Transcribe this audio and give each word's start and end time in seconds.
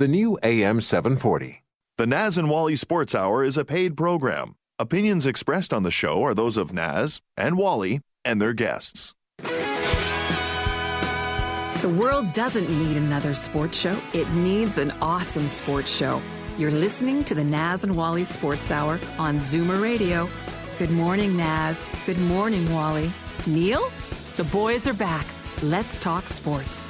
the 0.00 0.08
new 0.08 0.38
AM 0.42 0.80
740. 0.80 1.62
The 1.98 2.06
Naz 2.06 2.38
and 2.38 2.48
Wally 2.48 2.74
Sports 2.74 3.14
Hour 3.14 3.44
is 3.44 3.58
a 3.58 3.66
paid 3.66 3.98
program. 3.98 4.54
Opinions 4.78 5.26
expressed 5.26 5.74
on 5.74 5.82
the 5.82 5.90
show 5.90 6.22
are 6.22 6.32
those 6.32 6.56
of 6.56 6.72
Naz 6.72 7.20
and 7.36 7.58
Wally 7.58 8.00
and 8.24 8.40
their 8.40 8.54
guests. 8.54 9.14
The 11.82 11.94
world 11.98 12.32
doesn't 12.32 12.70
need 12.70 12.96
another 12.96 13.34
sports 13.34 13.78
show, 13.78 14.00
it 14.14 14.26
needs 14.30 14.78
an 14.78 14.90
awesome 15.02 15.48
sports 15.48 15.94
show. 15.94 16.22
You're 16.56 16.70
listening 16.70 17.22
to 17.24 17.34
the 17.34 17.44
Naz 17.44 17.84
and 17.84 17.94
Wally 17.94 18.24
Sports 18.24 18.70
Hour 18.70 18.98
on 19.18 19.36
Zoomer 19.36 19.82
Radio. 19.82 20.30
Good 20.78 20.92
morning, 20.92 21.36
Naz. 21.36 21.84
Good 22.06 22.18
morning, 22.20 22.72
Wally. 22.72 23.12
Neil, 23.46 23.92
the 24.38 24.44
boys 24.44 24.88
are 24.88 24.94
back. 24.94 25.26
Let's 25.62 25.98
talk 25.98 26.26
sports. 26.26 26.88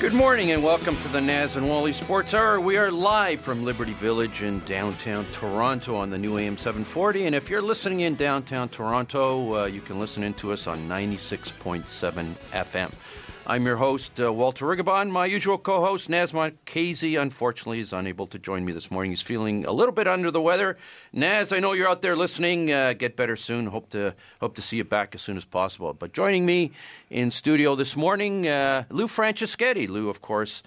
Good 0.00 0.14
morning 0.14 0.52
and 0.52 0.62
welcome 0.62 0.96
to 0.98 1.08
the 1.08 1.20
Naz 1.20 1.56
and 1.56 1.68
Wally 1.68 1.92
Sports 1.92 2.32
Hour. 2.32 2.60
We 2.60 2.76
are 2.76 2.88
live 2.88 3.40
from 3.40 3.64
Liberty 3.64 3.94
Village 3.94 4.42
in 4.42 4.60
downtown 4.60 5.26
Toronto 5.32 5.96
on 5.96 6.08
the 6.08 6.16
new 6.16 6.38
AM 6.38 6.56
740. 6.56 7.26
And 7.26 7.34
if 7.34 7.50
you're 7.50 7.60
listening 7.60 8.02
in 8.02 8.14
downtown 8.14 8.68
Toronto, 8.68 9.62
uh, 9.62 9.64
you 9.64 9.80
can 9.80 9.98
listen 9.98 10.22
in 10.22 10.34
to 10.34 10.52
us 10.52 10.68
on 10.68 10.78
96.7 10.88 11.82
FM. 11.82 12.92
I'm 13.50 13.64
your 13.64 13.76
host, 13.76 14.20
uh, 14.20 14.30
Walter 14.30 14.66
Rigabon. 14.66 15.08
My 15.08 15.24
usual 15.24 15.56
co 15.56 15.80
host, 15.80 16.10
Nazma 16.10 16.52
Casey, 16.66 17.16
unfortunately 17.16 17.80
is 17.80 17.94
unable 17.94 18.26
to 18.26 18.38
join 18.38 18.62
me 18.62 18.72
this 18.72 18.90
morning. 18.90 19.10
He's 19.10 19.22
feeling 19.22 19.64
a 19.64 19.72
little 19.72 19.94
bit 19.94 20.06
under 20.06 20.30
the 20.30 20.42
weather. 20.42 20.76
Naz, 21.14 21.50
I 21.50 21.58
know 21.58 21.72
you're 21.72 21.88
out 21.88 22.02
there 22.02 22.14
listening. 22.14 22.70
Uh, 22.70 22.92
get 22.92 23.16
better 23.16 23.36
soon. 23.36 23.68
Hope 23.68 23.88
to 23.90 24.14
hope 24.42 24.54
to 24.56 24.60
see 24.60 24.76
you 24.76 24.84
back 24.84 25.14
as 25.14 25.22
soon 25.22 25.38
as 25.38 25.46
possible. 25.46 25.94
But 25.94 26.12
joining 26.12 26.44
me 26.44 26.72
in 27.08 27.30
studio 27.30 27.74
this 27.74 27.96
morning, 27.96 28.46
uh, 28.46 28.84
Lou 28.90 29.06
Franceschetti. 29.06 29.88
Lou, 29.88 30.10
of 30.10 30.20
course, 30.20 30.62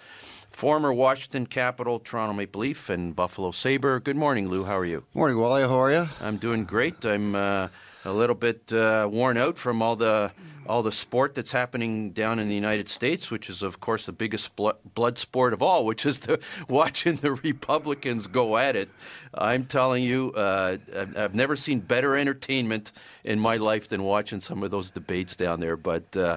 former 0.50 0.92
Washington 0.92 1.46
Capital, 1.46 2.00
Toronto 2.00 2.34
Maple 2.34 2.62
Leaf, 2.62 2.90
and 2.90 3.14
Buffalo 3.14 3.52
Sabre. 3.52 4.00
Good 4.00 4.16
morning, 4.16 4.48
Lou. 4.48 4.64
How 4.64 4.76
are 4.76 4.84
you? 4.84 5.04
Morning, 5.14 5.38
Wally. 5.38 5.62
How 5.62 5.78
are 5.78 5.92
you? 5.92 6.08
I'm 6.20 6.36
doing 6.36 6.64
great. 6.64 7.04
I'm 7.04 7.36
uh, 7.36 7.68
a 8.04 8.12
little 8.12 8.34
bit 8.34 8.72
uh, 8.72 9.08
worn 9.08 9.36
out 9.36 9.56
from 9.56 9.82
all 9.82 9.94
the 9.94 10.32
all 10.66 10.82
the 10.82 10.92
sport 10.92 11.34
that's 11.34 11.52
happening 11.52 12.10
down 12.10 12.38
in 12.38 12.48
the 12.48 12.54
United 12.54 12.88
States, 12.88 13.30
which 13.30 13.50
is 13.50 13.62
of 13.62 13.80
course 13.80 14.06
the 14.06 14.12
biggest 14.12 14.52
blood 14.56 15.18
sport 15.18 15.52
of 15.52 15.62
all, 15.62 15.84
which 15.84 16.06
is 16.06 16.20
the 16.20 16.40
watching 16.68 17.16
the 17.16 17.32
Republicans 17.32 18.26
go 18.26 18.56
at 18.56 18.76
it. 18.76 18.88
I'm 19.34 19.64
telling 19.64 20.02
you, 20.02 20.32
uh, 20.32 20.76
I've 21.16 21.34
never 21.34 21.56
seen 21.56 21.80
better 21.80 22.16
entertainment 22.16 22.92
in 23.24 23.40
my 23.40 23.56
life 23.56 23.88
than 23.88 24.02
watching 24.02 24.40
some 24.40 24.62
of 24.62 24.70
those 24.70 24.90
debates 24.90 25.36
down 25.36 25.60
there. 25.60 25.76
But 25.76 26.16
uh, 26.16 26.36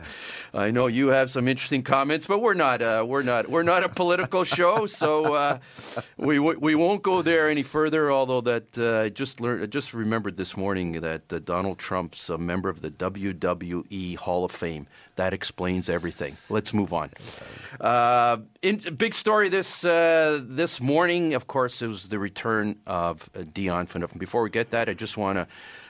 I 0.53 0.71
know 0.71 0.87
you 0.87 1.07
have 1.07 1.29
some 1.29 1.47
interesting 1.47 1.83
comments, 1.83 2.27
but 2.27 2.41
we're 2.41 2.53
not 2.53 2.81
uh, 2.81 3.05
we're 3.07 3.23
not 3.23 3.49
we're 3.49 3.63
not 3.63 3.83
a 3.83 3.89
political 3.89 4.43
show, 4.43 4.85
so 4.85 5.35
uh, 5.35 5.57
we 6.17 6.39
we 6.39 6.75
won't 6.75 7.03
go 7.03 7.21
there 7.21 7.49
any 7.49 7.63
further. 7.63 8.11
Although 8.11 8.41
that 8.41 8.77
uh, 8.77 9.01
I 9.01 9.09
just 9.09 9.41
learned, 9.41 9.71
just 9.71 9.93
remembered 9.93 10.37
this 10.37 10.55
morning 10.55 11.01
that 11.01 11.45
Donald 11.45 11.77
Trump's 11.77 12.29
a 12.29 12.37
member 12.37 12.69
of 12.69 12.81
the 12.81 12.91
WWE 12.91 14.14
Hall 14.15 14.43
of 14.43 14.51
Fame. 14.51 14.87
That 15.15 15.33
explains 15.33 15.89
everything. 15.89 16.35
Let's 16.49 16.73
move 16.73 16.91
on. 16.93 17.11
Uh, 17.79 18.37
in, 18.61 18.77
big 18.97 19.13
story 19.13 19.47
this 19.49 19.85
uh, 19.85 20.41
this 20.43 20.81
morning, 20.81 21.33
of 21.33 21.47
course, 21.47 21.81
was 21.81 22.09
the 22.09 22.19
return 22.19 22.77
of 22.85 23.29
uh, 23.35 23.43
Dion 23.53 23.87
Phaneuf. 23.87 24.17
Before 24.17 24.43
we 24.43 24.49
get 24.49 24.71
that, 24.71 24.89
I 24.89 24.93
just 24.93 25.17
want 25.17 25.37
to 25.37 25.47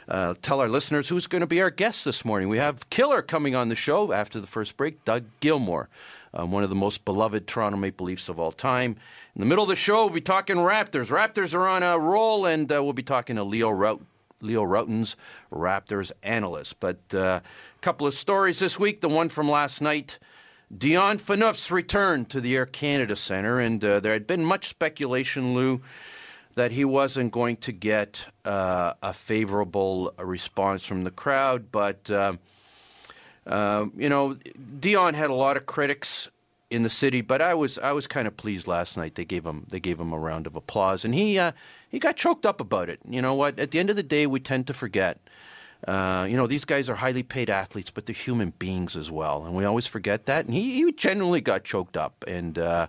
uh, 0.08 0.36
tell 0.42 0.60
our 0.60 0.70
listeners 0.70 1.10
who's 1.10 1.28
going 1.28 1.42
to 1.42 1.48
be 1.48 1.62
our 1.62 1.72
guest 1.72 2.06
this 2.06 2.24
morning. 2.24 2.50
We 2.50 2.60
have 2.60 2.90
Killer 2.90 3.22
coming 3.22 3.56
on 3.56 3.70
the 3.70 3.76
show 3.76 4.12
after 4.12 4.40
the 4.40 4.48
first 4.48 4.78
break, 4.78 5.04
Doug 5.06 5.24
Gilmour. 5.40 5.88
Um, 6.34 6.52
one 6.52 6.64
of 6.64 6.70
the 6.70 6.76
most 6.76 7.06
beloved 7.06 7.48
Toronto 7.48 7.78
Maple 7.78 8.08
Leafs 8.08 8.28
of 8.28 8.40
all 8.40 8.52
time. 8.52 8.98
In 9.36 9.40
the 9.40 9.46
middle 9.46 9.64
of 9.64 9.70
the 9.70 9.76
show, 9.76 10.06
we'll 10.06 10.14
be 10.14 10.22
talking 10.22 10.58
Raptors. 10.58 11.10
Raptors 11.10 11.56
are 11.56 11.68
on 11.68 11.82
a 11.82 11.98
roll, 11.98 12.46
and 12.46 12.70
uh, 12.72 12.84
we'll 12.84 12.94
be 12.94 13.04
talking 13.04 13.38
to 13.38 13.44
Leo 13.44 13.70
Rout 13.70 14.02
Leo 14.42 14.64
Rautins, 14.64 15.16
Raptors 15.52 16.12
analyst. 16.24 16.80
But 16.80 17.00
a 17.14 17.20
uh, 17.20 17.40
couple 17.82 18.08
of 18.08 18.14
stories 18.14 18.60
this 18.60 18.80
week. 18.80 19.02
The 19.02 19.10
one 19.10 19.30
from 19.30 19.50
last 19.50 19.82
night. 19.82 20.20
Dion 20.76 21.20
Phaneuf's 21.20 21.72
return 21.72 22.26
to 22.26 22.42
the 22.42 22.56
Air 22.56 22.66
Canada 22.66 23.16
Centre, 23.16 23.60
and 23.60 23.84
uh, 23.86 24.00
there 24.00 24.14
had 24.14 24.26
been 24.26 24.44
much 24.44 24.68
speculation, 24.68 25.54
Lou, 25.54 25.82
that 26.56 26.72
he 26.72 26.84
wasn't 26.84 27.32
going 27.32 27.58
to 27.58 27.72
get 27.72 28.26
uh, 28.46 28.94
a 29.04 29.14
favorable 29.14 30.14
response 30.18 30.86
from 30.86 31.04
the 31.04 31.12
crowd. 31.12 31.72
But, 31.72 32.10
uh, 32.10 32.34
uh 33.46 33.86
you 33.96 34.10
know, 34.10 34.38
Dion 34.80 35.14
had 35.14 35.30
a 35.30 35.36
lot 35.36 35.56
of 35.56 35.66
critics 35.66 36.30
in 36.70 36.84
the 36.84 36.90
city, 36.90 37.22
but 37.22 37.42
I 37.42 37.54
was 37.54 37.78
I 37.78 37.92
was 37.92 38.08
kind 38.08 38.28
of 38.28 38.36
pleased 38.36 38.68
last 38.68 38.98
night. 38.98 39.16
They 39.16 39.26
gave 39.26 39.46
him 39.46 39.66
they 39.70 39.80
gave 39.80 40.00
him 40.00 40.12
a 40.12 40.20
round 40.20 40.48
of 40.48 40.56
applause, 40.56 41.06
and 41.06 41.14
he 41.14 41.38
uh, 41.38 41.52
he 41.96 42.00
got 42.00 42.18
choked 42.18 42.46
up 42.46 42.60
about 42.60 42.90
it. 42.90 43.00
You 43.08 43.22
know 43.22 43.34
what? 43.34 43.58
At 43.58 43.72
the 43.72 43.80
end 43.80 43.90
of 43.90 43.96
the 43.96 44.04
day, 44.04 44.28
we 44.28 44.42
tend 44.42 44.68
to 44.68 44.74
forget. 44.74 45.18
Uh, 45.88 46.28
you 46.30 46.36
know, 46.36 46.46
these 46.46 46.66
guys 46.66 46.90
are 46.90 46.96
highly 46.96 47.24
paid 47.24 47.50
athletes, 47.50 47.90
but 47.90 48.06
they're 48.06 48.14
human 48.14 48.50
beings 48.60 48.98
as 48.98 49.10
well, 49.10 49.46
and 49.46 49.56
we 49.56 49.64
always 49.64 49.88
forget 49.88 50.26
that. 50.26 50.44
And 50.44 50.54
he, 50.54 50.76
he 50.76 50.92
genuinely 50.92 51.40
got 51.40 51.64
choked 51.64 51.96
up, 51.96 52.26
and 52.28 52.60
uh, 52.60 52.88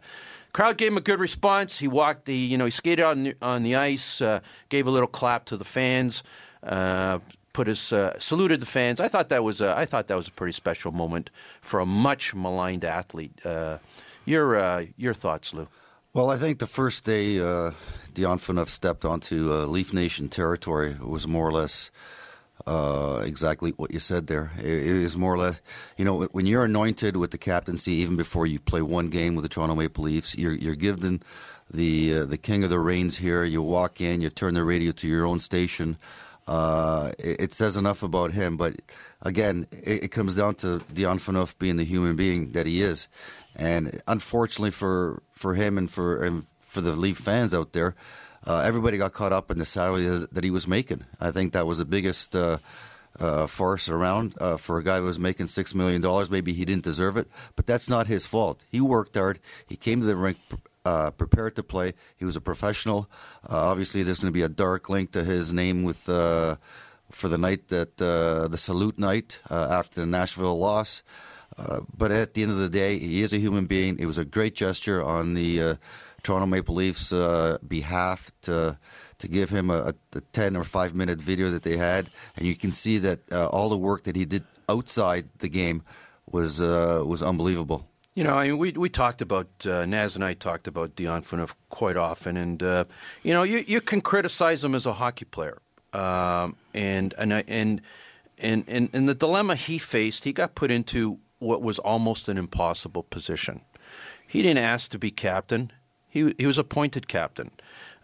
crowd 0.52 0.76
gave 0.76 0.90
him 0.90 0.98
a 0.98 1.00
good 1.00 1.20
response. 1.20 1.78
He 1.78 1.86
walked 1.86 2.24
the, 2.24 2.34
you 2.34 2.58
know, 2.58 2.64
he 2.64 2.72
skated 2.72 3.04
on 3.04 3.22
the, 3.22 3.36
on 3.40 3.62
the 3.62 3.76
ice, 3.76 4.20
uh, 4.20 4.40
gave 4.70 4.88
a 4.88 4.90
little 4.90 5.06
clap 5.06 5.44
to 5.46 5.56
the 5.56 5.64
fans, 5.64 6.24
uh, 6.64 7.20
put 7.52 7.68
his 7.68 7.92
uh, 7.92 8.18
saluted 8.18 8.58
the 8.58 8.66
fans. 8.66 8.98
I 8.98 9.06
thought 9.06 9.28
that 9.28 9.44
was 9.44 9.60
a, 9.60 9.72
I 9.78 9.84
thought 9.84 10.08
that 10.08 10.16
was 10.16 10.26
a 10.26 10.32
pretty 10.32 10.52
special 10.52 10.90
moment 10.90 11.30
for 11.60 11.78
a 11.78 11.86
much 11.86 12.34
maligned 12.34 12.84
athlete. 12.84 13.38
Uh, 13.46 13.78
your 14.24 14.82
your 14.96 15.14
thoughts, 15.14 15.54
Lou? 15.54 15.68
Well, 16.12 16.28
I 16.28 16.38
think 16.38 16.58
the 16.58 16.66
first 16.66 17.04
day 17.04 17.38
Dion 18.16 18.38
Phaneuf 18.38 18.68
stepped 18.68 19.04
onto 19.04 19.52
uh, 19.52 19.66
Leaf 19.66 19.92
Nation 19.92 20.30
territory 20.30 20.96
was 20.98 21.28
more 21.28 21.46
or 21.46 21.52
less 21.52 21.90
uh, 22.66 23.22
exactly 23.22 23.72
what 23.72 23.90
you 23.90 23.98
said 23.98 24.26
there. 24.26 24.52
It, 24.58 24.64
is 24.64 25.18
more 25.18 25.34
or 25.34 25.38
less, 25.38 25.60
you 25.98 26.06
know, 26.06 26.22
when 26.32 26.46
you're 26.46 26.64
anointed 26.64 27.18
with 27.18 27.30
the 27.30 27.36
captaincy, 27.36 27.92
even 27.96 28.16
before 28.16 28.46
you 28.46 28.58
play 28.58 28.80
one 28.80 29.10
game 29.10 29.34
with 29.34 29.42
the 29.42 29.50
Toronto 29.50 29.74
Maple 29.74 30.04
Leafs, 30.04 30.34
you're, 30.34 30.54
you're 30.54 30.74
given 30.74 31.22
the 31.70 32.20
uh, 32.20 32.24
the 32.24 32.38
king 32.38 32.64
of 32.64 32.70
the 32.70 32.80
reins 32.80 33.18
here. 33.18 33.44
You 33.44 33.60
walk 33.60 34.00
in, 34.00 34.22
you 34.22 34.30
turn 34.30 34.54
the 34.54 34.64
radio 34.64 34.92
to 34.92 35.06
your 35.06 35.26
own 35.26 35.38
station. 35.40 35.98
Uh, 36.48 37.12
it, 37.18 37.40
it, 37.40 37.52
says 37.52 37.76
enough 37.76 38.02
about 38.02 38.32
him, 38.32 38.56
but 38.56 38.76
again, 39.20 39.66
it, 39.72 40.04
it 40.04 40.08
comes 40.08 40.34
down 40.36 40.54
to 40.54 40.78
Dion 40.94 41.18
Phaneuf 41.18 41.58
being 41.58 41.76
the 41.76 41.84
human 41.84 42.16
being 42.16 42.52
that 42.52 42.66
he 42.66 42.80
is. 42.80 43.08
And 43.56 44.00
unfortunately 44.06 44.70
for, 44.70 45.22
for 45.32 45.54
him 45.54 45.76
and 45.76 45.90
for 45.90 46.22
and 46.22 46.44
for 46.76 46.82
the 46.82 46.92
Leaf 46.92 47.16
fans 47.16 47.54
out 47.54 47.72
there, 47.72 47.94
uh, 48.46 48.62
everybody 48.66 48.98
got 48.98 49.14
caught 49.14 49.32
up 49.32 49.50
in 49.50 49.58
the 49.58 49.64
salary 49.64 50.02
that, 50.02 50.44
he 50.44 50.50
was 50.50 50.68
making. 50.68 51.06
I 51.18 51.30
think 51.30 51.54
that 51.54 51.66
was 51.66 51.78
the 51.78 51.86
biggest 51.86 52.36
uh, 52.36 52.58
uh, 53.18 53.46
farce 53.46 53.88
around 53.88 54.34
uh, 54.38 54.58
for 54.58 54.76
a 54.76 54.84
guy 54.84 54.98
who 54.98 55.04
was 55.04 55.18
making 55.18 55.46
six 55.46 55.74
million 55.74 56.02
dollars. 56.02 56.30
Maybe 56.30 56.52
he 56.52 56.66
didn't 56.66 56.84
deserve 56.84 57.16
it, 57.16 57.28
but 57.56 57.66
that's 57.66 57.88
not 57.88 58.08
his 58.08 58.26
fault. 58.26 58.62
He 58.70 58.78
worked 58.82 59.14
hard. 59.14 59.38
He 59.66 59.74
came 59.76 60.00
to 60.00 60.06
the 60.06 60.16
rink. 60.16 60.36
Uh, 60.84 61.10
prepared 61.10 61.56
to 61.56 61.64
play. 61.64 61.94
He 62.16 62.24
was 62.24 62.36
a 62.36 62.40
professional. 62.40 63.10
Uh, 63.42 63.56
obviously, 63.56 64.04
there's 64.04 64.20
going 64.20 64.32
to 64.32 64.38
be 64.38 64.44
a 64.44 64.48
dark 64.48 64.88
link 64.88 65.10
to 65.12 65.24
his 65.24 65.52
name 65.52 65.82
with 65.82 66.02
for 66.02 67.28
the 67.28 67.38
night 67.38 67.66
that 67.68 67.96
the 67.96 68.56
salute 68.56 68.96
night 68.96 69.40
after 69.50 69.98
the 69.98 70.06
Nashville 70.06 70.56
loss. 70.56 71.02
But 71.56 72.12
at 72.12 72.34
the 72.34 72.44
end 72.44 72.52
of 72.52 72.58
the 72.58 72.68
day, 72.68 73.00
he 73.00 73.22
is 73.22 73.32
a 73.32 73.38
human 73.38 73.66
being. 73.66 73.98
It 73.98 74.06
was 74.06 74.18
a 74.18 74.24
great 74.24 74.54
gesture 74.54 75.02
on 75.02 75.34
the 75.34 75.76
Toronto 76.26 76.46
Maple 76.46 76.74
Leafs 76.74 77.12
uh, 77.12 77.56
behalf 77.66 78.32
to 78.42 78.76
to 79.18 79.28
give 79.28 79.48
him 79.48 79.70
a, 79.70 79.94
a, 80.14 80.20
ten 80.32 80.56
or 80.56 80.64
five 80.64 80.92
minute 80.92 81.20
video 81.22 81.50
that 81.50 81.62
they 81.62 81.76
had, 81.76 82.10
and 82.36 82.46
you 82.46 82.56
can 82.56 82.72
see 82.72 82.98
that 82.98 83.20
uh, 83.32 83.46
all 83.48 83.68
the 83.68 83.78
work 83.78 84.02
that 84.02 84.16
he 84.16 84.24
did 84.24 84.42
outside 84.68 85.28
the 85.38 85.48
game 85.48 85.82
was 86.28 86.60
uh, 86.60 87.02
was 87.06 87.22
unbelievable. 87.22 87.88
You 88.16 88.24
know, 88.24 88.34
I 88.34 88.48
mean, 88.48 88.58
we 88.58 88.72
we 88.72 88.88
talked 88.88 89.22
about 89.22 89.46
Naz 89.64 90.16
and 90.16 90.24
I 90.24 90.34
talked 90.34 90.66
about 90.66 90.96
Dion 90.96 91.22
Phaneuf 91.22 91.54
quite 91.68 91.96
often, 91.96 92.36
and 92.36 92.60
you 93.22 93.32
know, 93.32 93.44
you 93.44 93.64
you 93.66 93.80
can 93.80 94.00
criticize 94.00 94.64
him 94.64 94.74
as 94.74 94.84
a 94.84 94.94
hockey 94.94 95.26
player, 95.26 95.58
um, 95.92 96.56
and 96.74 97.14
and 97.18 97.32
and. 97.32 97.80
And, 98.38 98.64
and, 98.68 98.90
and 98.92 99.08
the 99.08 99.14
dilemma 99.14 99.54
he 99.54 99.78
faced, 99.78 100.24
he 100.24 100.34
got 100.34 100.54
put 100.54 100.70
into 100.70 101.20
what 101.38 101.62
was 101.62 101.78
almost 101.78 102.28
an 102.28 102.36
impossible 102.36 103.02
position. 103.02 103.62
He 104.26 104.42
didn't 104.42 104.62
ask 104.62 104.90
to 104.90 104.98
be 104.98 105.10
captain. 105.10 105.72
He 106.08 106.34
he 106.38 106.46
was 106.46 106.58
appointed 106.58 107.08
captain. 107.08 107.50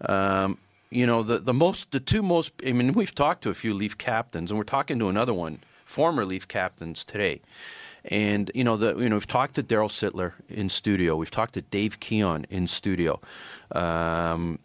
Um, 0.01 0.59
you 0.91 1.07
know 1.07 1.23
the 1.23 1.39
the 1.39 1.55
most 1.55 1.91
the 1.93 2.01
two 2.01 2.23
most. 2.23 2.53
I 2.67 2.73
mean, 2.73 2.93
we've 2.93 3.15
talked 3.15 3.43
to 3.43 3.51
a 3.51 3.55
few 3.55 3.73
Leaf 3.75 3.97
captains, 3.97 4.51
and 4.51 4.59
we're 4.59 4.65
talking 4.65 4.99
to 4.99 5.09
another 5.09 5.35
one, 5.35 5.61
former 5.85 6.25
Leaf 6.25 6.47
captains 6.47 7.05
today. 7.05 7.41
And 8.05 8.51
you 8.55 8.65
know, 8.65 8.77
the 8.77 8.97
you 8.97 9.09
know, 9.09 9.17
we've 9.17 9.27
talked 9.27 9.55
to 9.55 9.63
Daryl 9.63 9.89
Sittler 9.89 10.35
in 10.49 10.69
studio. 10.69 11.17
We've 11.17 11.31
talked 11.31 11.55
to 11.55 11.63
Dave 11.63 12.01
Keon 12.01 12.47
in 12.51 12.67
studio. 12.67 13.21
Um, 13.71 14.59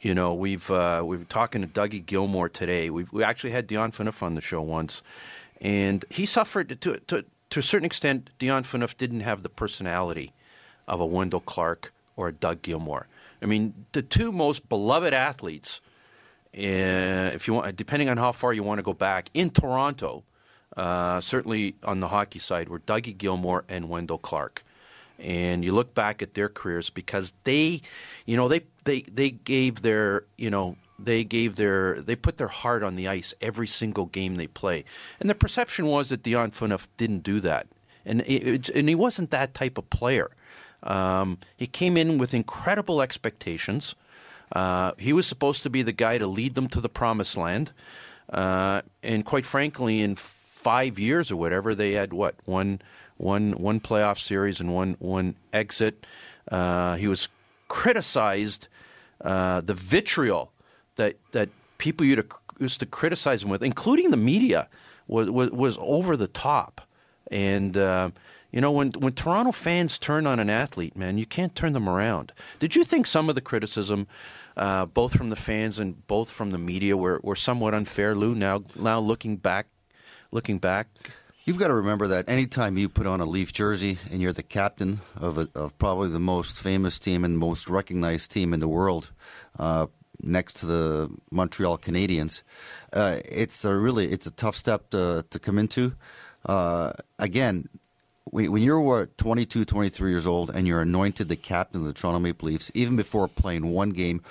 you 0.00 0.14
know, 0.14 0.32
we've 0.32 0.70
uh, 0.70 1.02
we've 1.04 1.28
talking 1.28 1.60
to 1.62 1.68
Dougie 1.68 2.04
Gilmour 2.04 2.48
today. 2.48 2.88
We've, 2.88 3.12
we 3.12 3.22
actually 3.22 3.50
had 3.50 3.66
Dion 3.66 3.92
Phaneuf 3.92 4.22
on 4.22 4.34
the 4.34 4.40
show 4.40 4.62
once, 4.62 5.02
and 5.60 6.04
he 6.08 6.24
suffered 6.26 6.80
to 6.80 6.96
to 7.08 7.24
to 7.50 7.60
a 7.60 7.62
certain 7.62 7.86
extent. 7.86 8.30
Dion 8.38 8.62
Phaneuf 8.62 8.96
didn't 8.96 9.20
have 9.20 9.42
the 9.42 9.50
personality 9.50 10.32
of 10.88 11.00
a 11.00 11.06
Wendel 11.06 11.40
Clark 11.40 11.92
or 12.20 12.32
Doug 12.32 12.62
Gilmour. 12.62 13.06
I 13.42 13.46
mean, 13.46 13.86
the 13.92 14.02
two 14.02 14.32
most 14.32 14.68
beloved 14.68 15.14
athletes, 15.14 15.80
uh, 16.54 17.32
if 17.32 17.48
you 17.48 17.54
want, 17.54 17.74
depending 17.76 18.08
on 18.08 18.18
how 18.18 18.32
far 18.32 18.52
you 18.52 18.62
want 18.62 18.78
to 18.78 18.82
go 18.82 18.92
back 18.92 19.30
in 19.32 19.50
Toronto, 19.50 20.24
uh, 20.76 21.20
certainly 21.20 21.74
on 21.82 22.00
the 22.00 22.08
hockey 22.08 22.38
side, 22.38 22.68
were 22.68 22.80
Dougie 22.80 23.16
Gilmour 23.16 23.64
and 23.68 23.88
Wendel 23.88 24.18
Clark. 24.18 24.62
And 25.18 25.64
you 25.64 25.72
look 25.72 25.94
back 25.94 26.22
at 26.22 26.34
their 26.34 26.48
careers 26.48 26.90
because 26.90 27.32
they, 27.44 27.82
you 28.26 28.36
know, 28.36 28.48
they, 28.48 28.62
they, 28.84 29.02
they 29.02 29.30
gave 29.30 29.82
their, 29.82 30.24
you 30.36 30.50
know, 30.50 30.76
they 30.98 31.24
gave 31.24 31.56
their, 31.56 32.00
they 32.00 32.16
put 32.16 32.36
their 32.36 32.48
heart 32.48 32.82
on 32.82 32.94
the 32.94 33.08
ice 33.08 33.34
every 33.40 33.66
single 33.66 34.06
game 34.06 34.36
they 34.36 34.46
play. 34.46 34.84
And 35.18 35.28
the 35.28 35.34
perception 35.34 35.86
was 35.86 36.08
that 36.10 36.22
Dion 36.22 36.50
Phaneuf 36.50 36.88
didn't 36.96 37.20
do 37.20 37.40
that. 37.40 37.66
And, 38.04 38.22
it, 38.22 38.68
and 38.70 38.88
he 38.88 38.94
wasn't 38.94 39.30
that 39.30 39.52
type 39.54 39.76
of 39.78 39.88
player. 39.90 40.30
Um, 40.82 41.38
he 41.56 41.66
came 41.66 41.96
in 41.96 42.18
with 42.18 42.34
incredible 42.34 43.02
expectations. 43.02 43.94
Uh, 44.52 44.92
he 44.98 45.12
was 45.12 45.26
supposed 45.26 45.62
to 45.62 45.70
be 45.70 45.82
the 45.82 45.92
guy 45.92 46.18
to 46.18 46.26
lead 46.26 46.54
them 46.54 46.68
to 46.68 46.80
the 46.80 46.88
promised 46.88 47.36
land. 47.36 47.72
Uh, 48.32 48.82
and 49.02 49.24
quite 49.24 49.46
frankly, 49.46 50.02
in 50.02 50.16
five 50.16 50.98
years 50.98 51.30
or 51.30 51.36
whatever, 51.36 51.74
they 51.74 51.92
had 51.92 52.12
what 52.12 52.34
one 52.44 52.80
one 53.16 53.52
one 53.52 53.80
playoff 53.80 54.18
series 54.18 54.60
and 54.60 54.74
one 54.74 54.96
one 54.98 55.34
exit. 55.52 56.06
Uh, 56.50 56.96
he 56.96 57.06
was 57.06 57.28
criticized. 57.68 58.68
Uh, 59.20 59.60
the 59.60 59.74
vitriol 59.74 60.50
that 60.96 61.16
that 61.32 61.48
people 61.78 62.06
used 62.06 62.80
to 62.80 62.86
criticize 62.86 63.42
him 63.42 63.50
with, 63.50 63.62
including 63.62 64.10
the 64.10 64.16
media, 64.16 64.68
was 65.06 65.28
was, 65.30 65.50
was 65.50 65.78
over 65.80 66.16
the 66.16 66.28
top. 66.28 66.80
And 67.30 67.76
uh, 67.76 68.10
you 68.52 68.60
know, 68.60 68.72
when 68.72 68.92
when 68.92 69.12
Toronto 69.12 69.52
fans 69.52 69.98
turn 69.98 70.26
on 70.26 70.40
an 70.40 70.50
athlete, 70.50 70.96
man, 70.96 71.18
you 71.18 71.26
can't 71.26 71.54
turn 71.54 71.72
them 71.72 71.88
around. 71.88 72.32
Did 72.58 72.74
you 72.74 72.84
think 72.84 73.06
some 73.06 73.28
of 73.28 73.34
the 73.34 73.40
criticism, 73.40 74.06
uh, 74.56 74.86
both 74.86 75.16
from 75.16 75.30
the 75.30 75.36
fans 75.36 75.78
and 75.78 76.06
both 76.06 76.30
from 76.30 76.50
the 76.50 76.58
media, 76.58 76.96
were, 76.96 77.20
were 77.22 77.36
somewhat 77.36 77.74
unfair, 77.74 78.14
Lou? 78.14 78.34
Now, 78.34 78.62
now 78.76 78.98
looking 79.00 79.36
back 79.36 79.66
looking 80.30 80.58
back? 80.58 80.88
You've 81.44 81.58
got 81.58 81.68
to 81.68 81.74
remember 81.74 82.06
that 82.08 82.28
anytime 82.28 82.76
you 82.76 82.88
put 82.88 83.06
on 83.06 83.20
a 83.20 83.24
Leaf 83.24 83.52
jersey 83.52 83.98
and 84.10 84.20
you're 84.20 84.32
the 84.32 84.42
captain 84.42 85.00
of, 85.16 85.38
a, 85.38 85.48
of 85.54 85.76
probably 85.78 86.08
the 86.08 86.20
most 86.20 86.56
famous 86.56 86.98
team 86.98 87.24
and 87.24 87.38
most 87.38 87.68
recognized 87.68 88.30
team 88.30 88.52
in 88.52 88.60
the 88.60 88.68
world, 88.68 89.10
uh, 89.58 89.86
next 90.22 90.54
to 90.60 90.66
the 90.66 91.10
Montreal 91.30 91.78
Canadiens, 91.78 92.42
uh, 92.92 93.18
it's 93.24 93.64
a 93.64 93.74
really 93.74 94.06
it's 94.06 94.26
a 94.26 94.30
tough 94.30 94.54
step 94.54 94.90
to, 94.90 95.24
to 95.30 95.38
come 95.38 95.58
into. 95.58 95.96
Uh, 96.44 96.92
again, 97.18 97.68
when 98.30 98.62
you're 98.62 99.06
22, 99.06 99.64
23 99.64 100.10
years 100.10 100.26
old 100.26 100.50
and 100.50 100.66
you're 100.66 100.82
anointed 100.82 101.28
the 101.28 101.36
captain 101.36 101.80
of 101.80 101.86
the 101.86 101.92
Toronto 101.92 102.20
Maple 102.20 102.46
Leafs, 102.48 102.70
even 102.74 102.96
before 102.96 103.26
playing 103.26 103.70
one 103.72 103.90
game, 103.90 104.22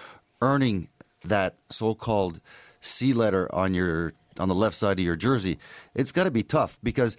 earning 0.42 0.88
that 1.26 1.56
so-called 1.70 2.40
C 2.82 3.14
letter 3.14 3.54
on 3.54 3.74
your 3.74 4.14
on 4.40 4.48
the 4.48 4.56
left 4.56 4.76
side 4.76 4.98
of 4.98 5.04
your 5.04 5.18
jersey, 5.18 5.60
it's 5.94 6.14
got 6.14 6.24
to 6.24 6.32
be 6.32 6.44
tough 6.44 6.80
because 6.82 7.18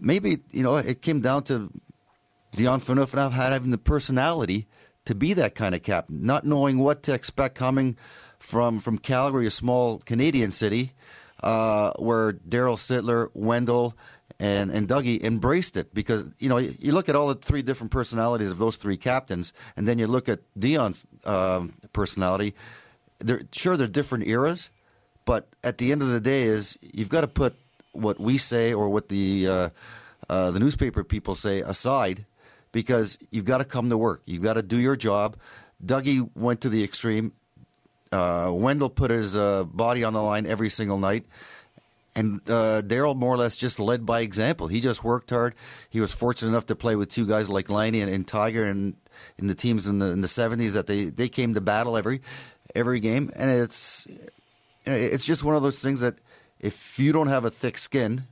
maybe 0.00 0.38
you 0.50 0.62
know 0.62 0.76
it 0.76 1.02
came 1.02 1.20
down 1.20 1.44
to 1.44 1.70
Dion 2.52 2.80
Phaneuf 2.80 3.32
having 3.32 3.70
the 3.70 3.78
personality 3.78 4.66
to 5.04 5.14
be 5.14 5.34
that 5.34 5.54
kind 5.54 5.74
of 5.74 5.82
captain, 5.82 6.24
not 6.24 6.44
knowing 6.44 6.78
what 6.78 7.04
to 7.04 7.14
expect 7.14 7.54
coming 7.54 7.96
from 8.38 8.80
from 8.80 8.98
Calgary, 8.98 9.46
a 9.46 9.50
small 9.50 9.98
Canadian 9.98 10.50
city, 10.50 10.92
uh, 11.42 11.92
where 11.98 12.32
Daryl 12.32 12.76
Sittler, 12.76 13.30
Wendel, 13.34 13.96
and 14.38 14.70
and 14.70 14.86
Dougie 14.86 15.22
embraced 15.22 15.76
it 15.76 15.94
because 15.94 16.24
you 16.38 16.48
know 16.48 16.58
you 16.58 16.92
look 16.92 17.08
at 17.08 17.16
all 17.16 17.28
the 17.28 17.34
three 17.34 17.62
different 17.62 17.90
personalities 17.90 18.50
of 18.50 18.58
those 18.58 18.76
three 18.76 18.96
captains, 18.96 19.52
and 19.76 19.88
then 19.88 19.98
you 19.98 20.06
look 20.06 20.28
at 20.28 20.40
Dion's 20.58 21.06
um, 21.24 21.74
personality. 21.92 22.54
They're 23.18 23.42
sure 23.52 23.76
they're 23.76 23.86
different 23.86 24.26
eras, 24.26 24.68
but 25.24 25.48
at 25.64 25.78
the 25.78 25.90
end 25.92 26.02
of 26.02 26.08
the 26.08 26.20
day, 26.20 26.42
is 26.42 26.76
you've 26.82 27.08
got 27.08 27.22
to 27.22 27.28
put 27.28 27.54
what 27.92 28.20
we 28.20 28.36
say 28.36 28.74
or 28.74 28.88
what 28.90 29.08
the 29.08 29.48
uh, 29.48 29.68
uh, 30.28 30.50
the 30.50 30.60
newspaper 30.60 31.02
people 31.02 31.34
say 31.34 31.60
aside, 31.60 32.26
because 32.72 33.18
you've 33.30 33.46
got 33.46 33.58
to 33.58 33.64
come 33.64 33.88
to 33.88 33.96
work. 33.96 34.20
You've 34.26 34.42
got 34.42 34.54
to 34.54 34.62
do 34.62 34.78
your 34.78 34.96
job. 34.96 35.36
Dougie 35.84 36.28
went 36.34 36.60
to 36.62 36.68
the 36.68 36.84
extreme. 36.84 37.32
Uh, 38.12 38.50
Wendel 38.52 38.88
put 38.88 39.10
his 39.10 39.34
uh, 39.34 39.64
body 39.64 40.04
on 40.04 40.12
the 40.12 40.22
line 40.22 40.46
every 40.46 40.70
single 40.70 40.98
night. 40.98 41.26
And 42.16 42.40
uh, 42.48 42.82
Daryl 42.82 43.14
more 43.14 43.34
or 43.34 43.36
less 43.36 43.56
just 43.56 43.78
led 43.78 44.06
by 44.06 44.20
example. 44.20 44.66
He 44.68 44.80
just 44.80 45.04
worked 45.04 45.30
hard. 45.30 45.54
He 45.90 46.00
was 46.00 46.12
fortunate 46.12 46.48
enough 46.48 46.66
to 46.66 46.74
play 46.74 46.96
with 46.96 47.10
two 47.10 47.26
guys 47.26 47.48
like 47.50 47.66
Liney 47.66 48.02
and, 48.02 48.12
and 48.12 48.26
Tiger 48.26 48.64
and 48.64 48.96
in 49.38 49.46
the 49.46 49.54
teams 49.54 49.86
in 49.86 49.98
the 49.98 50.12
in 50.12 50.22
the 50.22 50.28
seventies 50.28 50.74
that 50.74 50.86
they, 50.86 51.04
they 51.04 51.28
came 51.28 51.54
to 51.54 51.60
battle 51.60 51.96
every 51.96 52.22
every 52.74 53.00
game. 53.00 53.30
And 53.36 53.50
it's 53.50 54.08
it's 54.86 55.26
just 55.26 55.44
one 55.44 55.56
of 55.56 55.62
those 55.62 55.82
things 55.82 56.00
that 56.00 56.18
if 56.58 56.98
you 56.98 57.12
don't 57.12 57.28
have 57.28 57.44
a 57.44 57.50
thick 57.50 57.76
skin, 57.76 58.24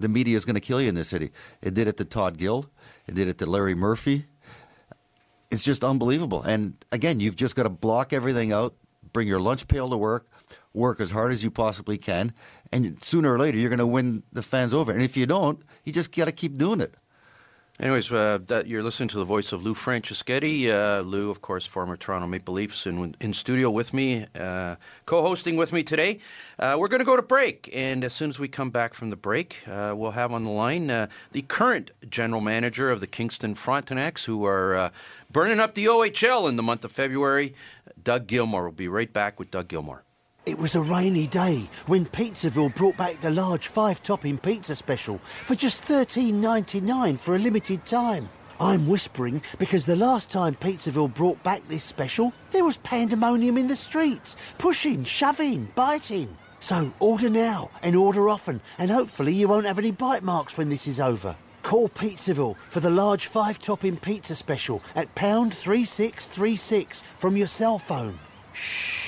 the 0.00 0.08
media 0.08 0.36
is 0.36 0.44
going 0.44 0.54
to 0.54 0.60
kill 0.60 0.80
you 0.80 0.88
in 0.88 0.94
this 0.94 1.08
city. 1.08 1.30
It 1.62 1.74
did 1.74 1.86
it 1.88 1.96
to 1.98 2.04
Todd 2.04 2.36
Gill. 2.36 2.66
It 3.06 3.14
did 3.14 3.28
it 3.28 3.38
to 3.38 3.46
Larry 3.46 3.74
Murphy. 3.74 4.26
It's 5.50 5.64
just 5.64 5.84
unbelievable. 5.84 6.42
And 6.42 6.74
again, 6.92 7.20
you've 7.20 7.36
just 7.36 7.54
got 7.54 7.62
to 7.62 7.70
block 7.70 8.12
everything 8.12 8.52
out, 8.52 8.74
bring 9.12 9.28
your 9.28 9.40
lunch 9.40 9.66
pail 9.66 9.88
to 9.88 9.96
work, 9.96 10.26
work 10.74 11.00
as 11.00 11.10
hard 11.10 11.32
as 11.32 11.42
you 11.42 11.50
possibly 11.50 11.96
can, 11.96 12.32
and 12.72 13.02
sooner 13.02 13.32
or 13.32 13.38
later 13.38 13.58
you're 13.58 13.70
going 13.70 13.78
to 13.78 13.86
win 13.86 14.22
the 14.32 14.42
fans 14.42 14.74
over. 14.74 14.92
And 14.92 15.02
if 15.02 15.16
you 15.16 15.26
don't, 15.26 15.60
you 15.84 15.92
just 15.92 16.14
got 16.14 16.26
to 16.26 16.32
keep 16.32 16.56
doing 16.56 16.80
it. 16.80 16.94
Anyways, 17.80 18.10
uh, 18.10 18.38
that 18.48 18.66
you're 18.66 18.82
listening 18.82 19.08
to 19.10 19.18
the 19.18 19.24
voice 19.24 19.52
of 19.52 19.62
Lou 19.62 19.72
Franceschetti. 19.72 20.68
Uh, 20.68 21.00
Lou, 21.02 21.30
of 21.30 21.40
course, 21.40 21.64
former 21.64 21.96
Toronto 21.96 22.26
Maple 22.26 22.52
Leafs, 22.54 22.88
in, 22.88 23.14
in 23.20 23.32
studio 23.32 23.70
with 23.70 23.94
me, 23.94 24.26
uh, 24.36 24.74
co-hosting 25.06 25.54
with 25.54 25.72
me 25.72 25.84
today. 25.84 26.18
Uh, 26.58 26.74
we're 26.76 26.88
going 26.88 26.98
to 26.98 27.04
go 27.04 27.14
to 27.14 27.22
break, 27.22 27.70
and 27.72 28.02
as 28.02 28.12
soon 28.12 28.30
as 28.30 28.40
we 28.40 28.48
come 28.48 28.70
back 28.70 28.94
from 28.94 29.10
the 29.10 29.16
break, 29.16 29.58
uh, 29.68 29.94
we'll 29.96 30.10
have 30.10 30.32
on 30.32 30.42
the 30.42 30.50
line 30.50 30.90
uh, 30.90 31.06
the 31.30 31.42
current 31.42 31.92
general 32.10 32.40
manager 32.40 32.90
of 32.90 32.98
the 32.98 33.06
Kingston 33.06 33.54
Frontenacs, 33.54 34.24
who 34.24 34.44
are 34.44 34.90
burning 35.30 35.60
up 35.60 35.74
the 35.76 35.84
OHL 35.84 36.48
in 36.48 36.56
the 36.56 36.64
month 36.64 36.84
of 36.84 36.90
February. 36.90 37.54
Doug 38.02 38.26
Gilmour. 38.26 38.62
We'll 38.62 38.72
be 38.72 38.88
right 38.88 39.12
back 39.12 39.38
with 39.38 39.52
Doug 39.52 39.68
Gilmour. 39.68 40.02
It 40.48 40.56
was 40.56 40.74
a 40.76 40.80
rainy 40.80 41.26
day 41.26 41.68
when 41.88 42.06
Pizzaville 42.06 42.74
brought 42.74 42.96
back 42.96 43.20
the 43.20 43.30
large 43.30 43.68
five 43.68 44.02
topping 44.02 44.38
pizza 44.38 44.74
special 44.74 45.18
for 45.18 45.54
just 45.54 45.84
$13.99 45.84 47.20
for 47.20 47.36
a 47.36 47.38
limited 47.38 47.84
time. 47.84 48.30
I'm 48.58 48.88
whispering 48.88 49.42
because 49.58 49.84
the 49.84 49.94
last 49.94 50.32
time 50.32 50.54
Pizzaville 50.54 51.12
brought 51.12 51.42
back 51.42 51.68
this 51.68 51.84
special, 51.84 52.32
there 52.50 52.64
was 52.64 52.78
pandemonium 52.78 53.58
in 53.58 53.66
the 53.66 53.76
streets, 53.76 54.54
pushing, 54.56 55.04
shoving, 55.04 55.68
biting. 55.74 56.34
So 56.60 56.94
order 56.98 57.28
now 57.28 57.70
and 57.82 57.94
order 57.94 58.30
often, 58.30 58.62
and 58.78 58.90
hopefully 58.90 59.34
you 59.34 59.48
won't 59.48 59.66
have 59.66 59.78
any 59.78 59.90
bite 59.90 60.22
marks 60.22 60.56
when 60.56 60.70
this 60.70 60.88
is 60.88 60.98
over. 60.98 61.36
Call 61.62 61.90
Pizzaville 61.90 62.56
for 62.70 62.80
the 62.80 62.88
large 62.88 63.26
five 63.26 63.58
topping 63.58 63.98
pizza 63.98 64.34
special 64.34 64.82
at 64.96 65.14
pound 65.14 65.52
3636 65.52 67.02
from 67.02 67.36
your 67.36 67.48
cell 67.48 67.78
phone. 67.78 68.18
Shh. 68.54 69.07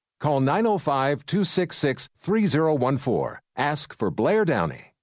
Call 0.21 0.39
905 0.39 1.25
266 1.25 2.09
3014. 2.15 3.39
Ask 3.57 3.97
for 3.97 4.11
Blair 4.11 4.45
Downey. 4.45 4.93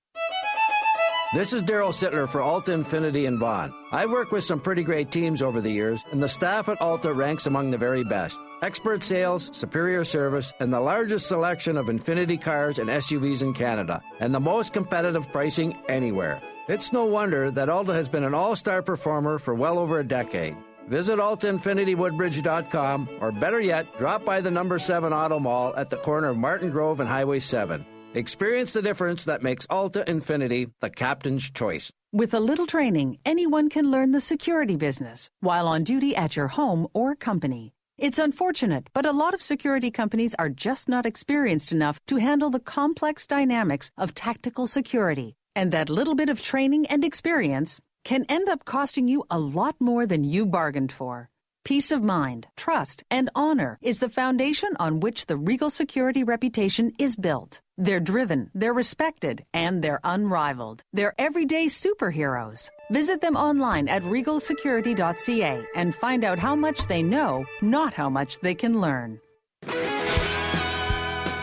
This 1.35 1.53
is 1.53 1.65
Daryl 1.65 1.93
Sittler 1.93 2.29
for 2.29 2.41
Alta 2.41 2.71
Infiniti 2.71 3.27
in 3.27 3.37
Vaughan. 3.37 3.75
I've 3.91 4.13
worked 4.13 4.31
with 4.31 4.45
some 4.45 4.61
pretty 4.61 4.85
great 4.85 5.11
teams 5.11 5.43
over 5.43 5.61
the 5.61 5.73
years, 5.73 6.05
and 6.13 6.23
the 6.23 6.29
staff 6.29 6.69
at 6.69 6.81
Alta 6.81 7.13
ranks 7.13 7.47
among 7.47 7.73
the 7.73 7.77
very 7.77 8.05
best. 8.05 8.39
Expert 8.63 9.03
sales, 9.03 9.51
superior 9.53 10.05
service, 10.05 10.53
and 10.61 10.73
the 10.73 10.81
largest 10.81 11.27
selection 11.27 11.77
of 11.77 11.87
Infiniti 11.87 12.41
cars 12.41 12.79
and 12.79 12.89
SUVs 12.89 13.43
in 13.43 13.53
Canada, 13.53 14.01
and 14.21 14.33
the 14.33 14.41
most 14.41 14.73
competitive 14.73 15.31
pricing 15.33 15.77
anywhere. 15.89 16.41
It's 16.69 16.93
no 16.93 17.07
wonder 17.07 17.51
that 17.51 17.69
Alta 17.69 17.93
has 17.93 18.09
been 18.09 18.25
an 18.25 18.35
all 18.35 18.55
star 18.55 18.83
performer 18.83 19.41
for 19.41 19.53
well 19.53 19.81
over 19.81 19.99
a 19.99 20.07
decade. 20.07 20.57
Visit 20.89 21.19
altainfinitywoodbridge.com 21.19 23.09
or 23.21 23.31
better 23.31 23.61
yet, 23.61 23.87
drop 23.99 24.25
by 24.25 24.41
the 24.41 24.51
number 24.51 24.79
7 24.79 25.13
Auto 25.13 25.39
Mall 25.39 25.75
at 25.77 25.91
the 25.91 25.99
corner 25.99 26.29
of 26.29 26.39
Martin 26.39 26.71
Grove 26.71 27.01
and 27.01 27.09
Highway 27.09 27.41
7. 27.41 27.85
Experience 28.15 28.73
the 28.73 28.81
difference 28.81 29.27
that 29.27 29.43
makes 29.43 29.67
Alta 29.69 30.03
Infiniti 30.09 30.71
the 30.81 30.89
captain's 30.89 31.51
choice. 31.51 31.93
With 32.11 32.33
a 32.33 32.41
little 32.41 32.67
training, 32.67 33.19
anyone 33.27 33.69
can 33.69 33.91
learn 33.91 34.13
the 34.13 34.21
security 34.21 34.77
business 34.77 35.29
while 35.41 35.69
on 35.69 35.85
duty 35.85 36.17
at 36.17 36.37
your 36.37 36.49
home 36.49 36.89
or 36.95 37.15
company. 37.15 37.75
It's 37.99 38.19
unfortunate, 38.19 38.89
but 38.95 39.05
a 39.05 39.13
lot 39.13 39.35
of 39.35 39.43
security 39.43 39.91
companies 39.91 40.35
are 40.39 40.49
just 40.49 40.89
not 40.89 41.05
experienced 41.05 41.71
enough 41.71 42.01
to 42.07 42.17
handle 42.17 42.49
the 42.49 42.61
complex 42.61 43.27
dynamics 43.27 43.91
of 43.99 44.15
tactical 44.15 44.67
security. 44.67 45.35
And 45.55 45.71
that 45.73 45.91
little 45.91 46.15
bit 46.15 46.31
of 46.31 46.41
training 46.41 46.87
and 46.87 47.05
experience 47.05 47.79
can 48.05 48.25
end 48.29 48.49
up 48.49 48.65
costing 48.65 49.09
you 49.09 49.25
a 49.31 49.39
lot 49.39 49.77
more 49.81 50.07
than 50.07 50.25
you 50.25 50.47
bargained 50.47 50.93
for. 50.93 51.31
Peace 51.65 51.91
of 51.91 52.03
mind, 52.03 52.49
trust, 52.57 53.05
and 53.11 53.29
honor 53.35 53.79
is 53.83 53.99
the 53.99 54.09
foundation 54.09 54.71
on 54.81 55.01
which 55.01 55.27
the 55.27 55.37
Regal 55.37 55.69
Security 55.69 56.25
reputation 56.25 56.93
is 56.99 57.15
built. 57.15 57.61
They're 57.77 58.01
driven, 58.01 58.51
they're 58.55 58.73
respected, 58.73 59.45
and 59.53 59.83
they're 59.85 60.01
unrivaled. 60.03 60.83
They're 60.95 61.13
everyday 61.19 61.67
superheroes. 61.67 62.71
Visit 62.91 63.21
them 63.21 63.37
online 63.37 63.87
at 63.87 64.03
regalsecurity.ca 64.03 65.63
and 65.77 65.95
find 65.95 66.25
out 66.25 66.39
how 66.39 66.55
much 66.55 66.87
they 66.87 67.03
know, 67.03 67.45
not 67.61 67.93
how 67.93 68.09
much 68.09 68.39
they 68.41 68.55
can 68.55 68.81
learn. 68.81 69.21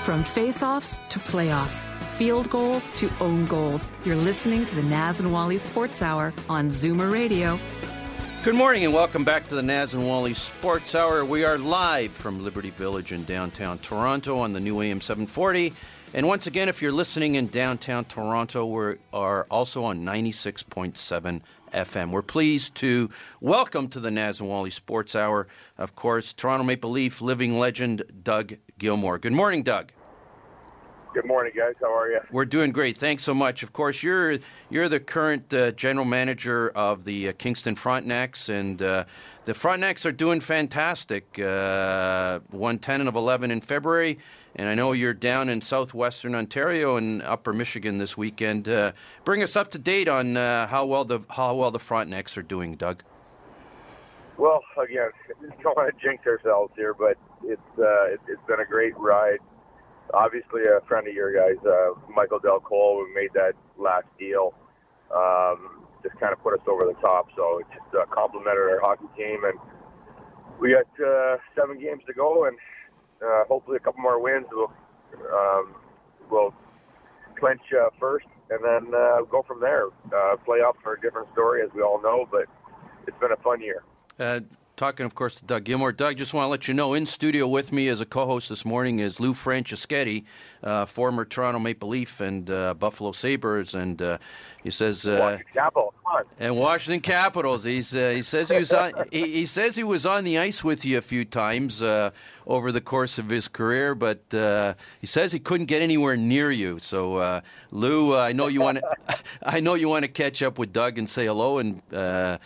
From 0.02 0.24
face-offs 0.24 1.00
to 1.10 1.20
playoffs, 1.20 1.88
field 2.18 2.50
goals 2.50 2.92
to 2.92 3.12
own 3.20 3.46
goals, 3.46 3.88
you're 4.06 4.16
listening 4.16 4.66
to 4.66 4.74
the 4.74 4.84
Naz 4.84 5.20
and 5.20 5.34
Wally 5.34 5.58
Sports 5.58 6.02
Hour 6.02 6.34
on 6.48 6.70
Zoomer 6.70 7.12
Radio. 7.12 7.60
Good 8.42 8.56
morning 8.56 8.86
and 8.86 8.94
welcome 8.94 9.26
back 9.26 9.44
to 9.46 9.56
the 9.56 9.62
Naz 9.62 9.94
and 9.94 10.08
Wally 10.08 10.34
Sports 10.34 10.96
Hour. 10.96 11.26
We 11.26 11.44
are 11.44 11.58
live 11.58 12.14
from 12.14 12.42
Liberty 12.42 12.70
Village 12.70 13.12
in 13.12 13.26
downtown 13.26 13.80
Toronto 13.80 14.38
on 14.38 14.54
the 14.54 14.62
new 14.62 14.80
AM 14.80 15.02
740. 15.02 15.74
And 16.14 16.26
once 16.26 16.48
again, 16.48 16.70
if 16.70 16.82
you're 16.82 16.94
listening 16.94 17.36
in 17.36 17.48
downtown 17.48 18.06
Toronto, 18.06 18.66
we 18.66 18.96
are 19.12 19.46
also 19.52 19.84
on 19.84 20.06
96.7 20.06 21.42
FM. 21.74 22.12
We're 22.12 22.22
pleased 22.22 22.76
to 22.76 23.10
welcome 23.42 23.90
to 23.90 24.00
the 24.00 24.10
Naz 24.10 24.40
and 24.40 24.48
Wally 24.48 24.72
Sports 24.72 25.18
Hour, 25.18 25.50
of 25.78 25.96
course, 25.96 26.32
Toronto 26.32 26.64
Maple 26.64 26.92
Leaf 26.92 27.20
living 27.20 27.60
legend 27.60 28.04
Doug 28.24 28.54
Gilmour. 28.80 29.20
Good 29.20 29.34
morning, 29.34 29.64
Doug. 29.64 29.92
Good 31.16 31.28
morning, 31.28 31.54
guys. 31.56 31.76
How 31.80 31.98
are 31.98 32.12
you? 32.12 32.20
We're 32.30 32.44
doing 32.44 32.74
great. 32.74 32.98
Thanks 32.98 33.24
so 33.24 33.34
much. 33.34 33.64
Of 33.64 33.72
course, 33.72 34.04
you're 34.04 34.38
you're 34.70 34.90
the 34.90 35.00
current 35.00 35.54
uh, 35.54 35.72
general 35.72 36.04
manager 36.06 36.72
of 36.72 37.06
the 37.06 37.30
uh, 37.30 37.34
Kingston 37.38 37.78
Frontenacs, 37.78 38.50
and 38.50 38.82
uh, 38.82 39.06
the 39.46 39.54
Frontenacs 39.54 40.06
are 40.06 40.12
doing 40.12 40.42
fantastic. 40.42 41.40
Uh, 41.40 42.42
won 42.52 42.80
10 42.80 43.08
of 43.08 43.16
11 43.16 43.50
in 43.50 43.62
February, 43.62 44.20
and 44.58 44.68
I 44.68 44.76
know 44.76 44.92
you're 44.92 45.14
down 45.14 45.48
in 45.48 45.62
southwestern 45.62 46.36
Ontario 46.36 46.98
and 46.98 47.22
Upper 47.22 47.54
Michigan 47.54 47.98
this 47.98 48.18
weekend. 48.18 48.68
Uh, 48.68 48.92
bring 49.24 49.42
us 49.42 49.56
up 49.56 49.72
to 49.72 49.80
date 49.80 50.10
on 50.10 50.36
uh, 50.36 50.68
how 50.68 50.86
well 50.86 51.06
the 51.06 51.22
how 51.30 51.56
well 51.56 51.72
the 51.72 51.80
Frontenacs 51.80 52.36
are 52.36 52.44
doing, 52.44 52.76
Doug. 52.76 53.04
Well, 54.38 54.60
again, 54.84 55.12
don't 55.64 55.78
want 55.78 55.98
to 55.98 56.06
jinx 56.06 56.28
ourselves 56.28 56.74
here, 56.76 56.94
but 56.94 57.18
it's 57.42 57.62
it, 57.78 58.20
it's 58.28 58.46
been 58.50 58.60
a 58.60 58.66
great 58.66 58.98
ride 58.98 59.40
obviously 60.16 60.62
a 60.64 60.80
friend 60.88 61.08
of 61.08 61.14
your 61.14 61.36
guys, 61.36 61.60
uh, 61.68 61.92
Michael 62.10 62.40
Dal 62.40 62.60
Colle, 62.60 63.06
who 63.06 63.14
made 63.14 63.32
that 63.34 63.54
last 63.78 64.08
deal, 64.18 64.54
um, 65.14 65.84
just 66.02 66.18
kind 66.20 66.32
of 66.32 66.42
put 66.42 66.54
us 66.54 66.66
over 66.68 66.86
the 66.86 66.98
top. 67.02 67.28
So 67.36 67.60
it 67.60 67.68
just 67.74 67.94
uh, 67.94 68.06
complimented 68.14 68.64
our 68.64 68.80
hockey 68.80 69.12
team, 69.18 69.44
and 69.44 69.60
we 70.60 70.74
got 70.74 70.88
uh, 71.06 71.38
seven 71.56 71.80
games 71.80 72.02
to 72.08 72.14
go, 72.14 72.46
and 72.46 72.58
uh, 73.22 73.44
hopefully 73.48 73.78
a 73.78 73.80
couple 73.80 74.02
more 74.02 74.22
wins 74.22 74.48
will 74.52 74.72
um, 75.32 75.76
will 76.32 76.54
clinch 77.38 77.62
uh, 77.76 77.90
first, 78.00 78.26
and 78.50 78.64
then 78.64 78.94
uh, 78.94 79.22
go 79.30 79.44
from 79.48 79.60
there. 79.60 79.88
Uh, 80.08 80.36
playoffs 80.48 80.80
are 80.86 80.94
a 80.94 81.02
different 81.02 81.28
story, 81.34 81.62
as 81.62 81.70
we 81.76 81.82
all 81.82 82.02
know, 82.02 82.26
but 82.32 82.46
it's 83.08 83.18
been 83.20 83.32
a 83.32 83.42
fun 83.44 83.62
year. 83.62 83.84
Uh, 84.20 84.40
talking, 84.76 85.06
of 85.06 85.16
course, 85.16 85.36
to 85.36 85.46
Doug 85.46 85.64
Gilmour. 85.64 85.92
Doug, 85.92 86.18
just 86.18 86.34
want 86.34 86.46
to 86.46 86.50
let 86.50 86.68
you 86.68 86.74
know, 86.74 86.94
in 86.94 87.06
studio 87.06 87.48
with 87.48 87.72
me 87.72 87.88
as 87.88 88.02
a 88.02 88.06
co-host 88.06 88.50
this 88.50 88.66
morning 88.66 89.00
is 89.00 89.20
Lou 89.20 89.34
Franceschetti, 89.34 90.24
uh, 90.64 90.86
former 90.86 91.26
Toronto 91.26 91.60
Maple 91.60 91.90
Leaf 91.90 92.20
and 92.20 92.50
uh, 92.50 92.74
Buffalo 92.74 93.12
Sabres, 93.12 93.74
and 93.74 94.02
uh, 94.02 94.18
he 94.64 94.72
says 94.72 95.06
uh, 95.06 95.18
Washington 95.20 95.54
Capitals. 95.54 95.94
And 96.40 96.58
Washington 96.58 97.02
Capitals. 97.02 97.64
He's 97.64 97.96
uh, 97.96 98.10
he 98.10 98.22
says 98.22 98.50
he 98.50 98.58
was 98.58 98.74
on 98.74 98.94
he, 99.12 99.32
he, 99.32 99.46
says 99.46 99.76
he 99.76 99.84
was 99.84 100.06
on 100.06 100.24
the 100.24 100.38
ice 100.38 100.64
with 100.64 100.86
you 100.86 100.98
a 100.98 101.02
few 101.02 101.26
times 101.26 101.82
uh, 101.82 102.12
over 102.46 102.72
the 102.72 102.82
course 102.82 103.18
of 103.18 103.30
his 103.30 103.48
career, 103.48 103.96
but 103.96 104.20
he 105.02 105.08
says 105.08 105.32
he 105.32 105.40
couldn't 105.40 105.66
get 105.66 105.82
anywhere 105.82 106.16
near 106.16 106.52
you. 106.52 106.80
So, 106.80 107.42
Lou, 107.72 108.16
I 108.16 108.34
know 108.34 108.48
you 108.48 108.62
want 108.62 108.80
to 108.80 109.18
I 109.44 109.60
know 109.60 109.74
you 109.74 109.90
want 109.90 110.04
to 110.04 110.10
catch 110.10 110.44
up 110.44 110.58
with 110.58 110.72
Doug 110.72 110.98
and 110.98 111.10
say 111.10 111.26
hello 111.26 111.58
and 111.58 111.82
uh, 111.94 112.38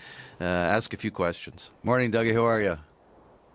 ask 0.46 0.94
a 0.94 0.98
few 0.98 1.12
questions. 1.12 1.72
Morning, 1.84 2.12
Dougie. 2.12 2.34
How 2.34 2.46
are 2.46 2.62
you? 2.62 2.78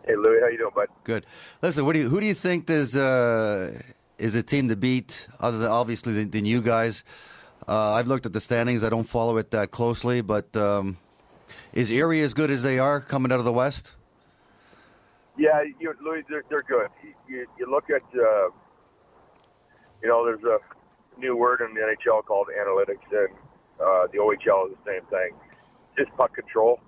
Hey, 0.06 0.16
Louis. 0.16 0.40
How 0.40 0.48
you 0.48 0.58
doing, 0.58 0.72
bud? 0.74 0.88
Good. 1.04 1.26
Listen, 1.62 1.86
what 1.86 1.94
do 1.94 2.00
you, 2.00 2.08
who 2.08 2.20
do 2.20 2.26
you 2.26 2.34
think 2.34 2.68
is 2.68 2.96
uh, 2.96 3.80
is 4.18 4.34
a 4.34 4.42
team 4.42 4.68
to 4.68 4.76
beat, 4.76 5.26
other 5.40 5.58
than 5.58 5.70
obviously 5.70 6.12
than, 6.12 6.30
than 6.30 6.44
you 6.44 6.60
guys? 6.60 7.04
Uh, 7.66 7.94
I've 7.94 8.06
looked 8.06 8.26
at 8.26 8.32
the 8.32 8.40
standings. 8.40 8.84
I 8.84 8.90
don't 8.90 9.08
follow 9.08 9.38
it 9.38 9.50
that 9.52 9.70
closely, 9.70 10.20
but 10.20 10.54
um, 10.56 10.98
is 11.72 11.90
Erie 11.90 12.20
as 12.20 12.34
good 12.34 12.50
as 12.50 12.62
they 12.62 12.78
are 12.78 13.00
coming 13.00 13.32
out 13.32 13.38
of 13.38 13.46
the 13.46 13.52
West? 13.52 13.94
Yeah, 15.38 15.62
you, 15.80 15.94
Louis, 16.02 16.22
they're, 16.28 16.44
they're 16.50 16.62
good. 16.62 16.88
You, 17.26 17.46
you 17.58 17.68
look 17.68 17.88
at, 17.90 18.02
uh, 18.02 18.50
you 20.02 20.08
know, 20.08 20.24
there's 20.24 20.44
a 20.44 20.58
new 21.18 21.36
word 21.36 21.60
in 21.60 21.74
the 21.74 21.80
NHL 21.80 22.24
called 22.24 22.48
analytics, 22.48 23.10
and 23.10 23.34
uh, 23.80 24.06
the 24.12 24.18
OHL 24.18 24.70
is 24.70 24.76
the 24.84 24.92
same 24.92 25.06
thing 25.10 25.30
just 25.96 26.10
puck 26.16 26.34
control. 26.34 26.80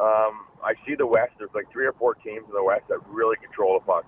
Um, 0.00 0.46
I 0.62 0.74
see 0.86 0.94
the 0.96 1.06
West. 1.06 1.32
There's 1.38 1.54
like 1.54 1.70
three 1.72 1.86
or 1.86 1.92
four 1.92 2.14
teams 2.14 2.44
in 2.48 2.54
the 2.54 2.64
West 2.64 2.84
that 2.88 2.98
really 3.08 3.36
control 3.36 3.78
the 3.78 3.84
puck, 3.84 4.04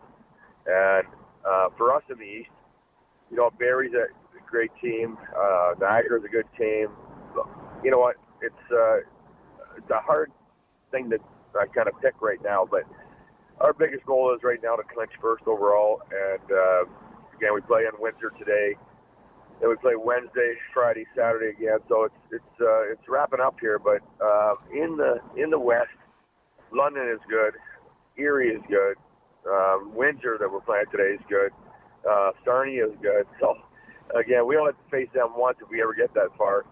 and 0.66 1.06
uh, 1.46 1.68
for 1.76 1.94
us 1.94 2.02
in 2.10 2.18
the 2.18 2.24
East, 2.24 2.50
you 3.30 3.36
know, 3.36 3.50
Barrie's 3.58 3.94
a 3.94 4.06
great 4.50 4.70
team. 4.82 5.16
Uh, 5.36 5.74
Niagara's 5.80 6.24
a 6.24 6.28
good 6.28 6.46
team. 6.58 6.88
You 7.84 7.90
know 7.90 7.98
what? 7.98 8.16
It's 8.42 8.72
uh, 8.72 8.98
it's 9.76 9.90
a 9.90 10.00
hard 10.00 10.32
thing 10.90 11.10
to 11.10 11.18
I 11.58 11.66
kind 11.66 11.88
of 11.88 11.94
pick 12.00 12.14
right 12.20 12.38
now, 12.44 12.68
but 12.68 12.82
our 13.60 13.72
biggest 13.72 14.04
goal 14.04 14.34
is 14.36 14.42
right 14.42 14.60
now 14.62 14.76
to 14.76 14.82
clinch 14.82 15.12
first 15.20 15.44
overall. 15.46 16.02
And 16.12 16.46
uh, 16.52 16.82
again, 17.36 17.54
we 17.54 17.60
play 17.62 17.84
in 17.88 17.96
Windsor 17.98 18.32
today. 18.38 18.76
Then 19.60 19.70
we 19.70 19.76
play 19.76 19.96
Wednesday, 19.96 20.54
Friday, 20.72 21.06
Saturday 21.16 21.50
again. 21.56 21.78
So 21.88 22.04
it's 22.04 22.14
it's 22.30 22.60
uh, 22.60 22.92
it's 22.92 23.08
wrapping 23.08 23.40
up 23.40 23.56
here. 23.60 23.78
But 23.78 24.02
uh, 24.24 24.54
in 24.72 24.96
the 24.96 25.20
in 25.36 25.50
the 25.50 25.58
West, 25.58 25.96
London 26.72 27.08
is 27.08 27.20
good. 27.28 27.54
Erie 28.16 28.50
is 28.50 28.62
good. 28.68 28.96
Um, 29.48 29.92
Windsor 29.94 30.36
that 30.40 30.50
we're 30.50 30.60
playing 30.60 30.86
today 30.90 31.14
is 31.14 31.20
good. 31.28 31.50
Uh, 32.08 32.32
Sarnia 32.44 32.86
is 32.86 32.94
good. 33.00 33.26
So 33.40 33.56
again, 34.14 34.46
we 34.46 34.56
only 34.56 34.72
have 34.72 34.84
to 34.84 34.90
face 34.90 35.08
them 35.14 35.32
once 35.36 35.58
if 35.62 35.68
we 35.70 35.82
ever 35.82 35.94
get 35.94 36.12
that 36.14 36.28
far, 36.36 36.64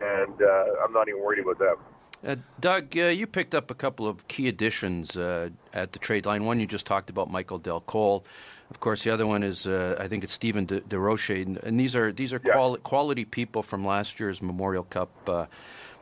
and 0.00 0.40
uh, 0.40 0.84
I'm 0.84 0.92
not 0.92 1.08
even 1.08 1.22
worried 1.22 1.40
about 1.40 1.58
them. 1.58 1.76
Uh, 2.26 2.36
Doug, 2.58 2.96
uh, 2.96 3.04
you 3.04 3.26
picked 3.26 3.54
up 3.54 3.70
a 3.70 3.74
couple 3.74 4.06
of 4.06 4.26
key 4.26 4.48
additions 4.48 5.16
uh, 5.16 5.50
at 5.72 5.92
the 5.92 5.98
trade 5.98 6.26
line. 6.26 6.44
One 6.44 6.58
you 6.58 6.66
just 6.66 6.84
talked 6.84 7.10
about, 7.10 7.30
Michael 7.30 7.58
Dal 7.58 7.80
Colle. 7.80 8.24
Of 8.70 8.80
course, 8.80 9.02
the 9.02 9.10
other 9.10 9.26
one 9.26 9.42
is 9.42 9.66
uh, 9.66 9.96
I 9.98 10.08
think 10.08 10.24
it's 10.24 10.32
Stephen 10.32 10.66
De, 10.66 10.80
Desrocher, 10.82 11.42
and, 11.44 11.56
and 11.58 11.80
these 11.80 11.96
are 11.96 12.12
these 12.12 12.32
are 12.34 12.40
Yeah. 12.44 12.52
quali- 12.52 12.80
quality 12.80 13.24
people 13.24 13.62
from 13.62 13.84
last 13.86 14.20
year's 14.20 14.42
Memorial 14.42 14.84
Cup. 14.84 15.10
Uh, 15.26 15.46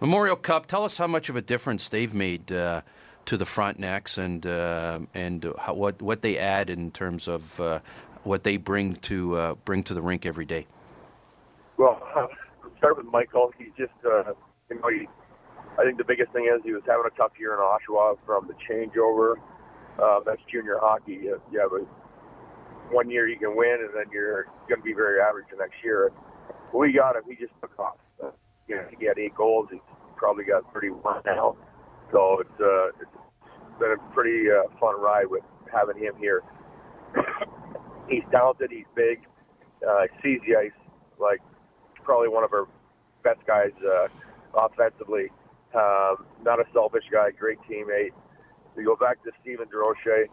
Memorial 0.00 0.36
Cup. 0.36 0.66
Tell 0.66 0.84
us 0.84 0.98
how 0.98 1.06
much 1.06 1.28
of 1.28 1.36
a 1.36 1.40
difference 1.42 1.88
they've 1.88 2.12
made 2.12 2.50
uh, 2.52 2.82
to 3.26 3.36
the 3.36 3.44
Frontenacs, 3.44 4.18
and 4.18 4.44
uh, 4.46 4.98
and 5.14 5.52
how, 5.60 5.74
what 5.74 6.02
what 6.02 6.22
they 6.22 6.38
add 6.38 6.68
in 6.68 6.90
terms 6.90 7.28
of 7.28 7.60
uh, 7.60 7.78
what 8.24 8.42
they 8.42 8.56
bring 8.56 8.96
to 8.96 9.36
uh, 9.36 9.54
bring 9.64 9.84
to 9.84 9.94
the 9.94 10.02
rink 10.02 10.26
every 10.26 10.44
day. 10.44 10.66
Well, 11.76 12.00
start 12.78 12.96
with 12.96 13.06
Michael. 13.06 13.52
He's 13.58 13.68
just, 13.76 13.92
uh, 14.04 14.32
you 14.70 14.80
know, 14.80 14.88
he, 14.88 15.06
I 15.78 15.84
think 15.84 15.98
the 15.98 16.04
biggest 16.04 16.32
thing 16.32 16.46
is 16.46 16.62
he 16.64 16.72
was 16.72 16.82
having 16.86 17.04
a 17.06 17.16
tough 17.16 17.32
year 17.38 17.52
in 17.54 17.60
Oshawa 17.60 18.16
from 18.24 18.48
the 18.48 18.54
changeover. 18.68 19.34
Uh, 20.02 20.20
that's 20.24 20.40
junior 20.50 20.78
hockey. 20.80 21.20
You 21.52 21.60
have 21.60 21.72
a 21.72 21.84
one 22.90 23.10
year 23.10 23.28
you 23.28 23.38
can 23.38 23.56
win, 23.56 23.78
and 23.80 23.90
then 23.94 24.12
you're 24.12 24.44
going 24.68 24.80
to 24.80 24.84
be 24.84 24.94
very 24.94 25.20
average 25.20 25.46
the 25.50 25.56
next 25.56 25.76
year. 25.82 26.12
We 26.74 26.92
got 26.92 27.16
him. 27.16 27.22
He 27.28 27.36
just 27.36 27.52
took 27.60 27.78
off. 27.78 27.96
Uh, 28.22 28.30
you 28.68 28.76
know, 28.76 28.86
he 28.98 29.06
had 29.06 29.18
eight 29.18 29.34
goals. 29.34 29.68
He's 29.70 29.80
probably 30.16 30.44
got 30.44 30.62
31 30.72 31.22
now. 31.26 31.56
So 32.12 32.38
it's 32.40 32.60
uh, 32.60 32.88
it's 33.00 33.78
been 33.78 33.92
a 33.92 34.14
pretty 34.14 34.50
uh, 34.50 34.68
fun 34.78 35.00
ride 35.00 35.26
with 35.28 35.42
having 35.72 36.02
him 36.02 36.14
here. 36.18 36.42
he's 38.08 38.22
talented. 38.30 38.70
He's 38.70 38.86
big. 38.94 39.26
Uh, 39.86 40.06
sees 40.22 40.40
the 40.46 40.56
ice 40.56 40.72
like 41.18 41.40
probably 42.02 42.28
one 42.28 42.44
of 42.44 42.52
our 42.52 42.66
best 43.22 43.44
guys 43.46 43.72
uh, 43.84 44.08
offensively. 44.54 45.28
Um, 45.74 46.24
not 46.42 46.60
a 46.60 46.64
selfish 46.72 47.04
guy, 47.12 47.30
great 47.32 47.58
teammate. 47.68 48.14
We 48.76 48.84
go 48.84 48.96
back 48.96 49.22
to 49.24 49.30
Steven 49.42 49.66
Desrocher, 49.66 50.26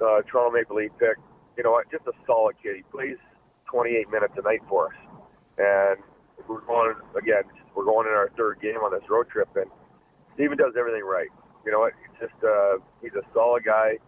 uh, 0.00 0.22
Toronto 0.30 0.50
Maple 0.52 0.76
Leaf 0.76 0.92
pick. 0.98 1.16
You 1.56 1.64
know 1.64 1.72
what? 1.72 1.90
Just 1.90 2.06
a 2.06 2.12
solid 2.26 2.56
kid. 2.62 2.76
He 2.76 2.82
plays 2.90 3.16
28 3.70 4.10
minutes 4.10 4.34
a 4.36 4.42
night 4.42 4.60
for 4.68 4.88
us, 4.88 4.98
and 5.58 5.98
we're 6.48 6.60
going 6.62 6.94
again. 7.16 7.44
We're 7.74 7.84
going 7.84 8.06
in 8.06 8.12
our 8.14 8.30
third 8.36 8.60
game 8.60 8.78
on 8.82 8.92
this 8.92 9.08
road 9.08 9.28
trip, 9.28 9.48
and 9.56 9.66
Steven 10.34 10.56
does 10.58 10.74
everything 10.78 11.04
right. 11.04 11.28
You 11.64 11.72
know 11.72 11.80
what? 11.80 11.92
He's 12.02 12.28
just 12.28 12.44
uh, 12.44 12.78
he's 13.02 13.14
a 13.14 13.24
solid 13.32 13.64
guy. 13.64 13.98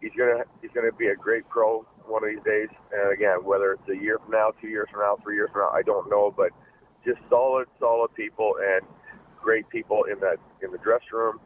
He's 0.00 0.12
gonna 0.16 0.44
he's 0.62 0.70
gonna 0.74 0.92
be 0.92 1.08
a 1.08 1.16
great 1.16 1.48
pro 1.48 1.86
one 2.06 2.24
of 2.24 2.30
these 2.30 2.44
days. 2.44 2.68
And 2.92 3.12
again, 3.12 3.44
whether 3.44 3.72
it's 3.72 3.88
a 3.88 3.96
year 3.96 4.18
from 4.18 4.32
now, 4.32 4.52
two 4.60 4.68
years 4.68 4.88
from 4.90 5.00
now, 5.00 5.16
three 5.22 5.36
years 5.36 5.50
from 5.52 5.62
now, 5.62 5.70
I 5.72 5.82
don't 5.82 6.10
know. 6.10 6.32
But 6.34 6.50
just 7.04 7.20
solid, 7.28 7.68
solid 7.78 8.14
people 8.14 8.56
and 8.60 8.86
great 9.40 9.68
people 9.68 10.04
in 10.04 10.18
that 10.20 10.38
in 10.62 10.72
the 10.72 10.78
dressing 10.78 11.12
room. 11.12 11.40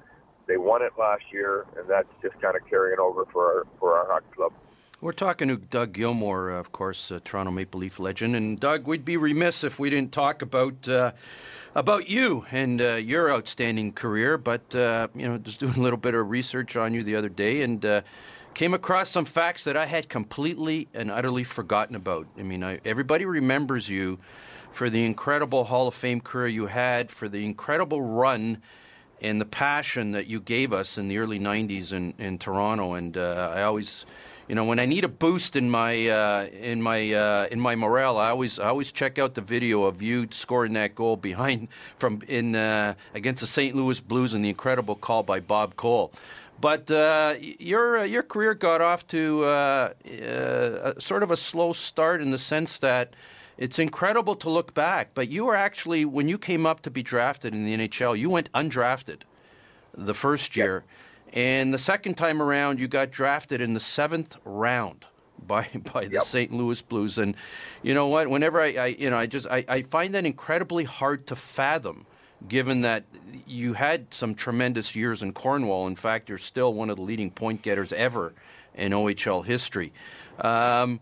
They 0.46 0.56
won 0.56 0.80
it 0.82 0.92
last 0.98 1.24
year, 1.30 1.66
and 1.76 1.88
that's 1.88 2.08
just 2.22 2.40
kind 2.40 2.56
of 2.56 2.62
carrying 2.70 2.98
over 2.98 3.26
for 3.32 3.44
our 3.44 3.66
for 3.78 3.94
our 3.98 4.06
hockey 4.06 4.32
club. 4.34 4.52
We're 5.00 5.12
talking 5.12 5.46
to 5.46 5.56
Doug 5.56 5.92
Gilmour, 5.92 6.50
uh, 6.50 6.58
of 6.58 6.72
course, 6.72 7.12
Toronto 7.22 7.52
Maple 7.52 7.78
Leaf 7.78 8.00
legend. 8.00 8.34
And 8.34 8.58
Doug, 8.58 8.88
we'd 8.88 9.04
be 9.04 9.16
remiss 9.16 9.62
if 9.62 9.78
we 9.78 9.90
didn't 9.90 10.10
talk 10.10 10.42
about 10.42 10.88
uh, 10.88 11.12
about 11.72 12.08
you 12.08 12.46
and 12.50 12.82
uh, 12.82 12.94
your 12.94 13.32
outstanding 13.32 13.92
career. 13.92 14.36
But 14.36 14.74
uh, 14.74 15.06
you 15.14 15.28
know, 15.28 15.38
just 15.38 15.60
doing 15.60 15.76
a 15.76 15.80
little 15.80 16.00
bit 16.00 16.14
of 16.14 16.28
research 16.28 16.76
on 16.76 16.94
you 16.94 17.04
the 17.04 17.14
other 17.14 17.28
day, 17.28 17.62
and 17.62 17.84
uh, 17.84 18.00
came 18.54 18.74
across 18.74 19.08
some 19.08 19.24
facts 19.24 19.62
that 19.62 19.76
I 19.76 19.86
had 19.86 20.08
completely 20.08 20.88
and 20.92 21.12
utterly 21.12 21.44
forgotten 21.44 21.94
about. 21.94 22.26
I 22.36 22.42
mean, 22.42 22.64
I, 22.64 22.80
everybody 22.84 23.24
remembers 23.24 23.88
you 23.88 24.18
for 24.72 24.90
the 24.90 25.04
incredible 25.04 25.66
Hall 25.66 25.86
of 25.86 25.94
Fame 25.94 26.20
career 26.20 26.48
you 26.48 26.66
had, 26.66 27.12
for 27.12 27.28
the 27.28 27.44
incredible 27.44 28.02
run 28.02 28.60
and 29.20 29.40
the 29.40 29.46
passion 29.46 30.12
that 30.12 30.26
you 30.26 30.40
gave 30.40 30.72
us 30.72 30.98
in 30.98 31.08
the 31.08 31.18
early 31.18 31.38
90s 31.38 31.92
in, 31.92 32.14
in 32.18 32.38
Toronto. 32.38 32.94
And 32.94 33.16
uh, 33.16 33.52
I 33.54 33.62
always, 33.62 34.06
you 34.48 34.54
know, 34.54 34.64
when 34.64 34.78
I 34.78 34.86
need 34.86 35.04
a 35.04 35.08
boost 35.08 35.56
in 35.56 35.68
my 35.68 36.08
uh, 36.08 36.46
in 36.46 36.80
my 36.80 37.12
uh, 37.12 37.48
in 37.50 37.60
my 37.60 37.74
morale, 37.74 38.16
I 38.16 38.30
always 38.30 38.58
I 38.58 38.68
always 38.68 38.90
check 38.90 39.18
out 39.18 39.34
the 39.34 39.42
video 39.42 39.82
of 39.84 40.00
you 40.00 40.26
scoring 40.30 40.72
that 40.72 40.94
goal 40.94 41.16
behind 41.16 41.68
from 41.96 42.22
in 42.26 42.56
uh, 42.56 42.94
against 43.14 43.42
the 43.42 43.46
St. 43.46 43.76
Louis 43.76 44.00
Blues 44.00 44.32
and 44.32 44.42
the 44.44 44.48
incredible 44.48 44.94
call 44.94 45.22
by 45.22 45.38
Bob 45.38 45.76
Cole. 45.76 46.12
But 46.60 46.90
uh, 46.90 47.34
your 47.40 47.98
uh, 47.98 48.04
your 48.04 48.22
career 48.22 48.54
got 48.54 48.80
off 48.80 49.06
to 49.08 49.44
uh, 49.44 49.48
uh, 49.48 50.92
a, 50.96 51.00
sort 51.00 51.22
of 51.22 51.30
a 51.30 51.36
slow 51.36 51.74
start 51.74 52.22
in 52.22 52.30
the 52.30 52.38
sense 52.38 52.78
that 52.78 53.12
it's 53.58 53.78
incredible 53.78 54.34
to 54.36 54.48
look 54.48 54.72
back. 54.72 55.10
But 55.12 55.28
you 55.28 55.44
were 55.44 55.54
actually 55.54 56.06
when 56.06 56.26
you 56.26 56.38
came 56.38 56.64
up 56.64 56.80
to 56.82 56.90
be 56.90 57.02
drafted 57.02 57.54
in 57.54 57.66
the 57.66 57.76
NHL, 57.76 58.18
you 58.18 58.30
went 58.30 58.50
undrafted 58.52 59.18
the 59.94 60.14
first 60.14 60.56
year, 60.56 60.84
and 61.32 61.72
the 61.74 61.78
second 61.78 62.14
time 62.16 62.40
around, 62.42 62.80
you 62.80 62.88
got 62.88 63.10
drafted 63.10 63.60
in 63.60 63.74
the 63.74 63.80
seventh 63.80 64.38
round 64.44 65.04
by 65.44 65.68
by 65.92 66.06
the 66.06 66.14
Yep. 66.14 66.22
St. 66.22 66.52
Louis 66.52 66.80
Blues. 66.82 67.18
And 67.18 67.34
you 67.82 67.94
know 67.94 68.06
what? 68.06 68.28
Whenever 68.28 68.60
I, 68.60 68.72
I 68.74 68.86
you 68.86 69.10
know 69.10 69.16
I 69.18 69.26
just 69.26 69.46
I, 69.48 69.64
I 69.68 69.82
find 69.82 70.14
that 70.14 70.24
incredibly 70.26 70.84
hard 70.84 71.26
to 71.28 71.36
fathom. 71.36 72.06
Given 72.46 72.82
that 72.82 73.02
you 73.48 73.72
had 73.72 74.14
some 74.14 74.32
tremendous 74.36 74.94
years 74.94 75.24
in 75.24 75.32
Cornwall, 75.32 75.88
in 75.88 75.96
fact, 75.96 76.28
you're 76.28 76.38
still 76.38 76.72
one 76.72 76.88
of 76.88 76.94
the 76.94 77.02
leading 77.02 77.32
point 77.32 77.62
getters 77.62 77.92
ever 77.92 78.32
in 78.76 78.92
OHL 78.92 79.44
history. 79.44 79.92
Um, 80.38 81.00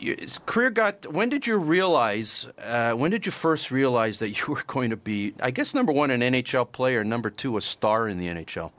your 0.00 0.16
career 0.46 0.70
got. 0.70 1.12
When 1.12 1.28
did 1.28 1.46
you 1.46 1.58
realize? 1.58 2.48
Uh, 2.58 2.92
when 2.92 3.10
did 3.10 3.26
you 3.26 3.32
first 3.32 3.70
realize 3.70 4.18
that 4.18 4.30
you 4.40 4.54
were 4.54 4.64
going 4.66 4.90
to 4.90 4.96
be? 4.96 5.34
I 5.40 5.50
guess 5.50 5.74
number 5.74 5.92
one, 5.92 6.10
an 6.10 6.20
NHL 6.20 6.72
player. 6.72 7.04
Number 7.04 7.30
two, 7.30 7.56
a 7.56 7.60
star 7.60 8.08
in 8.08 8.18
the 8.18 8.28
NHL. 8.28 8.72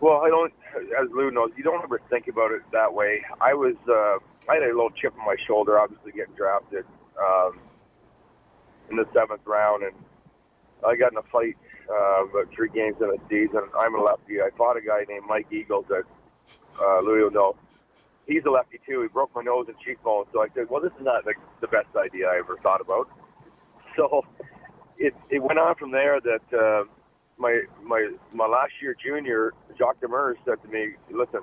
Well, 0.00 0.22
I 0.22 0.28
don't, 0.28 0.52
as 0.98 1.08
Lou 1.12 1.30
knows, 1.30 1.50
you 1.56 1.62
don't 1.62 1.82
ever 1.82 2.00
think 2.08 2.28
about 2.28 2.52
it 2.52 2.62
that 2.72 2.94
way. 2.94 3.22
I 3.38 3.52
was, 3.52 3.74
uh, 3.86 4.16
I 4.50 4.54
had 4.54 4.62
a 4.62 4.66
little 4.68 4.90
chip 4.90 5.12
on 5.18 5.26
my 5.26 5.36
shoulder, 5.46 5.78
obviously 5.78 6.12
getting 6.12 6.34
drafted 6.34 6.86
um, 7.22 7.60
in 8.90 8.96
the 8.96 9.06
seventh 9.12 9.42
round, 9.44 9.82
and 9.82 9.92
I 10.86 10.96
got 10.96 11.12
in 11.12 11.18
a 11.18 11.22
fight 11.24 11.56
uh, 11.90 12.24
about 12.24 12.48
three 12.54 12.70
games 12.70 12.96
in 12.98 13.10
a 13.10 13.28
season. 13.28 13.60
I'm 13.78 13.94
a 13.94 14.02
lefty. 14.02 14.40
I 14.40 14.48
fought 14.56 14.78
a 14.78 14.80
guy 14.80 15.04
named 15.06 15.24
Mike 15.28 15.48
Eagles 15.52 15.84
that 15.90 16.04
uh, 16.80 17.00
Louis 17.00 17.24
will 17.24 17.30
know. 17.30 17.56
He's 18.26 18.42
a 18.46 18.50
lefty 18.50 18.78
too. 18.86 19.02
He 19.02 19.08
broke 19.08 19.30
my 19.34 19.42
nose 19.42 19.66
and 19.68 19.76
cheekbone. 19.84 20.26
So 20.32 20.42
I 20.42 20.48
said, 20.54 20.66
well, 20.70 20.80
this 20.80 20.92
is 20.98 21.04
not 21.04 21.24
the, 21.24 21.34
the 21.60 21.66
best 21.68 21.88
idea 21.96 22.28
I 22.28 22.38
ever 22.38 22.56
thought 22.62 22.80
about. 22.80 23.08
So 23.96 24.22
it 24.98 25.12
it 25.30 25.42
went 25.42 25.58
on 25.58 25.74
from 25.74 25.90
there 25.90 26.20
that 26.20 26.56
uh, 26.56 26.84
my 27.38 27.62
my 27.82 28.12
my 28.32 28.46
last 28.46 28.70
year 28.80 28.94
junior, 28.94 29.52
Jacques 29.76 30.00
Demers 30.00 30.36
said 30.44 30.62
to 30.62 30.68
me, 30.68 30.92
listen, 31.10 31.40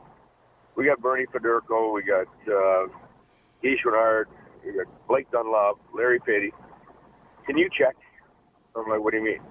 we 0.78 0.86
got 0.86 1.02
Bernie 1.02 1.26
Federko, 1.26 1.94
we 1.94 2.04
got 2.04 2.28
uh, 2.48 2.88
Renard, 3.62 4.30
we 4.66 4.72
got 4.78 5.08
Blake 5.10 5.30
Dunlop, 5.30 5.78
Larry 5.94 6.22
Patey. 6.22 6.54
Can 7.46 7.58
you 7.58 7.70
check? 7.78 7.96
I'm 8.76 8.90
like, 8.90 9.02
what 9.04 9.12
do 9.12 9.18
you 9.18 9.26
mean? 9.26 9.42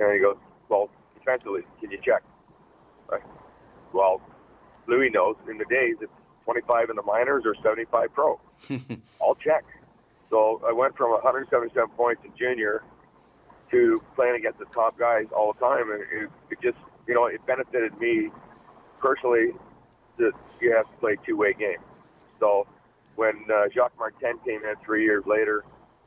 And 0.00 0.12
he 0.12 0.20
goes, 0.20 0.36
well, 0.68 0.90
defensively, 1.18 1.62
can 1.80 1.90
you 1.90 1.98
check? 2.04 2.22
Well, 3.92 4.20
Louis 4.88 5.08
knows 5.10 5.36
in 5.48 5.56
the 5.58 5.64
days 5.66 5.94
it's 6.00 6.12
25 6.44 6.90
in 6.90 6.96
the 6.96 7.02
minors 7.02 7.44
or 7.46 7.54
75 7.62 8.12
pro. 8.14 8.40
I'll 9.22 9.34
check. 9.36 9.64
So 10.30 10.60
I 10.66 10.72
went 10.72 10.96
from 10.96 11.10
177 11.12 11.90
points 11.96 12.22
in 12.24 12.32
junior 12.36 12.82
to 13.70 14.00
playing 14.14 14.36
against 14.36 14.58
the 14.58 14.66
top 14.66 14.98
guys 14.98 15.26
all 15.34 15.52
the 15.52 15.60
time, 15.60 15.90
and 15.90 16.02
it, 16.02 16.30
it 16.50 16.58
just, 16.62 16.78
you 17.06 17.14
know, 17.14 17.26
it 17.26 17.44
benefited 17.46 17.98
me 17.98 18.30
personally 18.98 19.52
that 20.18 20.32
you 20.60 20.72
have 20.72 20.86
to 20.86 20.96
play 21.00 21.16
two-way 21.26 21.54
game. 21.54 21.78
So 22.40 22.66
when 23.16 23.44
uh, 23.52 23.68
Jacques 23.74 23.98
Martin 23.98 24.38
came 24.44 24.60
in 24.64 24.74
three 24.84 25.04
years 25.04 25.24
later, 25.26 25.64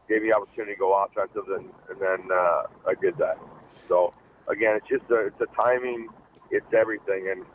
gave 0.08 0.22
me 0.22 0.30
the 0.30 0.36
opportunity 0.36 0.74
to 0.74 0.80
go 0.80 0.94
offensive, 1.04 1.44
and, 1.50 1.70
and 1.90 2.00
then 2.00 2.32
uh, 2.32 2.64
I 2.88 2.94
did 3.02 3.18
that. 3.18 3.38
So 3.88 4.14
again, 4.48 4.78
it's 4.78 4.88
just 4.88 5.10
a, 5.12 5.28
it's 5.28 5.42
a 5.42 5.48
timing, 5.56 6.08
it's 6.52 6.74
everything, 6.74 7.30
and 7.30 7.46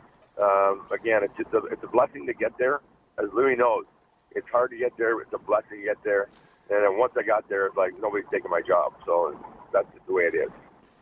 um, 0.41 0.87
again, 0.91 1.23
it's 1.23 1.35
just 1.37 1.53
a, 1.53 1.65
it's 1.71 1.83
a 1.83 1.87
blessing 1.87 2.25
to 2.27 2.33
get 2.33 2.57
there. 2.57 2.81
As 3.17 3.29
Louis 3.33 3.55
knows, 3.55 3.85
it's 4.31 4.47
hard 4.49 4.71
to 4.71 4.77
get 4.77 4.97
there. 4.97 5.19
It's 5.21 5.33
a 5.33 5.37
blessing 5.37 5.79
to 5.79 5.83
get 5.83 6.03
there. 6.03 6.29
And 6.69 6.83
then 6.83 6.97
once 6.97 7.13
I 7.17 7.23
got 7.23 7.47
there, 7.49 7.67
it's 7.67 7.77
like 7.77 7.91
nobody's 8.01 8.25
taking 8.31 8.49
my 8.49 8.61
job. 8.61 8.93
So 9.05 9.37
that's 9.71 9.87
just 9.93 10.05
the 10.07 10.13
way 10.13 10.23
it 10.23 10.35
is. 10.35 10.49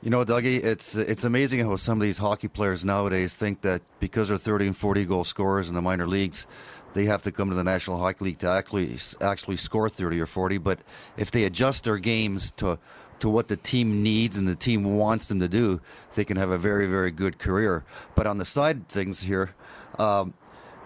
You 0.02 0.10
know, 0.10 0.26
Dougie, 0.26 0.64
it's 0.64 0.96
it's 0.96 1.24
amazing 1.24 1.60
how 1.60 1.76
some 1.76 2.00
of 2.00 2.02
these 2.02 2.18
hockey 2.18 2.48
players 2.48 2.84
nowadays 2.84 3.36
think 3.36 3.62
that 3.62 3.84
because 4.00 4.30
they're 4.30 4.38
30 4.38 4.68
and 4.68 4.78
40 4.78 5.06
goal 5.06 5.24
scorers 5.24 5.70
in 5.70 5.76
the 5.76 5.82
minor 5.82 6.08
leagues, 6.08 6.48
they 6.94 7.06
have 7.06 7.22
to 7.24 7.32
come 7.32 7.50
to 7.50 7.56
the 7.56 7.64
National 7.64 8.00
Hockey 8.00 8.26
League 8.26 8.40
to 8.40 8.50
actually 8.50 8.98
actually 9.22 9.58
score 9.58 9.90
30 9.90 10.20
or 10.20 10.26
40. 10.26 10.58
But 10.58 10.80
if 11.18 11.30
they 11.30 11.44
adjust 11.44 11.84
their 11.84 12.00
games 12.00 12.50
to 12.58 12.80
to 13.22 13.30
what 13.30 13.48
the 13.48 13.58
team 13.58 14.04
needs 14.04 14.38
and 14.38 14.48
the 14.48 14.56
team 14.56 14.98
wants 14.98 15.28
them 15.28 15.40
to 15.40 15.48
do, 15.48 15.82
they 16.16 16.26
can 16.26 16.38
have 16.38 16.50
a 16.50 16.58
very 16.58 16.88
very 16.88 17.12
good 17.12 17.40
career. 17.40 17.84
But 18.16 18.28
on 18.28 18.38
the 18.38 18.46
side 18.46 18.88
things 18.88 19.22
here. 19.22 19.56
Um, 19.98 20.34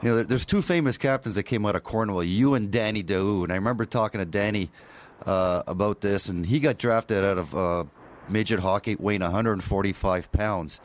you 0.01 0.11
know, 0.11 0.23
there's 0.23 0.45
two 0.45 0.61
famous 0.61 0.97
captains 0.97 1.35
that 1.35 1.43
came 1.43 1.65
out 1.65 1.75
of 1.75 1.83
Cornwall, 1.83 2.23
you 2.23 2.53
and 2.53 2.69
Danny 2.69 3.01
Daoust. 3.01 3.45
And 3.45 3.53
I 3.53 3.55
remember 3.55 3.85
talking 3.85 4.19
to 4.19 4.25
Danny 4.25 4.69
uh, 5.25 5.63
about 5.67 6.01
this, 6.01 6.27
and 6.27 6.45
he 6.45 6.59
got 6.59 6.77
drafted 6.77 7.23
out 7.23 7.37
of 7.37 7.55
uh, 7.55 7.83
midget 8.29 8.59
hockey 8.59 8.95
weighing 8.99 9.21
145 9.21 10.31
pounds 10.31 10.79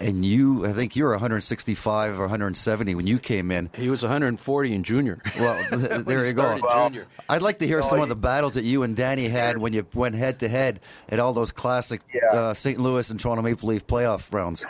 and 0.00 0.24
you, 0.24 0.64
I 0.66 0.72
think 0.72 0.96
you 0.96 1.04
were 1.04 1.10
165 1.12 2.18
or 2.18 2.22
170 2.22 2.94
when 2.94 3.06
you 3.06 3.18
came 3.18 3.50
in. 3.50 3.70
He 3.74 3.90
was 3.90 4.02
140 4.02 4.72
in 4.74 4.82
junior. 4.82 5.18
Well, 5.38 5.58
there 6.04 6.24
you 6.24 6.32
go. 6.32 6.58
Well, 6.62 6.92
I'd 7.28 7.42
like 7.42 7.58
to 7.58 7.66
hear 7.66 7.82
some 7.82 8.00
of 8.00 8.08
the 8.08 8.16
battles 8.16 8.54
that 8.54 8.64
you 8.64 8.82
and 8.82 8.94
Danny 8.96 9.28
had 9.28 9.58
when 9.58 9.72
you 9.72 9.86
went 9.94 10.14
head 10.14 10.38
to 10.40 10.48
head 10.48 10.80
at 11.08 11.18
all 11.18 11.32
those 11.32 11.50
classic 11.52 12.00
Yeah. 12.14 12.26
uh, 12.32 12.54
St. 12.54 12.78
Louis 12.78 13.08
and 13.10 13.18
Toronto 13.18 13.42
Maple 13.42 13.68
Leaf 13.68 13.86
playoff 13.86 14.32
rounds. 14.32 14.64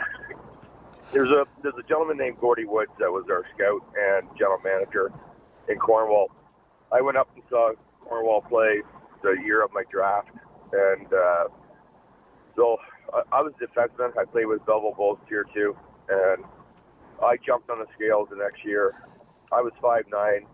There's 1.11 1.29
a 1.29 1.45
there's 1.61 1.75
a 1.79 1.83
gentleman 1.83 2.17
named 2.17 2.37
Gordy 2.41 2.65
Woods 2.65 2.91
that 2.99 3.09
was 3.11 3.25
our 3.29 3.43
scout 3.55 3.81
and 3.97 4.27
general 4.37 4.59
manager 4.63 5.11
in 5.69 5.77
Cornwall. 5.77 6.29
I 6.91 6.99
went 7.01 7.15
up 7.17 7.29
and 7.35 7.43
saw 7.49 7.71
Cornwall 8.01 8.41
play 8.41 8.81
the 9.21 9.31
year 9.45 9.63
of 9.63 9.71
my 9.73 9.83
draft, 9.89 10.29
and 10.73 11.07
uh, 11.13 11.45
so 12.55 12.77
I, 13.13 13.21
I 13.31 13.41
was 13.41 13.53
a 13.61 13.65
defenseman. 13.65 14.17
I 14.17 14.25
played 14.25 14.45
with 14.45 14.65
Belleville 14.65 14.93
Bulls 14.95 15.19
Tier 15.27 15.45
Two, 15.53 15.75
and 16.09 16.43
I 17.23 17.37
jumped 17.45 17.69
on 17.69 17.79
the 17.79 17.87
scales 17.95 18.27
the 18.29 18.37
next 18.37 18.63
year. 18.65 18.93
I 19.51 19.61
was 19.61 19.71
5'9", 19.81 20.45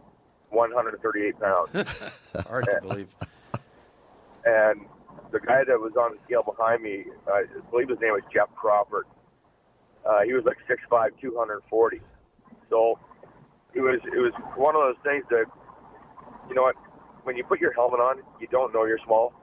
138 0.50 1.40
pounds. 1.40 1.72
Hard 2.48 2.66
to 2.66 2.80
believe. 2.82 3.08
and 4.46 4.86
the 5.32 5.40
guy 5.40 5.64
that 5.64 5.80
was 5.80 5.94
on 5.98 6.12
the 6.12 6.18
scale 6.26 6.44
behind 6.44 6.84
me, 6.84 7.06
I 7.28 7.46
believe 7.72 7.90
his 7.90 8.00
name 8.02 8.12
was 8.12 8.24
Jeff 8.34 8.54
Crawford. 8.56 9.06
Uh, 10.06 10.22
he 10.26 10.34
was 10.34 10.44
like 10.46 10.58
6'5", 10.70 11.12
240. 11.22 12.02
So 12.70 13.00
it 13.74 13.82
was 13.82 14.00
it 14.06 14.20
was 14.20 14.34
one 14.56 14.76
of 14.76 14.82
those 14.82 15.02
things 15.04 15.24
that, 15.30 15.46
you 16.50 16.56
know 16.56 16.64
what, 16.64 16.76
when 17.24 17.38
you 17.38 17.44
put 17.44 17.62
your 17.62 17.74
helmet 17.74 18.00
on, 18.00 18.18
you 18.40 18.48
don't 18.48 18.74
know 18.74 18.86
you're 18.86 19.00
small, 19.06 19.34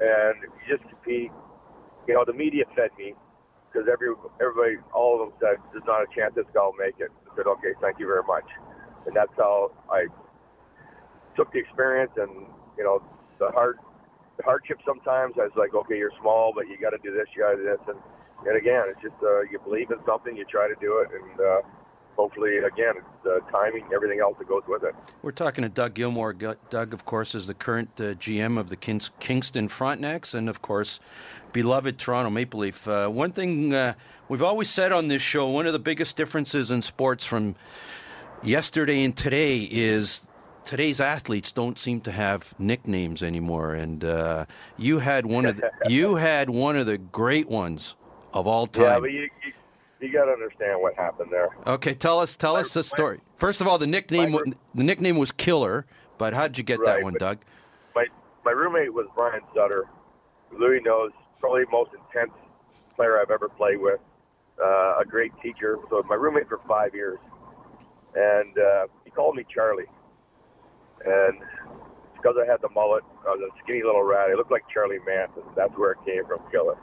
and 0.00 0.36
you 0.42 0.76
just 0.76 0.88
compete. 0.88 1.30
You 2.06 2.14
know, 2.14 2.24
the 2.26 2.34
media 2.34 2.64
fed 2.76 2.90
me 2.98 3.14
because 3.72 3.88
every 3.90 4.14
everybody, 4.40 4.76
all 4.94 5.20
of 5.20 5.28
them 5.28 5.32
said, 5.40 5.56
"There's 5.72 5.86
not 5.86 6.02
a 6.02 6.08
chance 6.14 6.34
this 6.34 6.46
guy 6.54 6.62
will 6.62 6.78
make 6.78 7.00
it." 7.00 7.10
I 7.30 7.36
said, 7.36 7.46
"Okay, 7.46 7.74
thank 7.80 7.98
you 7.98 8.06
very 8.06 8.24
much," 8.26 8.46
and 9.06 9.16
that's 9.16 9.32
how 9.36 9.72
I 9.90 10.06
took 11.36 11.52
the 11.52 11.58
experience 11.58 12.12
and 12.16 12.46
you 12.78 12.84
know 12.84 13.02
the 13.38 13.50
hard 13.50 13.78
the 14.36 14.42
hardship 14.42 14.78
sometimes 14.86 15.34
I 15.38 15.46
was 15.46 15.54
like, 15.56 15.74
okay, 15.74 15.94
you're 15.98 16.14
small, 16.20 16.50
but 16.54 16.66
you 16.66 16.74
got 16.78 16.90
to 16.90 16.98
do 16.98 17.14
this, 17.14 17.26
you 17.36 17.42
got 17.42 17.54
to 17.54 17.58
do 17.58 17.64
this, 17.70 17.82
and 17.86 17.98
and 18.46 18.56
again, 18.58 18.84
it's 18.90 19.00
just 19.00 19.16
uh, 19.22 19.42
you 19.46 19.58
believe 19.62 19.90
in 19.90 19.98
something, 20.04 20.36
you 20.36 20.44
try 20.50 20.68
to 20.68 20.74
do 20.82 20.98
it, 21.00 21.08
and 21.14 21.38
uh, 21.40 21.60
hopefully, 22.16 22.58
again, 22.58 22.94
the 23.22 23.40
timing, 23.50 23.84
everything 23.94 24.20
else 24.20 24.38
that 24.38 24.48
goes 24.48 24.62
with 24.68 24.82
it. 24.82 24.94
We're 25.22 25.32
talking 25.32 25.62
to 25.62 25.68
Doug 25.68 25.94
Gilmour. 25.94 26.32
Doug, 26.70 26.94
of 26.94 27.04
course, 27.04 27.34
is 27.34 27.46
the 27.46 27.54
current 27.54 27.90
uh, 27.98 28.14
GM 28.14 28.58
of 28.58 28.68
the 28.68 28.76
Kings- 28.76 29.10
Kingston 29.20 29.68
Frontenacs, 29.68 30.34
and 30.34 30.48
of 30.48 30.62
course, 30.62 31.00
beloved 31.52 31.98
Toronto 31.98 32.30
Maple 32.30 32.60
Leaf. 32.60 32.86
Uh, 32.86 33.08
one 33.08 33.32
thing 33.32 33.74
uh, 33.74 33.94
we've 34.28 34.42
always 34.42 34.70
said 34.70 34.92
on 34.92 35.08
this 35.08 35.22
show: 35.22 35.48
one 35.48 35.66
of 35.66 35.72
the 35.72 35.78
biggest 35.78 36.16
differences 36.16 36.70
in 36.70 36.82
sports 36.82 37.24
from 37.24 37.56
yesterday 38.42 39.04
and 39.04 39.16
today 39.16 39.68
is 39.70 40.22
today's 40.64 41.00
athletes 41.00 41.52
don't 41.52 41.78
seem 41.78 42.00
to 42.02 42.10
have 42.12 42.54
nicknames 42.58 43.22
anymore. 43.22 43.74
And 43.74 44.04
uh, 44.04 44.46
you 44.76 44.98
had 44.98 45.26
one 45.26 45.46
of 45.46 45.56
the, 45.56 45.70
you 45.88 46.16
had 46.16 46.50
one 46.50 46.76
of 46.76 46.86
the 46.86 46.98
great 46.98 47.48
ones 47.48 47.96
of 48.32 48.46
all 48.46 48.66
time. 48.66 48.84
Yeah, 48.84 49.00
but 49.00 49.12
you 49.12 49.28
you, 49.44 49.52
you 50.04 50.12
got 50.12 50.26
to 50.26 50.32
understand 50.32 50.80
what 50.80 50.94
happened 50.94 51.30
there. 51.32 51.48
Okay, 51.66 51.94
tell 51.94 52.20
us 52.20 52.36
tell 52.36 52.56
us 52.56 52.74
the 52.74 52.84
story. 52.84 53.20
First 53.36 53.60
of 53.60 53.66
all, 53.66 53.78
the 53.78 53.86
nickname 53.86 54.32
my- 54.32 54.42
the 54.74 54.84
nickname 54.84 55.16
was 55.16 55.32
Killer, 55.32 55.86
but 56.18 56.34
how 56.34 56.46
did 56.46 56.58
you 56.58 56.64
get 56.64 56.84
that 56.84 57.02
one, 57.02 57.14
Doug? 57.14 57.38
My 57.94 58.06
my 58.44 58.52
roommate 58.52 58.92
was 58.92 59.06
Brian 59.14 59.40
Sutter. 59.54 59.84
Louis 60.52 60.80
knows 60.84 61.10
probably 61.40 61.64
the 61.64 61.70
most 61.70 61.90
intense 61.94 62.32
player 62.94 63.18
I've 63.18 63.30
ever 63.30 63.48
played 63.48 63.80
with. 63.80 64.00
Uh, 64.62 65.00
a 65.00 65.04
great 65.04 65.32
teacher. 65.42 65.78
So 65.90 66.02
my 66.08 66.14
roommate 66.14 66.48
for 66.48 66.60
five 66.68 66.94
years, 66.94 67.18
and 68.14 68.56
uh, 68.56 68.86
he 69.04 69.10
called 69.10 69.34
me 69.36 69.44
Charlie. 69.52 69.86
And 71.04 71.40
because 72.16 72.36
I 72.40 72.50
had 72.50 72.62
the 72.62 72.68
mullet, 72.68 73.02
I 73.26 73.30
was 73.30 73.50
a 73.52 73.58
skinny 73.64 73.82
little 73.82 74.04
rat. 74.04 74.30
I 74.30 74.34
looked 74.34 74.52
like 74.52 74.62
Charlie 74.72 75.00
Manson. 75.04 75.42
That's 75.56 75.76
where 75.76 75.92
it 75.92 75.98
came 76.06 76.24
from, 76.26 76.38
Killer. 76.52 76.78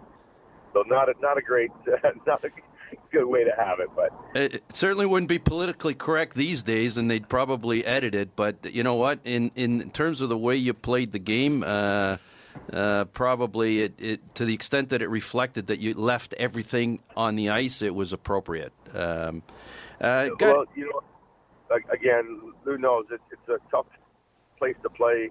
So 0.74 0.84
not 0.88 1.10
a 1.10 1.14
not 1.22 1.38
a 1.38 1.42
great, 1.42 1.72
not 2.28 2.44
a 2.44 2.50
good 3.12 3.26
way 3.26 3.44
to 3.44 3.52
have 3.58 3.80
it, 3.80 3.90
but 3.96 4.12
It 4.34 4.64
certainly 4.74 5.06
wouldn't 5.06 5.30
be 5.30 5.40
politically 5.40 5.94
correct 5.94 6.36
these 6.36 6.64
days, 6.64 6.98
and 6.98 7.10
they'd 7.10 7.30
probably 7.30 7.86
edit 7.86 8.16
it. 8.16 8.36
But 8.36 8.74
you 8.74 8.84
know 8.84 8.96
what? 8.96 9.20
In 9.24 9.52
in 9.56 9.92
terms 9.92 10.22
of 10.22 10.30
the 10.30 10.38
way 10.38 10.56
you 10.56 10.74
played 10.74 11.12
the 11.12 11.20
game, 11.20 11.64
uh, 11.64 12.18
uh, 12.72 13.06
probably 13.06 13.82
it, 13.84 13.94
it 13.98 14.36
to 14.36 14.46
the 14.46 14.54
extent 14.54 14.90
that 14.90 15.02
it 15.02 15.10
reflected 15.10 15.68
that 15.68 15.80
you 15.80 15.94
left 15.94 16.34
everything 16.36 17.00
on 17.16 17.36
the 17.36 17.50
ice, 17.50 17.82
it 17.82 17.96
was 17.96 18.14
appropriate. 18.14 18.74
Um, 18.94 19.44
uh, 20.00 20.30
well, 20.40 20.66
you 20.76 20.90
know, 20.90 21.02
again, 21.92 22.54
Lou 22.66 22.78
knows 22.78 23.06
it, 23.12 23.22
it's 23.32 23.50
a 23.50 23.60
tough 23.70 23.86
place 24.58 24.76
to 24.84 24.90
play. 24.90 25.30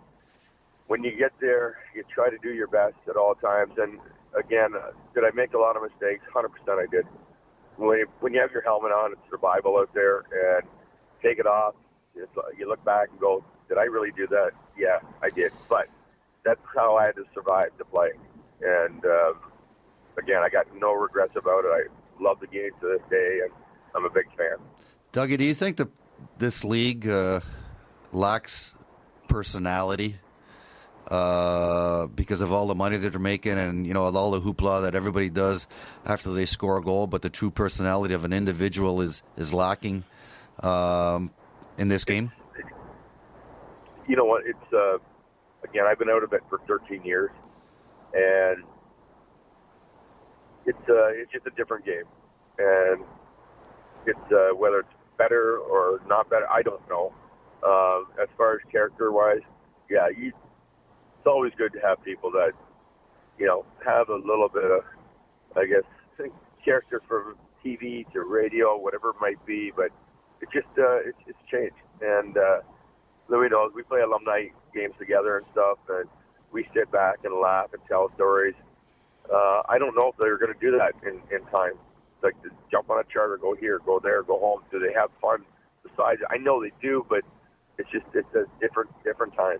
When 0.87 1.05
you 1.05 1.17
get 1.17 1.33
there, 1.41 1.79
you 1.95 2.03
try 2.13 2.31
to 2.31 2.39
do 2.43 2.53
your 2.53 2.67
best 2.67 2.97
at 3.09 3.17
all 3.17 3.35
times. 3.35 3.73
And 3.79 3.99
again, 4.37 4.75
uh, 4.75 4.91
did 5.15 5.25
I 5.25 5.31
make 5.35 5.55
a 5.55 5.59
lot 5.59 5.77
of 5.77 5.83
mistakes? 5.83 6.25
Hundred 6.33 6.51
percent, 6.51 6.79
I 6.81 6.87
did. 6.91 7.07
When 7.81 7.99
you, 7.99 8.07
when 8.21 8.35
you 8.35 8.41
have 8.41 8.53
your 8.53 8.63
helmet 8.63 8.93
on, 8.93 9.13
it's 9.13 9.21
survival 9.31 9.79
out 9.79 9.93
there, 9.95 10.19
and 10.19 10.69
take 11.23 11.39
it 11.39 11.47
off. 11.47 11.75
It's, 12.15 12.31
you 12.59 12.69
look 12.69 12.85
back 12.85 13.09
and 13.11 13.19
go, 13.19 13.43
"Did 13.69 13.79
I 13.79 13.85
really 13.85 14.11
do 14.13 14.27
that?" 14.29 14.51
Yeah, 14.77 14.99
I 15.23 15.31
did. 15.31 15.53
But 15.69 15.89
that's 16.45 16.61
how 16.75 16.97
I 16.97 17.07
had 17.07 17.17
to 17.17 17.25
survive 17.35 17.77
to 17.79 17.85
play. 17.87 18.11
And 18.61 19.05
uh, 19.05 19.33
again, 20.19 20.43
I 20.43 20.51
got 20.51 20.67
no 20.77 20.93
regrets 20.93 21.33
about 21.37 21.65
it. 21.65 21.69
I 21.69 22.23
love 22.23 22.39
the 22.41 22.47
game 22.47 22.71
to 22.81 22.87
this 22.87 23.03
day, 23.09 23.41
and 23.45 23.53
I'm 23.95 24.05
a 24.05 24.11
big 24.11 24.27
fan. 24.37 24.59
Dougie, 25.13 25.39
do 25.39 25.45
you 25.45 25.55
think 25.55 25.79
that 25.79 25.89
this 26.37 26.65
league 26.65 27.09
uh, 27.09 27.41
lacks 28.13 28.75
personality 29.27 30.17
uh, 31.11 32.07
because 32.07 32.41
of 32.41 32.53
all 32.53 32.67
the 32.67 32.75
money 32.75 32.97
that 32.97 33.11
they're 33.11 33.21
making 33.21 33.59
and 33.59 33.87
you 33.87 33.93
know 33.93 34.05
all 34.05 34.31
the 34.31 34.41
hoopla 34.41 34.83
that 34.83 34.95
everybody 34.95 35.29
does 35.29 35.67
after 36.07 36.33
they 36.33 36.47
score 36.47 36.79
a 36.79 36.83
goal, 36.83 37.07
but 37.07 37.23
the 37.23 37.31
true 37.31 37.51
personality 37.51 38.15
of 38.15 38.25
an 38.25 38.33
individual 38.33 39.01
is 39.01 39.23
is 39.37 39.53
lacking 39.53 40.05
um, 40.63 41.31
in 41.79 41.89
this 41.89 42.05
game? 42.05 42.33
you 44.11 44.17
know 44.17 44.25
what? 44.25 44.43
It's 44.45 44.73
uh, 44.73 44.99
again, 45.63 45.85
I've 45.87 45.99
been 46.01 46.11
out 46.11 46.25
of 46.25 46.33
it 46.33 46.43
for 46.49 46.59
13 46.67 47.05
years, 47.05 47.31
and 48.13 48.65
it's 50.67 50.89
uh, 50.89 51.11
it's 51.15 51.31
just 51.33 51.47
a 51.47 51.51
different 51.51 51.87
game, 51.87 52.03
and 52.59 53.05
it's 54.07 54.33
uh, 54.33 54.49
whether 54.57 54.81
it's 54.81 54.89
better 55.17 55.59
or 55.59 56.01
not 56.09 56.29
better, 56.29 56.51
I 56.51 56.63
don't 56.63 56.87
know. 56.89 57.13
Uh, 57.63 58.01
as 58.21 58.29
far 58.37 58.55
as 58.55 58.61
character 58.73 59.13
wise, 59.13 59.43
yeah, 59.89 60.09
you, 60.09 60.33
it's 61.21 61.27
always 61.27 61.53
good 61.57 61.73
to 61.75 61.81
have 61.81 62.03
people 62.03 62.33
that 62.33 62.53
you 63.39 63.47
know 63.47 63.65
have 63.85 64.09
a 64.09 64.17
little 64.17 64.49
bit 64.49 64.65
of, 64.65 64.83
I 65.55 65.67
guess, 65.67 65.85
character 66.65 67.01
from 67.07 67.37
TV 67.65 68.11
to 68.13 68.23
radio, 68.23 68.77
whatever 68.77 69.11
it 69.11 69.17
might 69.21 69.45
be, 69.47 69.71
but 69.77 69.91
it 70.41 70.49
just 70.53 70.69
uh, 70.79 71.05
it's 71.05 71.19
it's 71.27 71.39
changed, 71.51 71.77
and. 72.01 72.37
Uh, 72.37 72.61
Louis 73.31 73.49
knows 73.49 73.71
we 73.75 73.85
play 73.85 74.01
alumni 74.01 74.47
games 74.75 74.95
together 74.99 75.39
and 75.39 75.47
stuff, 75.53 75.79
and 75.89 76.09
we 76.53 76.67
sit 76.75 76.91
back 76.91 77.19
and 77.25 77.33
laugh 77.41 77.69
and 77.73 77.81
tell 77.87 78.11
stories. 78.17 78.55
Uh, 79.33 79.63
I 79.69 79.79
don't 79.79 79.95
know 79.95 80.09
if 80.09 80.17
they're 80.19 80.37
going 80.37 80.53
to 80.53 80.59
do 80.61 80.77
that 80.77 80.95
in, 81.07 81.23
in 81.35 81.47
time. 81.47 81.75
Like 82.23 82.41
to 82.43 82.51
jump 82.71 82.91
on 82.91 82.99
a 82.99 83.05
charter, 83.11 83.39
go 83.39 83.55
here, 83.55 83.79
go 83.87 84.01
there, 84.03 84.23
go 84.23 84.39
home. 84.39 84.61
Do 84.71 84.79
they 84.79 84.93
have 84.93 85.11
fun 85.23 85.45
besides? 85.83 86.21
I 86.29 86.37
know 86.37 86.61
they 86.61 86.73
do, 86.83 87.07
but 87.09 87.23
it's 87.79 87.89
just 87.91 88.05
it's 88.13 88.35
a 88.35 88.45
different 88.61 88.91
different 89.05 89.35
time. 89.35 89.59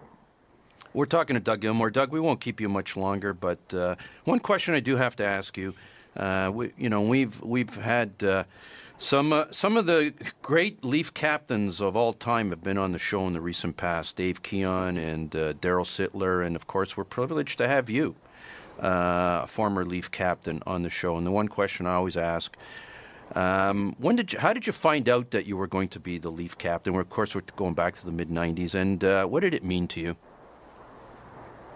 We're 0.93 1.07
talking 1.07 1.35
to 1.35 1.41
Doug 1.41 1.61
Gilmour. 1.61 1.93
Doug, 1.93 2.11
we 2.11 2.19
won't 2.19 2.41
keep 2.41 2.61
you 2.61 2.69
much 2.69 2.97
longer, 2.97 3.33
but 3.33 3.73
uh, 3.73 3.95
one 4.25 4.41
question 4.41 4.75
I 4.75 4.81
do 4.81 4.97
have 4.97 5.15
to 5.17 5.25
ask 5.25 5.57
you. 5.57 5.75
Uh, 6.17 6.51
we, 6.53 6.73
you 6.77 6.89
know, 6.89 7.01
we've 7.01 7.41
we've 7.41 7.77
had 7.77 8.11
uh, 8.25 8.43
some 8.99 9.33
uh, 9.33 9.45
some 9.53 9.77
of 9.77 9.87
the 9.87 10.13
great 10.43 10.85
Leaf 10.85 11.15
captains 11.15 11.81
of 11.81 11.95
all 11.95 12.13
time 12.13 12.51
have 12.51 12.65
been 12.65 12.77
on 12.77 12.91
the 12.91 12.99
show 12.99 13.25
in 13.29 13.35
the 13.35 13.41
recent 13.41 13.77
past. 13.77 14.17
Dave 14.17 14.43
Keon 14.43 14.97
and 14.97 15.35
uh, 15.37 15.53
Daryl 15.53 15.87
Sittler, 15.87 16.45
and 16.45 16.57
of 16.57 16.67
course, 16.67 16.97
we're 16.97 17.05
privileged 17.05 17.59
to 17.59 17.69
have 17.69 17.89
you, 17.89 18.17
uh, 18.83 19.43
a 19.45 19.47
former 19.47 19.85
Leaf 19.85 20.11
captain, 20.11 20.61
on 20.67 20.83
the 20.83 20.91
show. 20.91 21.17
And 21.17 21.25
the 21.25 21.31
one 21.31 21.47
question 21.47 21.87
I 21.87 21.95
always 21.95 22.17
ask. 22.17 22.57
Um, 23.37 23.95
when 23.99 24.17
did 24.17 24.33
you, 24.33 24.41
how 24.41 24.53
did 24.53 24.67
you 24.67 24.73
find 24.73 25.09
out 25.09 25.31
that 25.31 25.47
you 25.47 25.57
were 25.57 25.69
going 25.69 25.87
to 25.91 26.01
be 26.01 26.19
the 26.19 26.31
Leaf 26.31 26.59
captain? 26.59 26.97
Of 26.97 27.09
course, 27.11 27.37
we're 27.37 27.43
going 27.55 27.75
back 27.75 27.95
to 27.95 28.05
the 28.05 28.11
mid 28.11 28.29
'90s, 28.29 28.75
and 28.75 29.31
what 29.31 29.41
did 29.41 29.55
it 29.55 29.63
mean 29.63 29.87
to 29.87 30.01
you? 30.01 30.17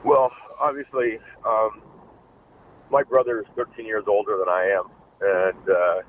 Well, 0.05 0.31
obviously, 0.61 1.19
um, 1.47 1.81
my 2.91 3.03
brother 3.03 3.41
is 3.41 3.47
13 3.57 3.87
years 3.87 4.05
older 4.07 4.37
than 4.39 4.49
I 4.49 4.77
am, 4.77 4.85
and 5.21 5.69
uh, 5.69 6.03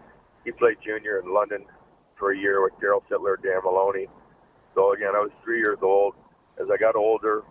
he 0.43 0.51
played 0.51 0.77
junior 0.85 1.19
in 1.19 1.33
London 1.33 1.65
for 2.19 2.33
a 2.33 2.37
year 2.37 2.61
with 2.61 2.73
Daryl 2.73 3.01
Sittler, 3.09 3.41
Dan 3.41 3.61
Maloney. 3.63 4.07
So 4.73 4.93
again, 4.93 5.15
I 5.15 5.19
was 5.19 5.31
three 5.43 5.59
years 5.59 5.77
old. 5.81 6.13
As 6.61 6.67
I 6.71 6.77
got 6.77 6.95
older, 6.95 7.43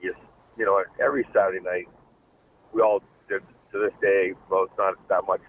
you, 0.00 0.14
you 0.56 0.64
know, 0.64 0.82
every 1.04 1.26
Saturday 1.34 1.62
night, 1.62 1.88
we 2.72 2.80
all 2.80 3.02
did 3.28 3.42
to 3.72 3.78
this 3.78 3.92
day. 4.00 4.32
Well, 4.50 4.64
it's 4.64 4.78
not 4.78 4.94
that 5.08 5.26
much 5.26 5.40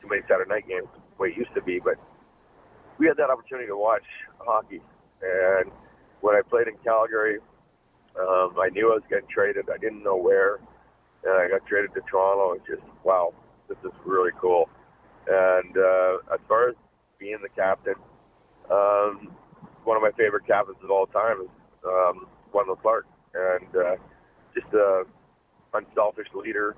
too 0.00 0.08
many 0.08 0.22
Saturday 0.22 0.48
night 0.48 0.66
games 0.66 0.88
the 0.94 1.22
way 1.22 1.28
it 1.28 1.36
used 1.36 1.54
to 1.54 1.62
be, 1.62 1.80
but 1.80 1.96
we 2.98 3.06
had 3.06 3.18
that 3.18 3.28
opportunity 3.30 3.68
to 3.68 3.76
watch 3.76 4.04
hockey. 4.38 4.80
And 5.20 5.70
when 6.22 6.34
I 6.34 6.40
played 6.48 6.68
in 6.68 6.74
Calgary, 6.82 7.38
um, 8.18 8.56
I 8.60 8.68
knew 8.70 8.90
I 8.90 8.94
was 8.94 9.02
getting 9.08 9.28
traded. 9.28 9.66
I 9.72 9.78
didn't 9.78 10.02
know 10.02 10.16
where, 10.16 10.56
and 11.24 11.34
I 11.34 11.48
got 11.48 11.66
traded 11.66 11.94
to 11.94 12.00
Toronto. 12.10 12.52
And 12.52 12.60
just 12.66 12.82
wow, 13.04 13.32
this 13.68 13.78
is 13.84 13.92
really 14.04 14.32
cool. 14.40 14.68
And 15.28 15.76
uh, 15.76 16.34
as 16.34 16.40
far 16.48 16.70
as 16.70 16.74
being 17.18 17.38
the 17.42 17.48
captain, 17.50 17.94
um, 18.70 19.30
one 19.84 19.96
of 19.96 20.02
my 20.02 20.12
favorite 20.16 20.46
captains 20.46 20.78
of 20.82 20.90
all 20.90 21.06
time 21.06 21.42
is 21.42 21.48
um, 21.86 22.26
Wendel 22.52 22.76
Clark, 22.76 23.06
and 23.34 23.76
uh, 23.76 23.96
just 24.54 24.72
a 24.74 25.04
unselfish 25.74 26.28
leader, 26.34 26.76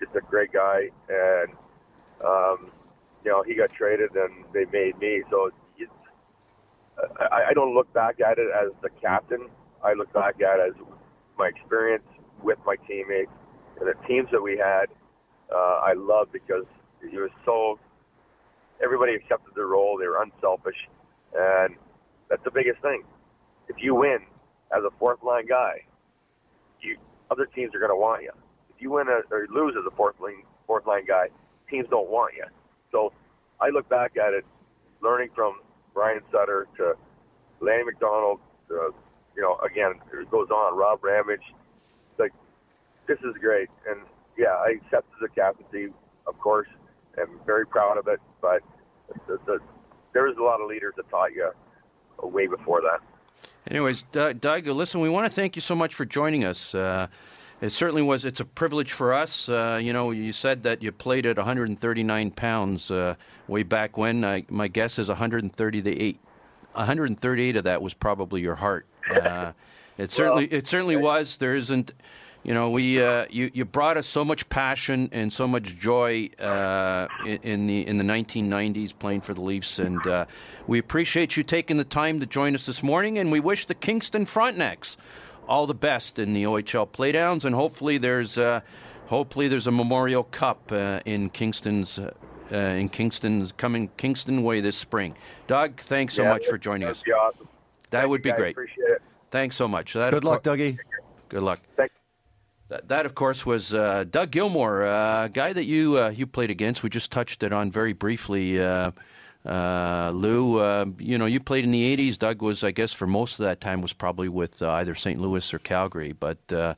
just 0.00 0.14
a 0.16 0.20
great 0.20 0.52
guy, 0.52 0.88
and 1.08 1.52
um, 2.24 2.70
you 3.24 3.30
know 3.30 3.42
he 3.42 3.54
got 3.54 3.70
traded 3.72 4.10
and 4.14 4.44
they 4.54 4.64
made 4.72 4.98
me. 4.98 5.22
So 5.30 5.50
it's, 5.76 5.92
I, 7.20 7.50
I 7.50 7.52
don't 7.54 7.74
look 7.74 7.92
back 7.92 8.20
at 8.20 8.38
it 8.38 8.48
as 8.54 8.70
the 8.82 8.90
captain. 9.00 9.48
I 9.84 9.94
look 9.94 10.12
back 10.12 10.40
at 10.40 10.60
as 10.60 10.74
my 11.38 11.48
experience 11.48 12.04
with 12.42 12.58
my 12.66 12.76
teammates 12.86 13.30
and 13.78 13.88
the 13.88 13.94
teams 14.06 14.28
that 14.32 14.42
we 14.42 14.56
had. 14.56 14.86
Uh, 15.52 15.80
I 15.82 15.94
love 15.94 16.28
because 16.32 16.64
it 17.02 17.14
was 17.14 17.30
so 17.44 17.78
everybody 18.82 19.14
accepted 19.14 19.54
their 19.54 19.66
role. 19.66 19.96
They 19.98 20.06
were 20.06 20.22
unselfish, 20.22 20.76
and 21.34 21.74
that's 22.28 22.42
the 22.44 22.50
biggest 22.50 22.82
thing. 22.82 23.02
If 23.68 23.76
you 23.78 23.94
win 23.94 24.18
as 24.76 24.82
a 24.84 24.90
fourth 24.98 25.22
line 25.22 25.46
guy, 25.46 25.84
you 26.80 26.96
other 27.30 27.46
teams 27.46 27.74
are 27.74 27.78
going 27.78 27.90
to 27.92 27.96
want 27.96 28.22
you. 28.22 28.32
If 28.74 28.82
you 28.82 28.90
win 28.90 29.08
a, 29.08 29.20
or 29.34 29.46
lose 29.50 29.74
as 29.78 29.84
a 29.90 29.94
fourth 29.96 30.16
line 30.20 30.42
fourth 30.66 30.86
line 30.86 31.06
guy, 31.06 31.28
teams 31.70 31.86
don't 31.90 32.10
want 32.10 32.34
you. 32.36 32.44
So 32.92 33.12
I 33.60 33.68
look 33.68 33.88
back 33.88 34.12
at 34.16 34.34
it, 34.34 34.44
learning 35.02 35.30
from 35.34 35.60
Brian 35.94 36.20
Sutter 36.30 36.66
to 36.76 36.94
Lanny 37.60 37.84
McDonald. 37.84 38.40
To, 38.68 38.92
you 39.38 39.44
know, 39.44 39.56
again, 39.64 39.92
it 40.12 40.30
goes 40.32 40.48
on. 40.50 40.76
Rob 40.76 41.02
Ramage. 41.02 41.54
Like 42.18 42.32
this 43.06 43.18
is 43.20 43.36
great, 43.40 43.68
and 43.88 44.00
yeah, 44.36 44.48
I 44.48 44.74
accepted 44.82 45.14
the 45.22 45.28
captaincy, 45.28 45.92
of 46.26 46.38
course. 46.40 46.66
I'm 47.16 47.38
very 47.46 47.64
proud 47.64 47.98
of 47.98 48.08
it, 48.08 48.20
but 48.42 48.62
the, 49.28 49.38
the, 49.46 49.58
there 50.12 50.24
was 50.24 50.36
a 50.38 50.42
lot 50.42 50.60
of 50.60 50.68
leaders 50.68 50.94
that 50.96 51.08
taught 51.08 51.32
you 51.32 51.50
way 52.20 52.48
before 52.48 52.80
that. 52.82 53.00
Anyways, 53.70 54.02
Doug, 54.10 54.40
Doug, 54.40 54.66
listen, 54.66 55.00
we 55.00 55.08
want 55.08 55.28
to 55.28 55.32
thank 55.32 55.54
you 55.54 55.62
so 55.62 55.76
much 55.76 55.94
for 55.94 56.04
joining 56.04 56.44
us. 56.44 56.74
Uh, 56.74 57.06
it 57.60 57.70
certainly 57.70 58.02
was. 58.02 58.24
It's 58.24 58.40
a 58.40 58.44
privilege 58.44 58.92
for 58.92 59.14
us. 59.14 59.48
Uh, 59.48 59.78
you 59.80 59.92
know, 59.92 60.10
you 60.10 60.32
said 60.32 60.64
that 60.64 60.82
you 60.82 60.90
played 60.90 61.26
at 61.26 61.36
139 61.36 62.30
pounds 62.32 62.90
uh, 62.90 63.14
way 63.46 63.62
back 63.62 63.96
when. 63.96 64.24
I, 64.24 64.44
my 64.48 64.66
guess 64.66 64.98
is 64.98 65.06
138. 65.08 66.18
138 66.72 67.56
of 67.56 67.64
that 67.64 67.82
was 67.82 67.94
probably 67.94 68.40
your 68.40 68.56
heart. 68.56 68.86
Uh, 69.10 69.52
it 69.96 70.12
certainly, 70.12 70.46
well, 70.46 70.58
it 70.58 70.66
certainly 70.66 70.96
was. 70.96 71.38
There 71.38 71.54
isn't. 71.54 71.92
You 72.44 72.54
know, 72.54 72.70
we 72.70 73.02
uh, 73.02 73.26
you 73.28 73.50
you 73.52 73.64
brought 73.64 73.96
us 73.96 74.06
so 74.06 74.24
much 74.24 74.48
passion 74.48 75.08
and 75.12 75.32
so 75.32 75.48
much 75.48 75.76
joy 75.76 76.30
uh, 76.38 77.08
in, 77.26 77.38
in, 77.42 77.66
the 77.66 77.86
in 77.86 77.98
the 77.98 78.04
1990s 78.04 78.96
playing 78.96 79.22
for 79.22 79.34
the 79.34 79.40
Leafs, 79.40 79.78
and 79.78 80.06
uh, 80.06 80.24
we 80.66 80.78
appreciate 80.78 81.36
you 81.36 81.42
taking 81.42 81.76
the 81.76 81.84
time 81.84 82.20
to 82.20 82.26
join 82.26 82.54
us 82.54 82.64
this 82.64 82.82
morning. 82.82 83.18
And 83.18 83.32
we 83.32 83.40
wish 83.40 83.66
the 83.66 83.74
Kingston 83.74 84.24
Frontenacs 84.24 84.96
all 85.48 85.66
the 85.66 85.74
best 85.74 86.18
in 86.18 86.32
the 86.32 86.44
OHL 86.44 86.88
playdowns, 86.88 87.44
and 87.44 87.54
hopefully 87.54 87.98
there's 87.98 88.38
uh, 88.38 88.60
hopefully 89.08 89.48
there's 89.48 89.66
a 89.66 89.72
Memorial 89.72 90.24
Cup 90.24 90.70
uh, 90.72 91.00
in 91.04 91.30
Kingston's. 91.30 91.98
Uh, 91.98 92.12
in 92.50 92.88
Kingston's 92.88 93.52
coming 93.52 93.90
Kingston 93.98 94.42
way 94.42 94.62
this 94.62 94.78
spring. 94.78 95.14
Doug, 95.46 95.80
thanks 95.80 96.14
so 96.14 96.22
yeah, 96.22 96.30
much 96.30 96.46
for 96.46 96.56
joining 96.56 96.88
us. 96.88 97.04
Awesome. 97.14 97.46
That 97.90 98.00
Thank 98.00 98.10
would 98.10 98.22
be 98.22 98.30
guys. 98.30 98.38
great. 98.38 98.52
Appreciate 98.52 98.90
it. 98.90 99.02
Thanks 99.30 99.56
so 99.56 99.68
much. 99.68 99.92
That, 99.92 100.10
Good 100.10 100.24
luck, 100.24 100.42
Dougie. 100.42 100.78
Good 101.28 101.42
luck. 101.42 101.60
Thanks. 101.76 101.94
That, 102.68 102.88
that, 102.88 103.06
of 103.06 103.14
course, 103.14 103.46
was 103.46 103.72
uh, 103.72 104.04
Doug 104.04 104.30
Gilmour, 104.30 104.82
a 104.82 104.90
uh, 104.90 105.28
guy 105.28 105.52
that 105.54 105.64
you 105.64 105.98
uh, 105.98 106.10
you 106.10 106.26
played 106.26 106.50
against. 106.50 106.82
We 106.82 106.90
just 106.90 107.10
touched 107.10 107.42
it 107.42 107.52
on 107.52 107.70
very 107.70 107.94
briefly. 107.94 108.60
Uh, 108.60 108.90
uh, 109.46 110.10
Lou, 110.14 110.58
uh, 110.58 110.86
you 110.98 111.16
know, 111.16 111.24
you 111.24 111.40
played 111.40 111.64
in 111.64 111.70
the 111.70 111.96
'80s. 111.96 112.18
Doug 112.18 112.42
was, 112.42 112.62
I 112.62 112.70
guess, 112.70 112.92
for 112.92 113.06
most 113.06 113.38
of 113.38 113.44
that 113.44 113.62
time, 113.62 113.80
was 113.80 113.94
probably 113.94 114.28
with 114.28 114.62
either 114.62 114.94
St. 114.94 115.18
Louis 115.18 115.54
or 115.54 115.58
Calgary. 115.58 116.12
But 116.12 116.76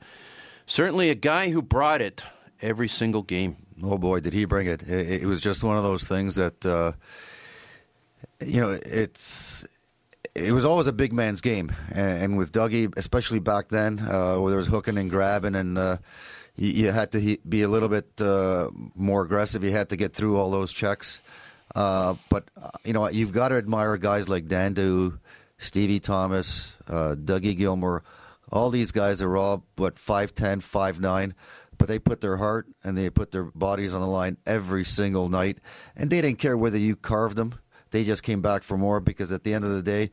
certainly 0.66 1.11
a 1.11 1.16
guy 1.16 1.51
who 1.51 1.61
brought 1.61 2.01
it 2.01 2.23
every 2.62 2.88
single 2.88 3.23
game. 3.23 3.57
Oh 3.83 3.99
boy, 3.99 4.20
did 4.20 4.33
he 4.33 4.44
bring 4.44 4.68
it! 4.68 4.83
It, 4.83 5.23
it 5.23 5.27
was 5.27 5.40
just 5.40 5.64
one 5.64 5.77
of 5.77 5.83
those 5.83 6.05
things 6.05 6.37
that, 6.37 6.94
you 8.40 8.61
know, 8.61 8.79
it's 8.85 9.66
it 10.35 10.53
was 10.53 10.64
always 10.64 10.87
a 10.87 10.93
big 10.93 11.12
man's 11.12 11.40
game, 11.40 11.73
and, 11.90 12.37
with 12.37 12.53
Dougie, 12.53 12.93
especially 12.97 13.40
back 13.40 13.69
then, 13.69 13.99
uh, 13.99 14.37
where 14.37 14.51
there 14.51 14.57
was 14.57 14.66
hooking 14.66 14.97
and 14.97 15.11
grabbing, 15.11 15.55
and 15.55 15.77
uh, 15.77 15.99
you, 16.57 16.71
you, 16.71 16.93
had 16.93 17.12
to 17.12 17.37
be 17.49 17.62
a 17.62 17.69
little 17.69 17.88
bit 17.88 18.09
uh, 18.21 18.71
more 18.95 19.23
aggressive. 19.23 19.64
You 19.64 19.73
had 19.73 19.88
to 19.90 19.97
get 19.97 20.12
through 20.12 20.37
all 20.37 20.51
those 20.51 20.73
checks. 20.73 21.21
Uh, 21.75 22.14
but 22.29 22.45
uh, 22.61 22.71
you 22.85 22.93
know, 22.93 23.09
you've 23.09 23.33
got 23.33 23.49
to 23.49 23.57
admire 23.57 23.97
guys 23.97 24.29
like 24.29 24.47
Dan 24.47 24.75
Daoust, 24.75 25.19
Stevie 25.59 26.01
Thomas, 26.01 26.77
uh, 26.88 27.14
Dougie 27.16 27.57
Gilmour, 27.57 28.03
all 28.51 28.71
these 28.71 28.90
guys 28.90 29.23
are 29.23 29.37
all 29.37 29.64
what 29.77 29.97
5'10", 29.97 30.59
5'9", 30.59 31.33
but 31.79 31.88
they 31.88 31.99
put 31.99 32.21
their 32.21 32.37
heart 32.37 32.66
and 32.83 32.97
they 32.97 33.11
put 33.11 33.31
their 33.31 33.45
bodies 33.45 33.95
on 33.95 34.01
the 34.01 34.07
line 34.07 34.37
every 34.47 34.85
single 34.85 35.29
night, 35.29 35.59
and 35.97 36.11
they 36.11 36.21
didn't 36.21 36.38
care 36.38 36.57
whether 36.57 36.79
you 36.79 36.97
carved 36.97 37.37
them 37.37 37.55
they 37.90 38.05
just 38.05 38.22
came 38.22 38.40
back 38.40 38.62
for 38.62 38.76
more 38.76 39.00
because 39.00 39.33
at 39.33 39.44
the 39.44 39.55
end 39.55 39.64
of 39.64 39.72
the 39.72 39.83
day, 39.83 40.11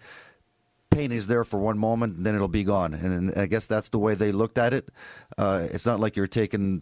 pain 0.89 1.11
is 1.11 1.27
there 1.27 1.43
for 1.43 1.59
one 1.59 1.77
moment, 1.77 2.17
and 2.17 2.25
then 2.25 2.35
it'll 2.35 2.47
be 2.47 2.63
gone. 2.63 2.93
And 2.93 3.33
I 3.37 3.45
guess 3.45 3.67
that's 3.67 3.89
the 3.89 3.99
way 3.99 4.15
they 4.15 4.31
looked 4.31 4.57
at 4.57 4.73
it. 4.73 4.89
Uh, 5.37 5.67
it's 5.71 5.85
not 5.85 5.99
like 5.99 6.15
you're 6.15 6.27
taking 6.27 6.81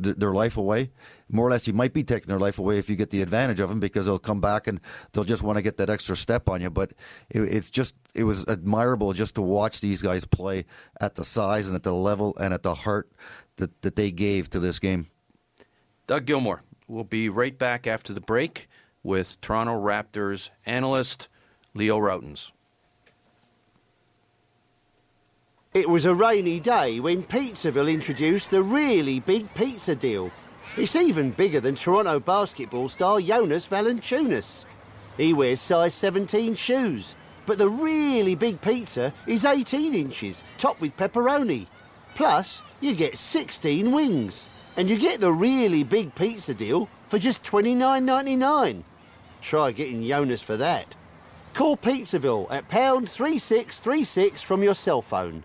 th- 0.00 0.16
their 0.16 0.32
life 0.32 0.56
away. 0.56 0.90
More 1.28 1.46
or 1.46 1.50
less, 1.50 1.66
you 1.66 1.72
might 1.72 1.92
be 1.92 2.04
taking 2.04 2.28
their 2.28 2.38
life 2.38 2.58
away 2.58 2.78
if 2.78 2.88
you 2.88 2.96
get 2.96 3.10
the 3.10 3.22
advantage 3.22 3.58
of 3.58 3.68
them 3.68 3.80
because 3.80 4.06
they'll 4.06 4.18
come 4.18 4.40
back 4.40 4.66
and 4.66 4.80
they'll 5.12 5.24
just 5.24 5.42
want 5.42 5.56
to 5.56 5.62
get 5.62 5.78
that 5.78 5.90
extra 5.90 6.16
step 6.16 6.48
on 6.48 6.60
you. 6.60 6.70
But 6.70 6.92
it, 7.30 7.40
it's 7.40 7.70
just 7.70 7.96
it 8.14 8.24
was 8.24 8.44
admirable 8.46 9.12
just 9.12 9.34
to 9.34 9.42
watch 9.42 9.80
these 9.80 10.02
guys 10.02 10.24
play 10.24 10.64
at 11.00 11.16
the 11.16 11.24
size 11.24 11.66
and 11.66 11.74
at 11.74 11.82
the 11.82 11.94
level 11.94 12.36
and 12.38 12.54
at 12.54 12.62
the 12.62 12.74
heart 12.74 13.10
that, 13.56 13.82
that 13.82 13.96
they 13.96 14.12
gave 14.12 14.48
to 14.50 14.60
this 14.60 14.78
game. 14.78 15.08
Doug 16.06 16.26
Gilmour, 16.26 16.60
We'll 16.88 17.04
be 17.04 17.28
right 17.28 17.56
back 17.56 17.86
after 17.86 18.12
the 18.12 18.20
break 18.20 18.68
with 19.06 19.40
Toronto 19.40 19.80
Raptors 19.80 20.50
analyst 20.66 21.28
Leo 21.74 21.96
Rautins. 21.96 22.50
It 25.72 25.88
was 25.88 26.04
a 26.04 26.14
rainy 26.14 26.58
day 26.58 26.98
when 26.98 27.22
Pizzaville 27.22 27.92
introduced 27.92 28.50
the 28.50 28.64
really 28.64 29.20
big 29.20 29.54
pizza 29.54 29.94
deal. 29.94 30.32
It's 30.76 30.96
even 30.96 31.30
bigger 31.30 31.60
than 31.60 31.76
Toronto 31.76 32.18
basketball 32.18 32.88
star 32.88 33.20
Jonas 33.20 33.68
Valanciunas. 33.68 34.64
He 35.16 35.32
wears 35.32 35.60
size 35.60 35.94
17 35.94 36.56
shoes, 36.56 37.14
but 37.46 37.58
the 37.58 37.68
really 37.68 38.34
big 38.34 38.60
pizza 38.60 39.12
is 39.28 39.44
18 39.44 39.94
inches, 39.94 40.42
topped 40.58 40.80
with 40.80 40.96
pepperoni. 40.96 41.68
Plus, 42.16 42.60
you 42.80 42.92
get 42.96 43.16
16 43.16 43.92
wings. 43.92 44.48
And 44.76 44.90
you 44.90 44.98
get 44.98 45.20
the 45.20 45.32
really 45.32 45.84
big 45.84 46.14
pizza 46.16 46.52
deal 46.52 46.88
for 47.06 47.18
just 47.18 47.44
$29.99. 47.44 48.82
Try 49.46 49.70
getting 49.70 50.02
Jonas 50.02 50.42
for 50.42 50.56
that. 50.56 50.96
Call 51.54 51.76
Pizzaville 51.76 52.50
at 52.50 52.68
pound 52.68 53.08
3636 53.08 54.42
from 54.42 54.60
your 54.60 54.74
cell 54.74 55.00
phone. 55.00 55.44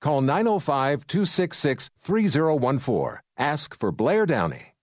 Call 0.00 0.22
905 0.22 1.06
266 1.06 1.90
3014. 1.98 3.20
Ask 3.36 3.78
for 3.78 3.92
Blair 3.92 4.24
Downey. 4.24 4.74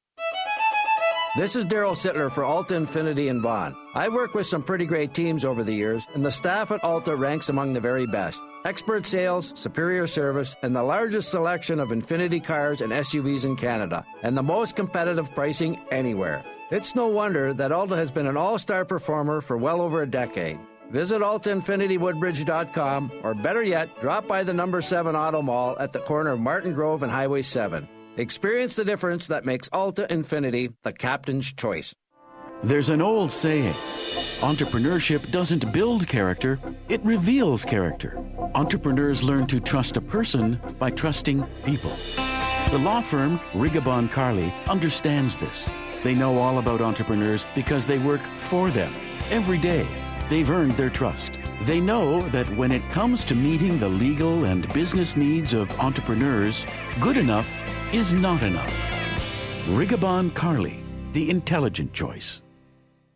This 1.36 1.56
is 1.56 1.66
Daryl 1.66 1.96
Sittler 1.96 2.32
for 2.32 2.44
Alta 2.44 2.74
Infiniti 2.74 3.30
and 3.30 3.42
Vaughan. 3.42 3.76
I've 3.94 4.14
worked 4.14 4.34
with 4.34 4.48
some 4.48 4.64
pretty 4.64 4.86
great 4.86 5.14
teams 5.14 5.46
over 5.46 5.64
the 5.64 5.74
years, 5.74 6.08
and 6.16 6.26
the 6.26 6.32
staff 6.32 6.72
at 6.72 6.84
Alta 6.84 7.16
ranks 7.16 7.50
among 7.50 7.74
the 7.74 7.80
very 7.80 8.08
best. 8.08 8.42
Expert 8.66 9.06
sales, 9.06 9.54
superior 9.56 10.08
service, 10.08 10.56
and 10.64 10.76
the 10.76 10.82
largest 10.82 11.30
selection 11.30 11.80
of 11.80 11.90
Infiniti 11.90 12.44
cars 12.44 12.82
and 12.82 12.92
SUVs 12.92 13.46
in 13.46 13.56
Canada, 13.56 14.04
and 14.24 14.36
the 14.36 14.42
most 14.42 14.76
competitive 14.76 15.34
pricing 15.36 15.80
anywhere. 15.92 16.44
It's 16.72 16.96
no 16.96 17.08
wonder 17.08 17.54
that 17.54 17.72
Alta 17.72 17.96
has 17.96 18.10
been 18.10 18.26
an 18.28 18.38
all 18.38 18.58
star 18.58 18.84
performer 18.84 19.42
for 19.42 19.58
well 19.58 19.80
over 19.80 20.02
a 20.02 20.10
decade. 20.10 20.58
Visit 20.90 21.22
altainfinitywoodbridge.com 21.22 23.12
or 23.24 23.34
better 23.34 23.62
yet, 23.62 24.00
drop 24.00 24.28
by 24.28 24.44
the 24.44 24.54
number 24.54 24.82
7 24.82 25.16
Auto 25.16 25.42
Mall 25.42 25.78
at 25.80 25.92
the 25.92 26.00
corner 26.00 26.32
of 26.32 26.40
Martin 26.40 26.74
Grove 26.74 27.04
and 27.04 27.12
Highway 27.12 27.42
7. 27.42 27.88
Experience 28.16 28.76
the 28.76 28.86
difference 28.86 29.28
that 29.28 29.46
makes 29.46 29.70
Alta 29.72 30.08
Infiniti 30.10 30.74
the 30.84 30.94
captain's 30.94 31.54
choice. 31.54 31.94
There's 32.64 32.90
an 32.90 33.02
old 33.02 33.32
saying 33.32 33.76
entrepreneurship 34.42 35.30
doesn't 35.32 35.72
build 35.74 36.08
character, 36.08 36.60
it 36.90 37.04
reveals 37.04 37.66
character. 37.66 38.24
Entrepreneurs 38.56 39.24
learn 39.24 39.46
to 39.48 39.60
trust 39.60 39.98
a 39.98 40.02
person 40.02 40.60
by 40.80 40.90
trusting 40.90 41.44
people. 41.66 41.92
The 42.72 42.80
law 42.80 43.02
firm 43.02 43.40
Rigabon 43.54 44.12
Carly 44.12 44.54
understands 44.68 45.38
this. 45.38 45.70
They 46.04 46.16
know 46.16 46.38
all 46.38 46.60
about 46.60 46.82
entrepreneurs 46.82 47.46
because 47.56 47.88
they 47.88 47.98
work 47.98 48.22
for 48.36 48.72
them 48.72 48.94
every 49.32 49.58
day. 49.58 49.88
They've 50.30 50.50
earned 50.50 50.74
their 50.74 50.90
trust. 50.90 51.40
They 51.62 51.80
know 51.80 52.22
that 52.30 52.50
when 52.58 52.72
it 52.72 52.88
comes 52.90 53.24
to 53.26 53.36
meeting 53.36 53.80
the 53.80 53.90
legal 53.90 54.46
and 54.46 54.72
business 54.74 55.16
needs 55.16 55.54
of 55.54 55.72
entrepreneurs, 55.80 56.66
good 57.00 57.18
enough 57.18 57.64
is 57.94 58.14
not 58.14 58.44
enough. 58.44 58.76
Rigabon 59.68 60.34
Carly, 60.34 60.80
the 61.14 61.30
intelligent 61.30 61.94
choice. 61.94 62.42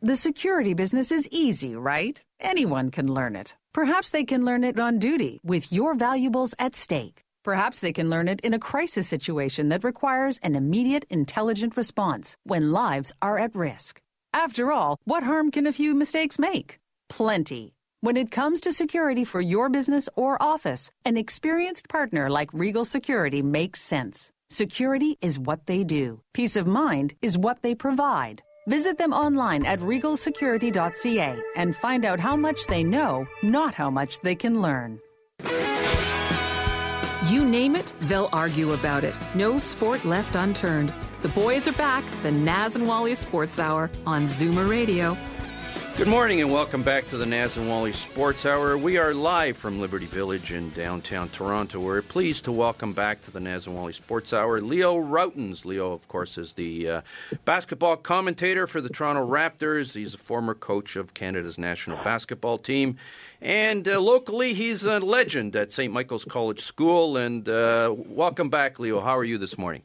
The 0.01 0.15
security 0.15 0.73
business 0.73 1.11
is 1.11 1.27
easy, 1.31 1.75
right? 1.75 2.19
Anyone 2.39 2.89
can 2.89 3.13
learn 3.13 3.35
it. 3.35 3.55
Perhaps 3.73 4.11
they 4.11 4.23
can 4.23 4.43
learn 4.43 4.63
it 4.63 4.79
on 4.79 4.97
duty 4.97 5.39
with 5.43 5.71
your 5.71 5.93
valuables 5.93 6.55
at 6.57 6.75
stake. 6.75 7.23
Perhaps 7.43 7.79
they 7.79 7.93
can 7.93 8.09
learn 8.09 8.27
it 8.27 8.41
in 8.41 8.53
a 8.53 8.59
crisis 8.59 9.07
situation 9.07 9.69
that 9.69 9.83
requires 9.83 10.39
an 10.39 10.55
immediate, 10.55 11.05
intelligent 11.09 11.77
response 11.77 12.35
when 12.43 12.71
lives 12.71 13.13
are 13.21 13.37
at 13.37 13.55
risk. 13.55 14.01
After 14.33 14.71
all, 14.71 14.97
what 15.05 15.23
harm 15.23 15.51
can 15.51 15.67
a 15.67 15.73
few 15.73 15.93
mistakes 15.93 16.39
make? 16.39 16.80
Plenty. 17.11 17.73
When 17.99 18.15
it 18.15 18.31
comes 18.31 18.61
to 18.61 18.71
security 18.71 19.25
for 19.25 19.41
your 19.41 19.69
business 19.69 20.07
or 20.15 20.41
office, 20.41 20.91
an 21.03 21.17
experienced 21.17 21.89
partner 21.89 22.29
like 22.29 22.53
Regal 22.53 22.85
Security 22.85 23.41
makes 23.41 23.81
sense. 23.81 24.31
Security 24.49 25.17
is 25.21 25.37
what 25.37 25.65
they 25.65 25.83
do. 25.83 26.21
Peace 26.33 26.55
of 26.55 26.65
mind 26.67 27.13
is 27.21 27.37
what 27.37 27.61
they 27.63 27.75
provide. 27.75 28.41
Visit 28.67 28.97
them 28.97 29.11
online 29.11 29.65
at 29.65 29.79
regalsecurity.ca 29.79 31.41
and 31.57 31.75
find 31.75 32.05
out 32.05 32.21
how 32.21 32.37
much 32.37 32.65
they 32.67 32.81
know, 32.83 33.27
not 33.43 33.73
how 33.73 33.89
much 33.89 34.21
they 34.21 34.35
can 34.35 34.61
learn. 34.61 34.99
You 37.27 37.43
name 37.45 37.75
it, 37.75 37.93
they'll 38.03 38.29
argue 38.31 38.71
about 38.71 39.03
it. 39.03 39.17
No 39.35 39.57
sport 39.57 40.05
left 40.05 40.35
unturned. 40.37 40.93
The 41.23 41.29
boys 41.29 41.67
are 41.67 41.73
back, 41.73 42.05
the 42.23 42.31
Naz 42.31 42.75
and 42.75 42.87
Wally 42.87 43.15
Sports 43.15 43.59
Hour 43.59 43.91
on 44.05 44.27
Zoomer 44.27 44.69
Radio. 44.69 45.17
Good 45.97 46.07
morning 46.07 46.41
and 46.41 46.51
welcome 46.51 46.83
back 46.83 47.05
to 47.07 47.17
the 47.17 47.25
Naz 47.25 47.57
and 47.57 47.67
Wally 47.69 47.91
Sports 47.91 48.45
Hour. 48.45 48.77
We 48.77 48.97
are 48.97 49.13
live 49.13 49.57
from 49.57 49.79
Liberty 49.79 50.07
Village 50.07 50.51
in 50.51 50.71
downtown 50.71 51.29
Toronto. 51.29 51.79
We're 51.79 52.01
pleased 52.01 52.45
to 52.45 52.51
welcome 52.51 52.93
back 52.93 53.21
to 53.23 53.31
the 53.31 53.41
Naz 53.41 53.67
and 53.67 53.75
Wally 53.75 53.93
Sports 53.93 54.33
Hour 54.33 54.61
Leo 54.61 54.95
Rautins. 54.95 55.63
Leo, 55.65 55.91
of 55.91 56.07
course, 56.07 56.37
is 56.37 56.53
the 56.53 56.89
uh, 56.89 57.01
basketball 57.45 57.97
commentator 57.97 58.65
for 58.67 58.81
the 58.81 58.89
Toronto 58.89 59.27
Raptors. 59.27 59.93
He's 59.93 60.15
a 60.15 60.17
former 60.17 60.55
coach 60.55 60.95
of 60.95 61.13
Canada's 61.13 61.57
national 61.59 62.01
basketball 62.03 62.57
team. 62.57 62.97
And 63.39 63.87
uh, 63.87 63.99
locally, 63.99 64.53
he's 64.53 64.83
a 64.83 64.99
legend 64.99 65.55
at 65.55 65.71
St. 65.71 65.93
Michael's 65.93 66.25
College 66.25 66.61
School. 66.61 67.17
And 67.17 67.47
uh, 67.47 67.93
welcome 67.95 68.49
back, 68.49 68.79
Leo. 68.79 69.01
How 69.01 69.17
are 69.17 69.25
you 69.25 69.37
this 69.37 69.57
morning? 69.57 69.83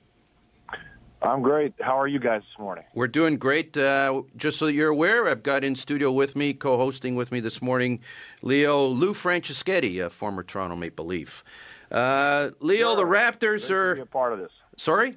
I'm 1.27 1.43
great. 1.43 1.75
How 1.81 1.99
are 2.01 2.07
you 2.07 2.21
guys 2.21 2.43
this 2.43 2.59
morning? 2.59 2.85
We're 2.95 3.09
doing 3.09 3.37
great. 3.37 3.77
Uh, 3.77 4.23
just 4.37 4.59
so 4.59 4.69
you're 4.69 4.91
aware, 4.91 5.29
I've 5.29 5.43
got 5.43 5.65
in 5.65 5.75
studio 5.75 6.13
with 6.13 6.37
me, 6.37 6.55
co-hosting 6.55 7.17
with 7.17 7.33
me 7.33 7.41
this 7.41 7.61
morning, 7.61 7.99
Leo 8.43 8.87
Lou 8.87 9.13
Franceschetti, 9.13 10.05
a 10.05 10.09
former 10.09 10.45
Toronto 10.45 10.77
Maple 10.77 11.05
Leaf. 11.05 11.43
Uh, 11.91 12.51
Leo, 12.61 12.95
sure. 12.95 12.97
the 12.97 13.03
Raptors 13.03 13.67
great 13.67 13.77
are 13.77 13.91
to 13.91 13.97
be 13.97 14.03
a 14.03 14.07
part 14.07 14.33
of 14.35 14.39
this. 14.39 14.53
Sorry. 14.77 15.17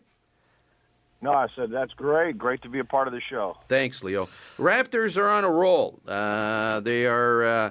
No, 1.22 1.32
I 1.32 1.48
said 1.56 1.70
that's 1.70 1.94
great. 1.94 2.40
Great 2.40 2.64
to 2.64 2.70
be 2.70 2.80
a 2.80 2.86
part 2.86 3.08
of 3.08 3.14
the 3.14 3.22
show. 3.30 3.58
Thanks, 3.66 4.04
Leo. 4.04 4.30
Raptors 4.58 5.16
are 5.16 5.30
on 5.30 5.44
a 5.44 5.52
roll. 5.52 6.00
Uh, 6.08 6.80
they 6.80 7.06
are 7.06 7.44
uh, 7.44 7.70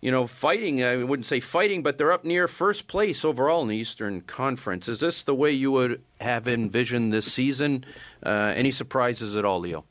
you 0.00 0.10
know, 0.10 0.26
fighting. 0.26 0.82
I 0.82 0.96
wouldn't 0.96 1.26
say 1.26 1.40
fighting, 1.40 1.82
but 1.82 1.98
they're 1.98 2.12
up 2.12 2.24
near 2.24 2.48
first 2.48 2.86
place 2.86 3.24
overall 3.24 3.62
in 3.62 3.68
the 3.68 3.76
Eastern 3.76 4.22
Conference. 4.22 4.88
Is 4.88 5.00
this 5.00 5.22
the 5.22 5.34
way 5.34 5.50
you 5.50 5.70
would 5.72 6.02
have 6.20 6.48
envisioned 6.48 7.12
this 7.12 7.30
season? 7.32 7.84
Uh, 8.24 8.52
any 8.56 8.70
surprises 8.70 9.36
at 9.36 9.44
all, 9.44 9.60
Leo? 9.60 9.84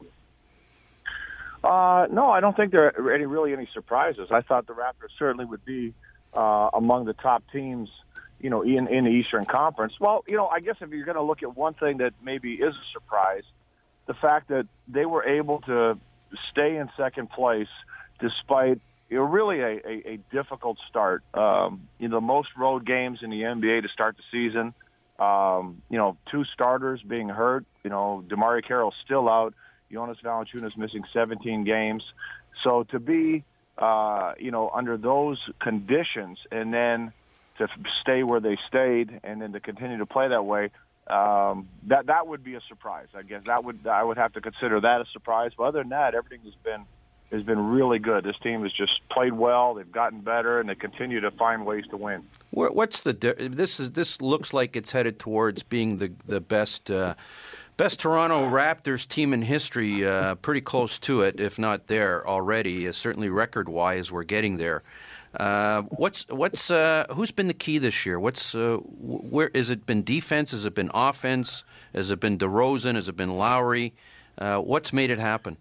Uh, 1.63 2.07
no, 2.11 2.29
I 2.31 2.39
don't 2.39 2.55
think 2.55 2.71
there 2.71 2.87
are 2.97 3.13
any 3.13 3.25
really 3.25 3.53
any 3.53 3.67
surprises. 3.73 4.29
I 4.31 4.41
thought 4.41 4.65
the 4.65 4.73
Raptors 4.73 5.11
certainly 5.17 5.45
would 5.45 5.65
be 5.65 5.93
uh, 6.33 6.69
among 6.73 7.05
the 7.05 7.13
top 7.13 7.43
teams, 7.51 7.89
you 8.39 8.49
know, 8.49 8.61
in 8.61 8.87
in 8.87 9.03
the 9.03 9.11
Eastern 9.11 9.45
Conference. 9.45 9.93
Well, 9.99 10.23
you 10.27 10.37
know, 10.37 10.47
I 10.47 10.61
guess 10.61 10.77
if 10.79 10.89
you're 10.89 11.05
going 11.05 11.17
to 11.17 11.23
look 11.23 11.43
at 11.43 11.55
one 11.55 11.73
thing 11.73 11.97
that 11.97 12.13
maybe 12.23 12.53
is 12.53 12.73
a 12.73 12.85
surprise, 12.93 13.43
the 14.07 14.13
fact 14.13 14.47
that 14.47 14.67
they 14.87 15.05
were 15.05 15.23
able 15.23 15.59
to 15.61 15.99
stay 16.49 16.77
in 16.77 16.89
second 16.95 17.29
place 17.29 17.67
despite 18.19 18.79
you 19.09 19.17
know, 19.17 19.23
really 19.23 19.59
a, 19.59 19.79
a, 19.87 20.13
a 20.13 20.19
difficult 20.31 20.77
start. 20.87 21.23
Um, 21.33 21.87
you 21.97 22.07
know, 22.07 22.17
the 22.17 22.21
most 22.21 22.49
road 22.57 22.85
games 22.85 23.19
in 23.21 23.29
the 23.29 23.41
NBA 23.41 23.81
to 23.83 23.89
start 23.89 24.17
the 24.17 24.23
season. 24.31 24.73
Um, 25.19 25.81
you 25.89 25.97
know, 25.97 26.15
two 26.31 26.45
starters 26.45 27.01
being 27.01 27.27
hurt. 27.27 27.65
You 27.83 27.89
know, 27.89 28.23
DeMarre 28.27 28.65
Carroll's 28.65 28.95
still 29.03 29.27
out. 29.27 29.53
Jonas 29.91 30.17
Valanciunas 30.23 30.77
missing 30.77 31.03
17 31.11 31.63
games. 31.63 32.03
So 32.63 32.83
to 32.91 32.99
be, 32.99 33.43
uh, 33.77 34.33
you 34.37 34.51
know, 34.51 34.69
under 34.69 34.97
those 34.97 35.39
conditions 35.59 36.37
and 36.51 36.73
then 36.73 37.11
to 37.57 37.67
stay 38.01 38.23
where 38.23 38.39
they 38.39 38.57
stayed 38.67 39.19
and 39.23 39.41
then 39.41 39.53
to 39.53 39.59
continue 39.59 39.97
to 39.97 40.05
play 40.05 40.27
that 40.27 40.45
way, 40.45 40.69
um, 41.07 41.67
that 41.87 42.05
that 42.05 42.27
would 42.27 42.43
be 42.43 42.53
a 42.53 42.61
surprise. 42.69 43.07
I 43.15 43.23
guess 43.23 43.41
that 43.45 43.63
would 43.63 43.87
I 43.87 44.03
would 44.03 44.17
have 44.17 44.33
to 44.33 44.41
consider 44.41 44.79
that 44.81 45.01
a 45.01 45.05
surprise. 45.11 45.51
But 45.57 45.63
other 45.63 45.79
than 45.79 45.89
that, 45.89 46.13
everything 46.13 46.41
has 46.45 46.53
been 46.63 46.85
has 47.31 47.43
been 47.43 47.59
really 47.59 47.99
good. 47.99 48.23
This 48.23 48.37
team 48.41 48.63
has 48.63 48.73
just 48.73 49.07
played 49.09 49.33
well. 49.33 49.75
They've 49.75 49.91
gotten 49.91 50.21
better, 50.21 50.59
and 50.59 50.67
they 50.67 50.75
continue 50.75 51.19
to 51.21 51.31
find 51.31 51.65
ways 51.65 51.85
to 51.91 51.97
win. 51.97 52.23
What's 52.51 53.01
the 53.01 53.13
this 53.13 53.79
is 53.79 53.91
this 53.91 54.21
looks 54.21 54.53
like 54.53 54.75
it's 54.75 54.91
headed 54.91 55.19
towards 55.19 55.63
being 55.63 55.97
the 55.97 56.11
the 56.25 56.41
best. 56.41 56.89
Uh, 56.89 57.15
best 57.77 58.01
Toronto 58.01 58.41
Raptors 58.49 59.07
team 59.07 59.31
in 59.31 59.43
history, 59.43 60.05
uh, 60.05 60.35
pretty 60.35 60.59
close 60.59 60.99
to 60.99 61.21
it, 61.21 61.39
if 61.39 61.57
not 61.57 61.87
there 61.87 62.27
already. 62.27 62.85
Uh, 62.85 62.91
certainly 62.91 63.29
record-wise, 63.29 64.11
we're 64.11 64.25
getting 64.25 64.57
there. 64.57 64.83
Uh, 65.33 65.83
what's 65.83 66.25
what's 66.27 66.69
uh, 66.69 67.05
who's 67.11 67.31
been 67.31 67.47
the 67.47 67.53
key 67.53 67.77
this 67.77 68.05
year? 68.05 68.19
What's 68.19 68.53
uh, 68.53 68.77
where 68.83 69.47
is 69.49 69.69
it 69.69 69.85
been 69.85 70.03
defense? 70.03 70.51
Has 70.51 70.65
it 70.65 70.75
been 70.75 70.91
offense? 70.93 71.63
Has 71.93 72.11
it 72.11 72.19
been 72.19 72.37
DeRozan? 72.37 72.95
Has 72.95 73.07
it 73.07 73.15
been 73.15 73.37
Lowry? 73.37 73.93
Uh, 74.37 74.57
what's 74.57 74.91
made 74.91 75.09
it 75.09 75.19
happen? 75.19 75.57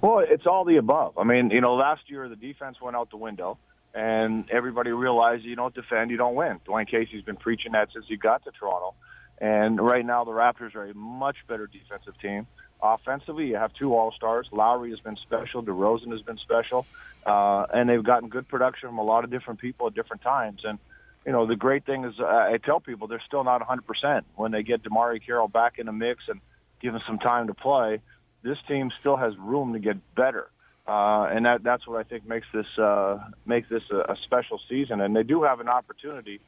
Well, 0.00 0.20
it's 0.20 0.46
all 0.46 0.64
the 0.64 0.76
above. 0.76 1.18
I 1.18 1.24
mean, 1.24 1.50
you 1.50 1.60
know, 1.60 1.74
last 1.74 2.02
year 2.08 2.28
the 2.28 2.36
defense 2.36 2.80
went 2.80 2.96
out 2.96 3.10
the 3.10 3.18
window, 3.18 3.58
and 3.94 4.48
everybody 4.50 4.92
realized 4.92 5.44
you 5.44 5.56
don't 5.56 5.74
defend, 5.74 6.10
you 6.10 6.16
don't 6.16 6.34
win. 6.34 6.58
Dwane 6.66 6.88
Casey's 6.88 7.22
been 7.22 7.36
preaching 7.36 7.72
that 7.72 7.90
since 7.92 8.06
he 8.08 8.16
got 8.16 8.44
to 8.44 8.50
Toronto, 8.50 8.94
and 9.38 9.80
right 9.80 10.04
now 10.04 10.24
the 10.24 10.30
Raptors 10.30 10.74
are 10.74 10.84
a 10.84 10.94
much 10.94 11.36
better 11.46 11.66
defensive 11.66 12.18
team. 12.18 12.46
Offensively, 12.82 13.48
you 13.48 13.56
have 13.56 13.74
two 13.74 13.94
All 13.94 14.10
Stars. 14.12 14.48
Lowry 14.52 14.88
has 14.90 15.00
been 15.00 15.16
special. 15.16 15.62
DeRozan 15.62 16.12
has 16.12 16.22
been 16.22 16.38
special, 16.38 16.86
uh, 17.26 17.66
and 17.74 17.90
they've 17.90 18.02
gotten 18.02 18.30
good 18.30 18.48
production 18.48 18.88
from 18.88 18.98
a 18.98 19.04
lot 19.04 19.24
of 19.24 19.30
different 19.30 19.60
people 19.60 19.86
at 19.86 19.94
different 19.94 20.22
times. 20.22 20.62
And 20.64 20.78
you 21.26 21.32
know, 21.32 21.44
the 21.44 21.56
great 21.56 21.84
thing 21.84 22.04
is, 22.04 22.18
uh, 22.18 22.24
I 22.24 22.56
tell 22.56 22.80
people 22.80 23.06
they're 23.06 23.22
still 23.26 23.44
not 23.44 23.60
100% 23.60 24.22
when 24.36 24.52
they 24.52 24.62
get 24.62 24.82
DeMarre 24.82 25.22
Carroll 25.24 25.48
back 25.48 25.78
in 25.78 25.84
the 25.84 25.92
mix 25.92 26.24
and 26.28 26.40
give 26.80 26.94
him 26.94 27.02
some 27.06 27.18
time 27.18 27.48
to 27.48 27.54
play 27.54 28.00
this 28.42 28.58
team 28.68 28.90
still 29.00 29.16
has 29.16 29.36
room 29.38 29.72
to 29.72 29.78
get 29.78 29.96
better. 30.14 30.48
Uh, 30.86 31.28
and 31.30 31.44
that 31.44 31.62
that's 31.62 31.86
what 31.86 31.98
I 31.98 32.08
think 32.08 32.26
makes 32.26 32.46
this 32.52 32.66
uh, 32.78 33.18
makes 33.46 33.68
this 33.68 33.82
a, 33.92 34.12
a 34.12 34.16
special 34.24 34.60
season, 34.68 35.00
and 35.00 35.14
they 35.14 35.22
do 35.22 35.42
have 35.42 35.60
an 35.60 35.68
opportunity 35.68 36.40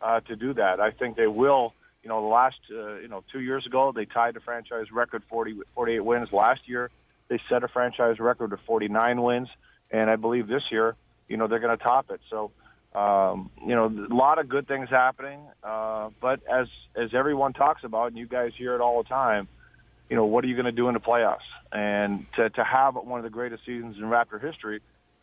uh, 0.00 0.20
to 0.20 0.36
do 0.36 0.54
that. 0.54 0.80
I 0.80 0.90
think 0.92 1.16
they 1.16 1.26
will. 1.26 1.74
You 2.02 2.08
know, 2.08 2.20
the 2.22 2.28
last 2.28 2.56
uh, 2.70 2.96
you 2.96 3.08
know 3.08 3.22
two 3.32 3.40
years 3.40 3.66
ago 3.66 3.92
they 3.94 4.06
tied 4.06 4.34
the 4.34 4.40
franchise 4.40 4.86
record 4.92 5.22
40, 5.28 5.60
48 5.74 6.00
wins. 6.00 6.28
Last 6.32 6.60
year 6.66 6.90
they 7.28 7.40
set 7.50 7.64
a 7.64 7.68
franchise 7.68 8.18
record 8.18 8.52
of 8.52 8.60
49 8.66 9.22
wins, 9.22 9.48
and 9.90 10.08
I 10.08 10.16
believe 10.16 10.46
this 10.46 10.62
year 10.70 10.96
you 11.28 11.36
know 11.36 11.46
they're 11.46 11.60
going 11.60 11.76
to 11.76 11.82
top 11.82 12.10
it. 12.10 12.20
So 12.30 12.50
um, 12.94 13.50
you 13.66 13.74
know, 13.74 13.86
a 13.86 14.14
lot 14.14 14.38
of 14.38 14.48
good 14.48 14.68
things 14.68 14.88
happening. 14.90 15.40
Uh, 15.62 16.10
but 16.20 16.40
as 16.50 16.66
as 16.94 17.10
everyone 17.14 17.52
talks 17.52 17.84
about, 17.84 18.08
and 18.08 18.18
you 18.18 18.26
guys 18.26 18.52
hear 18.56 18.74
it 18.74 18.80
all 18.80 19.02
the 19.02 19.08
time, 19.08 19.48
you 20.12 20.16
know, 20.16 20.26
what 20.26 20.44
are 20.44 20.46
you 20.46 20.54
going 20.54 20.66
to 20.66 20.72
do 20.72 20.88
in 20.88 20.94
the 20.94 21.00
playoffs? 21.00 21.38
And 21.72 22.26
to, 22.36 22.50
to 22.50 22.62
have 22.62 22.96
one 22.96 23.18
of 23.18 23.24
the 23.24 23.30
greatest 23.30 23.64
seasons 23.64 23.96
in 23.96 24.02
Raptor 24.02 24.38
history, 24.38 24.82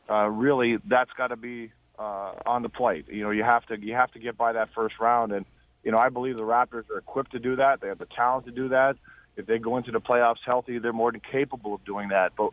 uh, 0.10 0.28
really, 0.28 0.80
that's 0.84 1.12
got 1.16 1.28
to 1.28 1.36
be 1.36 1.72
uh, 2.00 2.32
on 2.48 2.64
the 2.64 2.70
plate. 2.70 3.06
You 3.08 3.22
know, 3.22 3.30
you 3.30 3.44
have 3.44 3.64
to 3.68 3.80
you 3.80 3.94
have 3.94 4.12
to 4.14 4.20
get 4.20 4.36
by 4.36 4.54
that 4.54 4.70
first 4.74 4.96
round, 5.00 5.32
and 5.32 5.46
you 5.84 5.92
know, 5.92 6.00
I 6.00 6.10
believe 6.10 6.38
the 6.38 6.44
Raptors 6.44 6.90
are 6.90 6.98
equipped 6.98 7.34
to 7.34 7.40
do 7.40 7.58
that. 7.58 7.82
They 7.82 7.88
have 7.88 8.00
the 8.00 8.08
talent 8.08 8.48
to 8.48 8.52
do 8.52 8.70
that. 8.70 8.96
If 9.38 9.46
they 9.46 9.60
go 9.60 9.78
into 9.78 9.92
the 9.92 10.02
playoffs 10.02 10.42
healthy, 10.44 10.80
they're 10.80 10.92
more 10.92 11.12
than 11.12 11.22
capable 11.22 11.76
of 11.76 11.86
doing 11.86 12.10
that. 12.10 12.32
But 12.36 12.50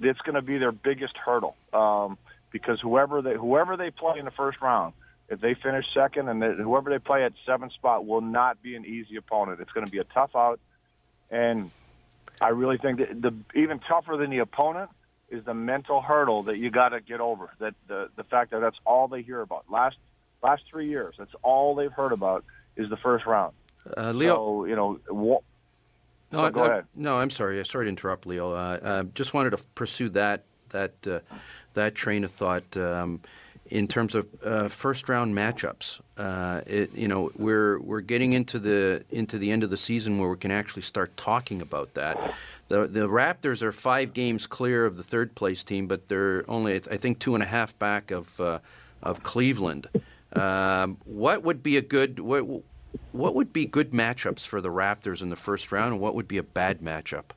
it's 0.00 0.20
going 0.22 0.34
to 0.34 0.42
be 0.42 0.58
their 0.58 0.72
biggest 0.72 1.16
hurdle 1.16 1.54
um, 1.72 2.18
because 2.50 2.80
whoever 2.80 3.22
they 3.22 3.34
whoever 3.34 3.76
they 3.76 3.92
play 3.92 4.18
in 4.18 4.24
the 4.24 4.32
first 4.32 4.60
round, 4.60 4.92
if 5.28 5.40
they 5.40 5.54
finish 5.54 5.84
second, 5.94 6.28
and 6.28 6.42
they, 6.42 6.52
whoever 6.60 6.90
they 6.90 6.98
play 6.98 7.22
at 7.22 7.34
seventh 7.46 7.74
spot 7.74 8.04
will 8.04 8.22
not 8.22 8.60
be 8.60 8.74
an 8.74 8.84
easy 8.84 9.14
opponent. 9.14 9.60
It's 9.60 9.70
going 9.70 9.86
to 9.86 9.92
be 9.92 9.98
a 9.98 10.04
tough 10.04 10.34
out. 10.34 10.58
And 11.30 11.70
I 12.40 12.48
really 12.48 12.78
think 12.78 12.98
that 12.98 13.20
the 13.20 13.34
even 13.54 13.78
tougher 13.80 14.16
than 14.16 14.30
the 14.30 14.38
opponent 14.38 14.90
is 15.28 15.44
the 15.44 15.54
mental 15.54 16.00
hurdle 16.00 16.44
that 16.44 16.56
you 16.56 16.70
got 16.70 16.90
to 16.90 17.00
get 17.00 17.20
over. 17.20 17.50
That 17.58 17.74
the 17.88 18.08
the 18.16 18.24
fact 18.24 18.50
that 18.52 18.60
that's 18.60 18.78
all 18.84 19.08
they 19.08 19.22
hear 19.22 19.40
about 19.40 19.64
last 19.70 19.96
last 20.42 20.62
three 20.70 20.88
years. 20.88 21.14
That's 21.18 21.34
all 21.42 21.74
they've 21.74 21.92
heard 21.92 22.12
about 22.12 22.44
is 22.76 22.88
the 22.90 22.96
first 22.96 23.26
round. 23.26 23.54
Uh, 23.96 24.12
Leo, 24.12 24.34
so, 24.34 24.64
you 24.66 24.76
know. 24.76 24.98
Wh- 25.08 25.42
no, 26.32 26.46
so 26.46 26.50
go 26.50 26.62
I, 26.62 26.66
ahead. 26.66 26.84
No, 26.94 27.18
I'm 27.18 27.30
sorry. 27.30 27.60
I 27.60 27.62
Sorry 27.62 27.86
to 27.86 27.88
interrupt, 27.88 28.26
Leo. 28.26 28.52
Uh, 28.52 28.78
uh, 28.82 29.04
just 29.14 29.32
wanted 29.32 29.50
to 29.50 29.58
pursue 29.74 30.08
that 30.10 30.44
that 30.70 31.06
uh, 31.06 31.20
that 31.74 31.94
train 31.94 32.24
of 32.24 32.30
thought. 32.30 32.76
Um, 32.76 33.20
in 33.70 33.88
terms 33.88 34.14
of 34.14 34.26
uh, 34.44 34.68
first 34.68 35.08
round 35.08 35.34
matchups. 35.34 36.00
Uh, 36.16 36.60
it, 36.66 36.94
you 36.94 37.08
know, 37.08 37.30
we're 37.36 37.78
we're 37.80 38.00
getting 38.00 38.32
into 38.32 38.58
the 38.58 39.04
into 39.10 39.38
the 39.38 39.50
end 39.50 39.62
of 39.62 39.70
the 39.70 39.76
season 39.76 40.18
where 40.18 40.28
we 40.28 40.36
can 40.36 40.50
actually 40.50 40.82
start 40.82 41.16
talking 41.16 41.60
about 41.60 41.94
that. 41.94 42.34
The 42.68 42.86
the 42.86 43.08
Raptors 43.08 43.62
are 43.62 43.72
five 43.72 44.12
games 44.12 44.46
clear 44.46 44.84
of 44.86 44.96
the 44.96 45.02
third 45.02 45.34
place 45.34 45.62
team, 45.62 45.86
but 45.86 46.08
they're 46.08 46.44
only 46.48 46.76
I 46.76 46.96
think 46.96 47.18
two 47.18 47.34
and 47.34 47.42
a 47.42 47.46
half 47.46 47.78
back 47.78 48.10
of 48.10 48.40
uh, 48.40 48.60
of 49.02 49.22
Cleveland. 49.22 49.88
Um, 50.32 50.98
what 51.04 51.42
would 51.42 51.62
be 51.62 51.76
a 51.76 51.82
good 51.82 52.20
what, 52.20 52.44
what 53.12 53.34
would 53.34 53.52
be 53.52 53.66
good 53.66 53.92
matchups 53.92 54.46
for 54.46 54.60
the 54.60 54.70
Raptors 54.70 55.22
in 55.22 55.30
the 55.30 55.36
first 55.36 55.72
round, 55.72 55.92
and 55.92 56.00
what 56.00 56.14
would 56.14 56.28
be 56.28 56.38
a 56.38 56.42
bad 56.42 56.80
matchup? 56.80 57.30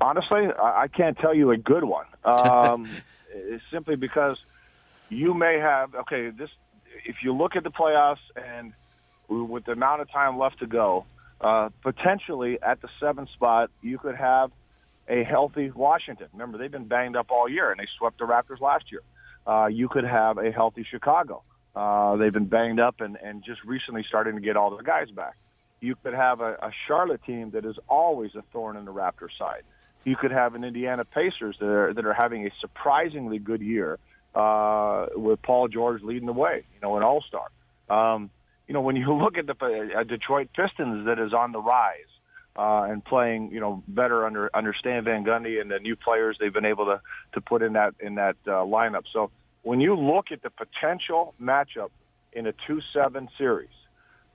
Honestly, 0.00 0.48
I 0.60 0.82
I 0.82 0.88
can't 0.88 1.18
tell 1.18 1.34
you 1.34 1.50
a 1.50 1.56
good 1.56 1.84
one. 1.84 2.06
Um, 2.26 2.88
is 3.36 3.60
simply 3.70 3.96
because 3.96 4.36
you 5.08 5.34
may 5.34 5.58
have 5.58 5.94
okay. 5.94 6.30
This 6.30 6.50
if 7.04 7.16
you 7.22 7.34
look 7.34 7.56
at 7.56 7.64
the 7.64 7.70
playoffs 7.70 8.24
and 8.36 8.72
with 9.28 9.64
the 9.64 9.72
amount 9.72 10.00
of 10.00 10.10
time 10.10 10.38
left 10.38 10.60
to 10.60 10.66
go, 10.66 11.04
uh, 11.40 11.68
potentially 11.82 12.58
at 12.62 12.80
the 12.80 12.88
seventh 13.00 13.30
spot 13.30 13.70
you 13.82 13.98
could 13.98 14.16
have 14.16 14.50
a 15.08 15.22
healthy 15.24 15.70
Washington. 15.70 16.28
Remember 16.32 16.58
they've 16.58 16.70
been 16.70 16.88
banged 16.88 17.16
up 17.16 17.30
all 17.30 17.48
year 17.48 17.70
and 17.70 17.78
they 17.78 17.86
swept 17.98 18.18
the 18.18 18.24
Raptors 18.24 18.60
last 18.60 18.90
year. 18.90 19.02
Uh, 19.46 19.66
you 19.66 19.88
could 19.88 20.04
have 20.04 20.38
a 20.38 20.50
healthy 20.50 20.84
Chicago. 20.88 21.42
Uh, 21.74 22.16
they've 22.16 22.32
been 22.32 22.46
banged 22.46 22.80
up 22.80 23.00
and, 23.00 23.16
and 23.22 23.44
just 23.44 23.62
recently 23.64 24.04
starting 24.08 24.34
to 24.34 24.40
get 24.40 24.56
all 24.56 24.70
their 24.70 24.82
guys 24.82 25.10
back. 25.10 25.36
You 25.80 25.94
could 26.02 26.14
have 26.14 26.40
a, 26.40 26.54
a 26.54 26.72
Charlotte 26.88 27.22
team 27.24 27.50
that 27.50 27.64
is 27.64 27.76
always 27.88 28.34
a 28.34 28.42
thorn 28.52 28.76
in 28.76 28.86
the 28.86 28.92
Raptors' 28.92 29.36
side 29.38 29.62
you 30.06 30.14
could 30.14 30.30
have 30.30 30.54
an 30.54 30.62
Indiana 30.62 31.04
Pacers 31.04 31.56
that 31.58 31.66
are 31.68 31.92
that 31.92 32.06
are 32.06 32.14
having 32.14 32.46
a 32.46 32.50
surprisingly 32.60 33.38
good 33.38 33.60
year 33.60 33.98
uh, 34.36 35.06
with 35.16 35.42
Paul 35.42 35.66
George 35.66 36.00
leading 36.02 36.26
the 36.26 36.32
way. 36.32 36.64
You 36.74 36.80
know, 36.80 36.96
an 36.96 37.02
All 37.02 37.22
Star. 37.22 37.48
Um, 37.90 38.30
you 38.68 38.72
know, 38.72 38.80
when 38.80 38.94
you 38.94 39.12
look 39.22 39.36
at 39.36 39.46
the 39.46 39.90
uh, 39.98 40.04
Detroit 40.04 40.48
Pistons 40.54 41.06
that 41.06 41.18
is 41.18 41.34
on 41.34 41.50
the 41.50 41.58
rise 41.58 42.12
uh, 42.56 42.86
and 42.88 43.04
playing, 43.04 43.50
you 43.50 43.58
know, 43.58 43.82
better 43.88 44.24
under 44.24 44.48
under 44.54 44.72
Stan 44.78 45.02
Van 45.02 45.24
Gundy 45.24 45.60
and 45.60 45.68
the 45.68 45.80
new 45.80 45.96
players 45.96 46.36
they've 46.40 46.54
been 46.54 46.64
able 46.64 46.86
to 46.86 47.00
to 47.34 47.40
put 47.40 47.62
in 47.62 47.72
that 47.72 47.94
in 47.98 48.14
that 48.14 48.36
uh, 48.46 48.62
lineup. 48.62 49.02
So 49.12 49.32
when 49.62 49.80
you 49.80 49.96
look 49.96 50.26
at 50.30 50.40
the 50.42 50.50
potential 50.50 51.34
matchup 51.42 51.90
in 52.32 52.46
a 52.46 52.52
two-seven 52.68 53.28
series, 53.36 53.70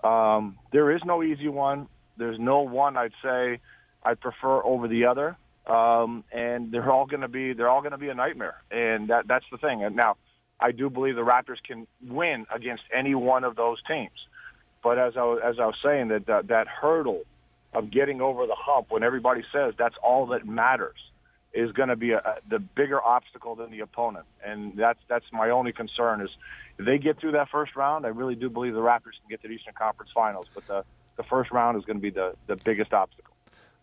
um, 0.03 0.57
there 0.73 0.93
is 0.93 1.01
no 1.05 1.23
easy 1.23 1.47
one. 1.47 1.87
There's 2.17 2.37
no 2.37 2.59
one 2.59 2.97
I'd 2.97 3.13
say 3.23 3.61
I'd 4.03 4.19
prefer 4.19 4.61
over 4.63 4.89
the 4.89 5.05
other 5.05 5.37
um, 5.67 6.23
and 6.31 6.71
they're 6.71 6.91
all 6.91 7.05
going 7.05 7.21
to 7.21 7.27
be 7.27 7.53
they're 7.53 7.69
all 7.69 7.81
going 7.81 7.91
to 7.91 7.97
be 7.97 8.09
a 8.09 8.13
nightmare, 8.13 8.55
and 8.71 9.09
that 9.09 9.27
that's 9.27 9.45
the 9.51 9.57
thing. 9.57 9.83
And 9.83 9.95
now, 9.95 10.17
I 10.59 10.71
do 10.71 10.89
believe 10.89 11.15
the 11.15 11.21
Raptors 11.21 11.61
can 11.65 11.87
win 12.05 12.45
against 12.53 12.83
any 12.95 13.15
one 13.15 13.43
of 13.43 13.55
those 13.55 13.77
teams, 13.87 14.27
but 14.83 14.97
as 14.97 15.13
I 15.15 15.23
was, 15.23 15.39
as 15.43 15.55
I 15.59 15.65
was 15.65 15.75
saying, 15.83 16.09
that 16.09 16.25
that, 16.27 16.47
that 16.47 16.67
hurdle 16.67 17.21
of 17.73 17.91
getting 17.91 18.21
over 18.21 18.47
the 18.47 18.55
hump 18.57 18.87
when 18.89 19.03
everybody 19.03 19.43
says 19.53 19.73
that's 19.77 19.95
all 20.03 20.27
that 20.27 20.45
matters 20.45 20.97
is 21.53 21.71
going 21.73 21.89
to 21.89 21.95
be 21.95 22.11
a, 22.11 22.17
a, 22.17 22.35
the 22.49 22.59
bigger 22.59 23.01
obstacle 23.01 23.55
than 23.55 23.71
the 23.71 23.81
opponent, 23.81 24.25
and 24.45 24.75
that's 24.77 24.99
that's 25.07 25.25
my 25.31 25.49
only 25.49 25.71
concern 25.71 26.21
is 26.21 26.29
if 26.79 26.85
they 26.85 26.97
get 26.97 27.19
through 27.19 27.33
that 27.33 27.49
first 27.49 27.75
round. 27.75 28.05
I 28.05 28.09
really 28.09 28.35
do 28.35 28.49
believe 28.49 28.73
the 28.73 28.79
Raptors 28.79 29.19
can 29.21 29.29
get 29.29 29.41
to 29.43 29.47
the 29.47 29.53
Eastern 29.53 29.73
Conference 29.73 30.11
Finals, 30.13 30.47
but 30.53 30.65
the 30.67 30.83
the 31.17 31.23
first 31.23 31.51
round 31.51 31.77
is 31.77 31.85
going 31.85 31.97
to 31.97 32.01
be 32.01 32.09
the 32.09 32.33
the 32.47 32.55
biggest 32.55 32.93
obstacle. 32.93 33.30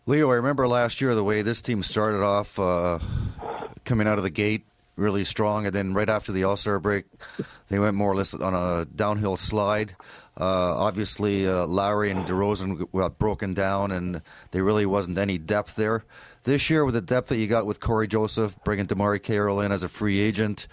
Leo, 0.09 0.31
I 0.31 0.37
remember 0.37 0.67
last 0.67 1.01
year 1.01 1.13
the 1.13 1.23
way 1.23 1.43
this 1.43 1.61
team 1.61 1.83
started 1.83 2.23
off, 2.23 2.57
uh, 2.57 2.97
coming 3.85 4.07
out 4.07 4.17
of 4.17 4.23
the 4.23 4.31
gate 4.31 4.65
really 4.95 5.23
strong, 5.23 5.67
and 5.67 5.75
then 5.75 5.93
right 5.93 6.09
after 6.09 6.31
the 6.31 6.45
All 6.45 6.57
Star 6.57 6.79
break, 6.79 7.05
they 7.67 7.77
went 7.77 7.95
more 7.95 8.11
or 8.11 8.15
less 8.15 8.33
on 8.33 8.55
a 8.55 8.85
downhill 8.85 9.37
slide. 9.37 9.95
Uh, 10.35 10.73
obviously, 10.75 11.47
uh, 11.47 11.67
Lowry 11.67 12.09
and 12.09 12.25
DeRozan 12.25 12.91
got 12.91 13.19
broken 13.19 13.53
down, 13.53 13.91
and 13.91 14.23
there 14.49 14.63
really 14.63 14.87
wasn't 14.87 15.19
any 15.19 15.37
depth 15.37 15.75
there. 15.75 16.03
This 16.43 16.71
year, 16.71 16.85
with 16.85 16.95
the 16.95 17.01
depth 17.01 17.27
that 17.27 17.37
you 17.37 17.45
got 17.45 17.67
with 17.67 17.79
Cory 17.79 18.07
Joseph, 18.07 18.57
bringing 18.65 18.87
DeMarre 18.87 19.21
Carroll 19.21 19.61
in 19.61 19.71
as 19.71 19.83
a 19.83 19.89
free 19.89 20.19
agent, 20.19 20.67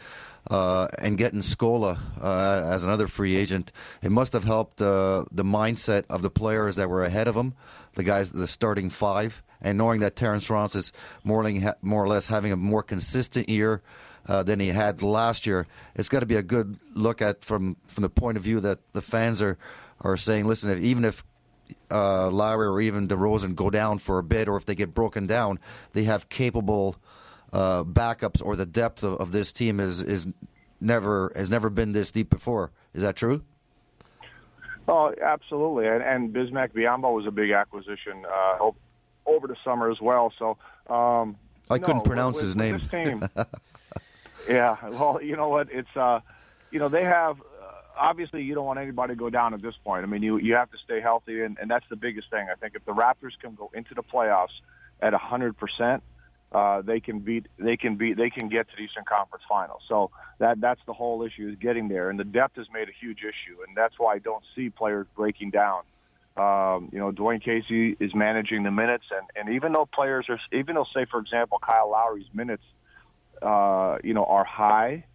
uh, 0.49 0.89
and 0.99 1.19
getting 1.19 1.41
Scola 1.41 1.99
uh, 2.23 2.71
as 2.73 2.83
another 2.83 3.07
free 3.07 3.37
agent, 3.37 3.71
it 4.01 4.11
must 4.11 4.33
have 4.33 4.45
helped 4.45 4.81
uh, 4.81 5.27
the 5.31 5.45
mindset 5.45 6.05
of 6.09 6.23
the 6.23 6.31
players 6.31 6.77
that 6.77 6.89
were 6.89 7.05
ahead 7.05 7.29
of 7.29 7.35
him 7.35 7.53
the 7.97 8.05
guys, 8.05 8.31
the 8.31 8.47
starting 8.47 8.89
five, 8.89 9.43
and 9.61 9.77
knowing 9.77 10.01
that 10.01 10.15
Terrence 10.15 10.49
Ross 10.49 10.75
is 10.75 10.93
more, 11.25 11.45
or 11.45 12.09
less 12.09 12.29
having 12.29 12.53
a 12.53 12.57
more 12.57 12.83
consistent 12.83 13.49
year 13.49 13.83
uh, 14.29 14.43
than 14.43 14.61
he 14.61 14.69
had 14.69 15.03
last 15.03 15.47
year, 15.47 15.67
it's 15.95 16.09
got 16.09 16.21
to 16.21 16.27
be 16.27 16.37
a 16.37 16.43
good 16.43 16.79
look 16.95 17.21
at 17.21 17.45
from 17.45 17.77
from 17.89 18.03
the 18.03 18.11
point 18.11 18.37
of 18.37 18.45
view 18.45 18.61
that 18.61 18.79
the 18.93 19.03
fans 19.03 19.43
are 19.43 19.59
are 20.01 20.17
saying, 20.17 20.47
listen, 20.47 20.71
if, 20.71 20.79
even 20.79 21.05
if 21.05 21.25
uh, 21.91 22.31
Lowry 22.31 22.67
or 22.67 22.81
even 22.81 23.09
DeRozan 23.09 23.55
go 23.55 23.71
down 23.71 23.99
for 23.99 24.19
a 24.19 24.23
bit, 24.23 24.49
or 24.49 24.57
if 24.57 24.67
they 24.67 24.75
get 24.75 24.95
broken 24.95 25.27
down, 25.27 25.59
they 25.93 26.05
have 26.05 26.29
capable 26.29 26.97
uh, 27.53 27.83
backups, 27.85 28.45
or 28.45 28.57
the 28.57 28.67
depth 28.67 29.03
of, 29.03 29.15
of 29.15 29.33
this 29.33 29.53
team 29.53 29.81
is 29.81 30.03
is 30.03 30.27
never 30.81 31.33
has 31.35 31.49
never 31.49 31.71
been 31.71 31.93
this 31.93 32.11
deep 32.11 32.29
before. 32.29 32.73
Is 32.93 33.03
that 33.03 33.17
true? 33.17 33.43
Oh, 34.89 35.13
absolutely. 35.21 35.89
And, 35.89 36.03
and 36.03 36.33
Bismack 36.33 36.73
Biyombo 36.73 37.13
was 37.15 37.27
a 37.27 37.31
big 37.31 37.51
acquisition 37.51 38.25
uh, 38.25 38.71
over 39.27 39.47
the 39.47 39.57
summer 39.65 39.91
as 39.91 40.01
well. 40.01 40.33
So 40.39 40.57
um, 40.89 41.37
I 41.71 41.79
no, 41.79 41.85
couldn't 41.85 42.05
pronounce 42.05 42.37
with, 42.37 42.45
his 42.45 42.57
name. 42.57 42.81
Team, 42.81 43.29
Yeah, 44.49 44.77
well, 44.91 45.21
you 45.21 45.37
know 45.37 45.49
what? 45.49 45.69
It's 45.73 45.97
uh, 45.97 46.21
you 46.71 46.79
know 46.79 46.89
they 46.89 47.05
have. 47.05 47.41
Uh, 47.41 47.73
obviously, 47.99 48.45
you 48.45 48.55
don't 48.55 48.67
want 48.67 48.79
anybody 48.79 49.15
to 49.15 49.19
go 49.19 49.29
down 49.31 49.55
at 49.55 49.63
this 49.63 49.75
point. 49.83 50.05
I 50.05 50.07
mean, 50.07 50.23
you 50.23 50.39
you 50.39 50.55
have 50.55 50.71
to 50.71 50.79
stay 50.85 51.01
healthy, 51.01 51.43
and, 51.43 51.59
and 51.61 51.71
that's 51.71 51.87
the 51.89 51.97
biggest 51.97 52.31
thing. 52.31 52.47
I 52.51 52.55
think 52.55 52.75
if 52.77 52.85
the 52.85 52.93
Raptors 52.93 53.33
can 53.41 53.55
go 53.55 53.71
into 53.75 53.95
the 53.95 54.03
playoffs 54.03 54.61
at 55.01 55.15
a 55.15 55.19
hundred 55.19 55.57
percent, 55.57 56.03
uh, 56.53 56.83
they 56.83 57.01
can 57.01 57.19
beat 57.21 57.47
they 57.59 57.77
can 57.77 57.97
beat 57.97 58.17
they 58.17 58.31
can 58.31 58.49
get 58.49 58.69
to 58.69 58.77
the 58.77 58.83
Eastern 58.83 59.05
Conference 59.05 59.45
Finals. 59.49 59.83
So 59.89 60.11
that 60.39 60.61
that's 60.61 60.81
the 60.87 60.93
whole 60.93 61.23
issue 61.23 61.49
is 61.49 61.57
getting 61.61 61.89
there, 61.89 62.11
and 62.11 62.19
the 62.19 62.25
depth 62.25 62.57
has 62.57 62.67
made 62.73 62.89
a 62.89 62.93
huge 63.01 63.19
issue, 63.19 63.63
and 63.67 63.77
that's 63.77 63.95
why 63.99 64.15
I 64.15 64.19
don't 64.19 64.45
see 64.55 64.71
players 64.71 65.07
breaking 65.17 65.51
down. 65.51 65.83
Um, 66.37 66.91
you 66.93 66.99
know, 66.99 67.13
Dwane 67.13 67.43
Casey 67.43 67.97
is 67.99 68.15
managing 68.15 68.63
the 68.63 68.71
minutes, 68.71 69.05
and, 69.11 69.27
and 69.37 69.57
even 69.57 69.73
though 69.73 69.87
players 69.87 70.27
are, 70.29 70.39
even 70.53 70.75
though, 70.75 70.85
say, 70.95 71.07
for 71.11 71.19
example, 71.19 71.59
Kyle 71.59 71.91
Lowry's 71.91 72.27
minutes, 72.35 72.63
uh, 73.41 73.97
you 74.05 74.13
know, 74.13 74.25
are 74.25 74.45
high, 74.45 75.07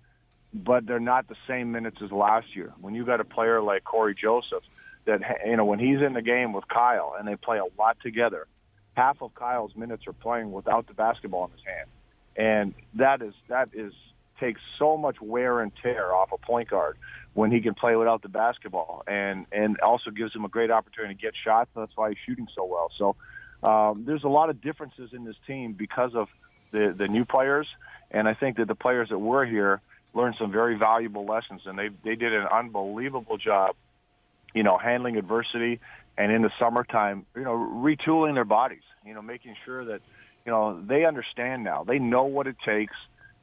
but 0.51 0.87
they're 0.87 0.99
not 0.99 1.27
the 1.29 1.35
same 1.47 1.71
minutes 1.71 1.97
as 2.03 2.11
last 2.11 2.55
year. 2.55 2.73
When 2.81 2.95
you 2.95 3.05
got 3.05 3.19
a 3.19 3.23
player 3.23 3.61
like 3.61 3.83
Cory 3.83 4.15
Joseph, 4.19 4.63
that 5.05 5.21
you 5.45 5.57
know, 5.57 5.65
when 5.65 5.77
he's 5.77 6.01
in 6.01 6.13
the 6.13 6.23
game 6.23 6.53
with 6.53 6.67
Kyle 6.67 7.13
and 7.17 7.27
they 7.27 7.35
play 7.35 7.59
a 7.59 7.65
lot 7.79 7.97
together, 8.01 8.47
half 8.93 9.21
of 9.21 9.33
Kyle's 9.35 9.75
minutes 9.75 10.07
are 10.07 10.13
playing 10.13 10.51
without 10.51 10.87
the 10.87 10.93
basketball 10.93 11.45
in 11.45 11.51
his 11.51 11.65
hand, 11.65 11.89
and 12.35 12.73
that 12.95 13.21
is 13.21 13.33
that 13.47 13.69
is 13.73 13.93
takes 14.39 14.59
so 14.79 14.97
much 14.97 15.21
wear 15.21 15.61
and 15.61 15.71
tear 15.81 16.13
off 16.13 16.31
a 16.33 16.37
point 16.37 16.69
guard 16.69 16.97
when 17.33 17.51
he 17.51 17.61
can 17.61 17.73
play 17.73 17.95
without 17.95 18.21
the 18.21 18.29
basketball, 18.29 19.03
and 19.07 19.45
and 19.51 19.79
also 19.79 20.09
gives 20.11 20.35
him 20.35 20.43
a 20.43 20.49
great 20.49 20.71
opportunity 20.71 21.13
to 21.15 21.21
get 21.21 21.33
shots. 21.41 21.69
That's 21.75 21.95
why 21.95 22.09
he's 22.09 22.17
shooting 22.25 22.47
so 22.55 22.65
well. 22.65 22.91
So 22.97 23.15
um, 23.67 24.03
there's 24.05 24.23
a 24.23 24.29
lot 24.29 24.49
of 24.49 24.61
differences 24.61 25.11
in 25.13 25.23
this 25.23 25.37
team 25.47 25.73
because 25.73 26.15
of 26.15 26.27
the 26.71 26.93
the 26.97 27.07
new 27.07 27.25
players, 27.25 27.67
and 28.09 28.27
I 28.27 28.33
think 28.33 28.57
that 28.57 28.67
the 28.67 28.75
players 28.75 29.09
that 29.09 29.19
were 29.19 29.45
here 29.45 29.81
learned 30.13 30.35
some 30.37 30.51
very 30.51 30.77
valuable 30.77 31.25
lessons, 31.25 31.61
and 31.65 31.77
they 31.77 31.89
they 32.03 32.15
did 32.15 32.33
an 32.33 32.47
unbelievable 32.51 33.37
job, 33.37 33.75
you 34.53 34.63
know, 34.63 34.77
handling 34.77 35.17
adversity, 35.17 35.79
and 36.17 36.31
in 36.31 36.41
the 36.41 36.51
summertime, 36.59 37.25
you 37.35 37.43
know, 37.43 37.55
retooling 37.55 38.33
their 38.33 38.45
bodies, 38.45 38.83
you 39.05 39.13
know, 39.13 39.21
making 39.21 39.55
sure 39.65 39.85
that 39.85 40.01
you 40.45 40.51
know 40.51 40.81
they 40.81 41.05
understand 41.05 41.63
now, 41.63 41.83
they 41.83 41.99
know 41.99 42.23
what 42.23 42.47
it 42.47 42.55
takes 42.65 42.95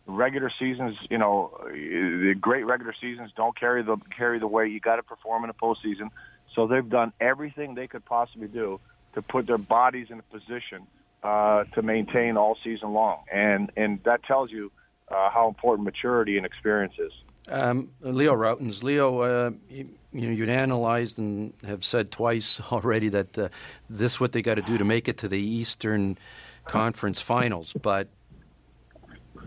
regular 0.08 0.50
seasons, 0.58 0.96
you 1.10 1.18
know, 1.18 1.52
the 1.70 2.34
great 2.40 2.64
regular 2.64 2.94
seasons 3.00 3.30
don't 3.36 3.58
carry 3.58 3.82
the 3.82 3.96
carry 4.16 4.38
the 4.38 4.46
weight. 4.46 4.72
You 4.72 4.80
got 4.80 4.96
to 4.96 5.02
perform 5.02 5.44
in 5.44 5.50
a 5.50 5.54
postseason. 5.54 6.10
So 6.54 6.66
they've 6.66 6.88
done 6.88 7.12
everything 7.20 7.74
they 7.74 7.86
could 7.86 8.04
possibly 8.04 8.48
do 8.48 8.80
to 9.14 9.22
put 9.22 9.46
their 9.46 9.58
bodies 9.58 10.08
in 10.10 10.18
a 10.18 10.22
position 10.22 10.86
uh, 11.22 11.64
to 11.74 11.82
maintain 11.82 12.36
all 12.36 12.56
season 12.64 12.92
long, 12.92 13.22
and 13.32 13.70
and 13.76 14.00
that 14.04 14.24
tells 14.24 14.50
you 14.50 14.72
uh, 15.08 15.30
how 15.30 15.46
important 15.48 15.84
maturity 15.84 16.36
and 16.36 16.46
experience 16.46 16.94
is. 16.98 17.12
Um, 17.48 17.90
Leo 18.00 18.34
Rautins, 18.34 18.82
Leo, 18.82 19.20
uh, 19.20 19.50
you, 20.12 20.28
know 20.28 20.32
you'd 20.32 20.48
analyzed 20.48 21.18
and 21.18 21.52
have 21.66 21.84
said 21.84 22.10
twice 22.10 22.60
already 22.72 23.08
that 23.08 23.38
uh, 23.38 23.48
this 23.88 24.14
is 24.14 24.20
what 24.20 24.32
they 24.32 24.42
got 24.42 24.54
to 24.54 24.62
do 24.62 24.78
to 24.78 24.84
make 24.84 25.08
it 25.08 25.18
to 25.18 25.28
the 25.28 25.40
Eastern 25.40 26.18
Conference 26.64 27.20
Finals, 27.20 27.74
but 27.82 28.08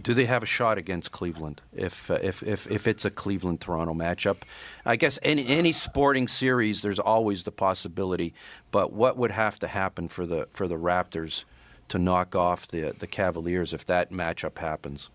do 0.01 0.13
they 0.13 0.25
have 0.25 0.41
a 0.41 0.47
shot 0.47 0.77
against 0.77 1.11
Cleveland 1.11 1.61
if 1.73 2.09
uh, 2.09 2.17
if, 2.21 2.41
if 2.43 2.69
if 2.69 2.87
it's 2.87 3.05
a 3.05 3.11
Cleveland 3.11 3.61
Toronto 3.61 3.93
matchup? 3.93 4.37
I 4.85 4.95
guess 4.95 5.19
any 5.21 5.47
any 5.47 5.71
sporting 5.71 6.27
series, 6.27 6.81
there's 6.81 6.99
always 6.99 7.43
the 7.43 7.51
possibility. 7.51 8.33
But 8.71 8.93
what 8.93 9.17
would 9.17 9.31
have 9.31 9.59
to 9.59 9.67
happen 9.67 10.07
for 10.07 10.25
the 10.25 10.47
for 10.51 10.67
the 10.67 10.75
Raptors 10.75 11.43
to 11.89 11.99
knock 11.99 12.35
off 12.35 12.67
the 12.67 12.93
the 12.97 13.07
Cavaliers 13.07 13.73
if 13.73 13.85
that 13.85 14.11
matchup 14.11 14.57
happens? 14.57 15.09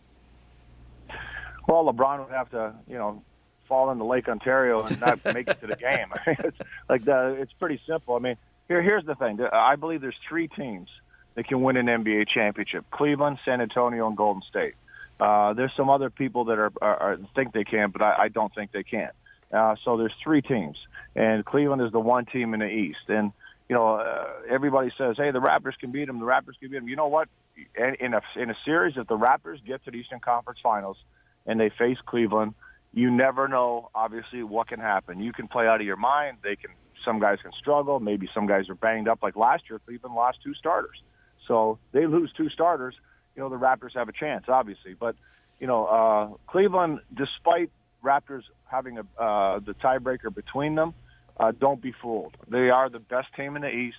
Well, 1.68 1.84
LeBron 1.84 2.24
would 2.24 2.32
have 2.32 2.51
to, 2.51 2.74
you 2.88 2.97
know, 2.97 3.24
fall 3.69 3.91
into 3.91 4.05
Lake 4.05 4.29
Ontario 4.29 4.83
and 4.83 5.01
not 5.01 5.25
make 5.25 5.49
it 5.49 5.61
to 5.61 5.67
the 5.67 5.77
game. 5.77 6.12
it's 6.27 6.59
like 6.89 7.05
the, 7.05 7.37
it's 7.41 7.53
pretty 7.55 7.81
simple. 7.87 8.14
I 8.14 8.19
mean, 8.19 8.37
here 8.69 8.83
here's 8.83 9.05
the 9.05 9.14
thing. 9.14 9.41
I 9.53 9.77
believe 9.77 10.01
there's 10.01 10.19
three 10.29 10.49
teams 10.49 10.89
that 11.35 11.47
can 11.47 11.62
win 11.62 11.77
an 11.77 11.87
NBA 11.87 12.29
championship: 12.29 12.85
Cleveland, 12.91 13.39
San 13.45 13.61
Antonio, 13.61 14.07
and 14.07 14.17
Golden 14.17 14.43
State. 14.49 14.75
Uh, 15.19 15.55
there's 15.55 15.73
some 15.77 15.89
other 15.89 16.11
people 16.11 16.47
that 16.47 16.59
are, 16.59 16.73
are, 16.83 16.97
are 16.97 17.19
think 17.35 17.53
they 17.53 17.64
can, 17.64 17.91
but 17.91 18.03
I, 18.03 18.25
I 18.25 18.29
don't 18.29 18.55
think 18.55 18.73
they 18.73 18.83
can. 18.83 19.11
Uh, 19.53 19.77
so 19.85 19.97
there's 19.97 20.12
three 20.23 20.43
teams, 20.43 20.77
and 21.14 21.45
Cleveland 21.45 21.81
is 21.83 21.93
the 21.93 22.01
one 22.01 22.27
team 22.27 22.53
in 22.53 22.61
the 22.61 22.69
East. 22.69 23.09
And 23.09 23.33
you 23.69 23.75
know, 23.75 23.97
uh, 23.97 24.27
everybody 24.49 24.91
says, 24.99 25.17
"Hey, 25.17 25.31
the 25.31 25.41
Raptors 25.41 25.79
can 25.79 25.93
beat 25.93 26.07
them. 26.07 26.19
The 26.19 26.27
Raptors 26.27 26.59
can 26.61 26.71
beat 26.71 26.79
them." 26.79 26.89
You 26.89 26.97
know 26.97 27.09
what? 27.09 27.29
In, 27.77 27.97
in 28.01 28.14
a 28.14 28.21
in 28.37 28.51
a 28.51 28.57
series, 28.64 28.97
if 28.97 29.07
the 29.07 29.17
Raptors 29.17 29.64
get 29.64 29.85
to 29.85 29.91
the 29.91 29.97
Eastern 29.97 30.21
Conference 30.21 30.59
Finals 30.62 30.99
and 31.47 31.59
they 31.61 31.71
face 31.71 31.99
Cleveland, 32.05 32.55
you 32.97 33.11
never 33.11 33.47
know. 33.47 33.90
Obviously, 33.94 34.42
what 34.42 34.68
can 34.68 34.80
happen. 34.80 35.20
You 35.20 35.32
can 35.32 35.49
play 35.49 35.68
out 35.68 35.80
of 35.80 35.86
your 35.86 35.99
mind. 35.99 36.38
They 36.42 36.57
can. 36.57 36.70
Some 37.05 37.20
guys 37.20 37.38
can 37.42 37.53
struggle. 37.53 38.01
Maybe 38.01 38.28
some 38.34 38.47
guys 38.47 38.68
are 38.70 38.74
banged 38.74 39.07
up. 39.07 39.22
Like 39.22 39.36
last 39.36 39.64
year, 39.68 39.78
Cleveland 39.84 40.16
lost 40.16 40.38
two 40.42 40.55
starters. 40.55 40.97
So 41.47 41.78
they 41.92 42.07
lose 42.07 42.32
two 42.36 42.49
starters. 42.49 42.94
You 43.36 43.42
know, 43.42 43.49
the 43.51 43.57
Raptors 43.57 43.94
have 43.94 44.09
a 44.09 44.12
chance, 44.12 44.47
obviously. 44.49 44.94
But, 44.94 45.14
you 45.61 45.66
know, 45.66 45.84
uh, 45.84 46.51
Cleveland, 46.51 47.01
despite 47.14 47.70
Raptors 48.03 48.42
having 48.64 48.99
a, 48.99 49.22
uh, 49.22 49.61
the 49.61 49.74
tiebreaker 49.74 50.34
between 50.34 50.74
them, 50.74 50.94
uh, 51.38 51.53
don't 51.53 51.80
be 51.80 51.92
fooled. 52.03 52.34
They 52.49 52.70
are 52.70 52.88
the 52.88 52.99
best 52.99 53.28
team 53.36 53.57
in 53.57 53.62
the 53.62 53.70
East. 53.70 53.99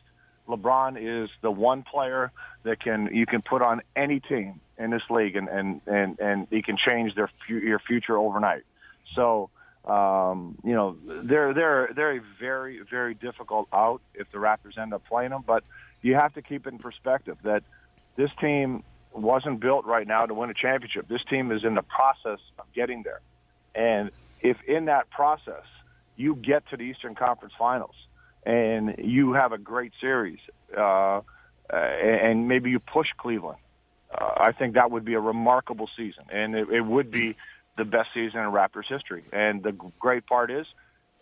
LeBron 0.50 0.98
is 0.98 1.30
the 1.42 1.52
one 1.52 1.84
player 1.84 2.32
that 2.64 2.82
can 2.82 3.10
you 3.14 3.26
can 3.26 3.42
put 3.42 3.62
on 3.62 3.82
any 3.96 4.20
team 4.20 4.60
in 4.78 4.90
this 4.90 5.04
league, 5.10 5.36
and 5.36 5.48
and 5.50 5.82
and 5.86 6.20
and 6.20 6.48
he 6.50 6.62
can 6.62 6.78
change 6.78 7.16
their 7.16 7.30
your 7.48 7.80
future 7.80 8.18
overnight. 8.18 8.64
So 9.18 9.50
um, 9.84 10.58
you 10.64 10.74
know 10.74 10.96
they're 11.04 11.54
they're 11.54 11.90
they're 11.94 12.18
a 12.18 12.22
very 12.40 12.80
very 12.90 13.14
difficult 13.14 13.68
out 13.74 14.02
if 14.14 14.32
the 14.32 14.38
Raptors 14.38 14.78
end 14.78 14.94
up 14.94 15.04
playing 15.06 15.32
them. 15.32 15.44
But 15.46 15.66
you 16.02 16.16
have 16.16 16.34
to 16.36 16.42
keep 16.42 16.68
in 16.68 16.78
perspective 16.78 17.38
that 17.44 17.64
this 18.16 18.30
team 18.40 18.84
wasn't 19.14 19.60
built 19.60 19.86
right 19.86 20.08
now 20.08 20.26
to 20.26 20.34
win 20.34 20.50
a 20.50 20.54
championship. 20.54 21.08
This 21.08 21.24
team 21.30 21.52
is 21.52 21.64
in 21.64 21.76
the 21.76 21.82
process 21.82 22.40
of 22.60 22.66
getting 22.74 23.04
there. 23.04 23.22
And 23.76 24.12
if 24.42 24.58
in 24.68 24.86
that 24.86 25.10
process 25.10 25.64
you 26.16 26.36
get 26.36 26.68
to 26.70 26.78
the 26.78 26.84
Eastern 26.84 27.16
Conference 27.16 27.54
Finals 27.58 27.96
and 28.46 28.96
you 29.00 29.34
have 29.34 29.52
a 29.52 29.58
great 29.58 29.94
series, 30.00 30.40
uh, 30.76 31.22
and 31.70 32.48
maybe 32.48 32.70
you 32.70 32.80
push 32.80 33.08
Cleveland, 33.18 33.60
uh, 34.12 34.34
I 34.38 34.52
think 34.52 34.76
that 34.76 34.90
would 34.92 35.04
be 35.04 35.16
a 35.16 35.20
remarkable 35.20 35.90
season, 35.98 36.26
and 36.32 36.56
it, 36.56 36.70
it 36.70 36.82
would 36.82 37.12
be 37.12 37.36
the 37.78 37.86
best 37.86 38.10
season 38.14 38.40
in 38.40 38.52
Raptors 38.52 38.88
history. 38.88 39.24
And 39.32 39.64
the 39.64 39.72
great 39.72 40.26
part 40.26 40.52
is, 40.52 40.66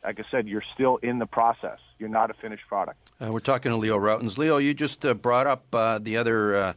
like 0.04 0.20
I 0.20 0.24
said, 0.32 0.48
you're 0.48 0.64
still 0.74 0.98
in 0.98 1.20
the 1.20 1.26
process. 1.26 1.80
You're 2.00 2.10
not 2.10 2.30
a 2.30 2.34
finished 2.34 2.68
product. 2.68 2.98
Uh, 3.20 3.30
we're 3.32 3.40
talking 3.40 3.72
to 3.72 3.78
Leo 3.78 3.98
Rautins. 3.98 4.38
Leo, 4.38 4.58
you 4.58 4.74
just 4.74 5.06
uh, 5.06 5.14
brought 5.14 5.48
up 5.48 5.74
uh, 5.74 6.00
the 6.00 6.18
other, 6.18 6.56
uh, 6.56 6.74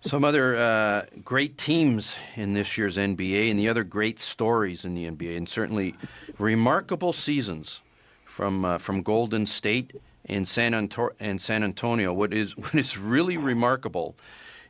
some 0.00 0.24
other 0.24 0.56
uh, 0.56 1.06
great 1.24 1.58
teams 1.58 2.16
in 2.36 2.54
this 2.54 2.76
year's 2.76 2.96
NBA, 2.96 3.50
and 3.50 3.58
the 3.58 3.68
other 3.68 3.84
great 3.84 4.18
stories 4.18 4.84
in 4.84 4.94
the 4.94 5.10
NBA, 5.10 5.36
and 5.36 5.48
certainly 5.48 5.94
remarkable 6.38 7.12
seasons 7.12 7.80
from 8.24 8.64
uh, 8.64 8.78
from 8.78 9.02
Golden 9.02 9.46
State 9.46 9.94
and 10.24 10.46
San, 10.46 10.74
Anto- 10.74 11.10
and 11.18 11.40
San 11.40 11.62
Antonio. 11.62 12.12
What 12.12 12.32
is 12.32 12.56
what 12.56 12.74
is 12.74 12.98
really 12.98 13.36
remarkable 13.36 14.16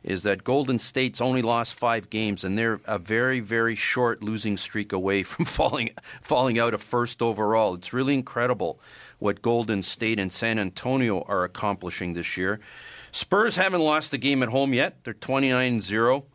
is 0.03 0.23
that 0.23 0.43
Golden 0.43 0.79
State's 0.79 1.21
only 1.21 1.41
lost 1.41 1.75
five 1.75 2.09
games, 2.09 2.43
and 2.43 2.57
they're 2.57 2.81
a 2.85 2.97
very, 2.97 3.39
very 3.39 3.75
short 3.75 4.23
losing 4.23 4.57
streak 4.57 4.91
away 4.91 5.23
from 5.31 5.45
falling 5.45 5.91
falling 6.21 6.59
out 6.59 6.73
of 6.73 6.81
first 6.81 7.21
overall. 7.21 7.75
It's 7.75 7.93
really 7.93 8.13
incredible 8.13 8.79
what 9.19 9.41
Golden 9.41 9.83
State 9.83 10.19
and 10.19 10.33
San 10.33 10.57
Antonio 10.57 11.21
are 11.27 11.43
accomplishing 11.43 12.13
this 12.13 12.37
year. 12.37 12.59
Spurs 13.11 13.57
haven't 13.57 13.81
lost 13.81 14.13
a 14.13 14.17
game 14.17 14.41
at 14.41 14.49
home 14.49 14.73
yet. 14.73 15.03
They're 15.03 15.13
29 15.13 15.81
0. 15.81 16.25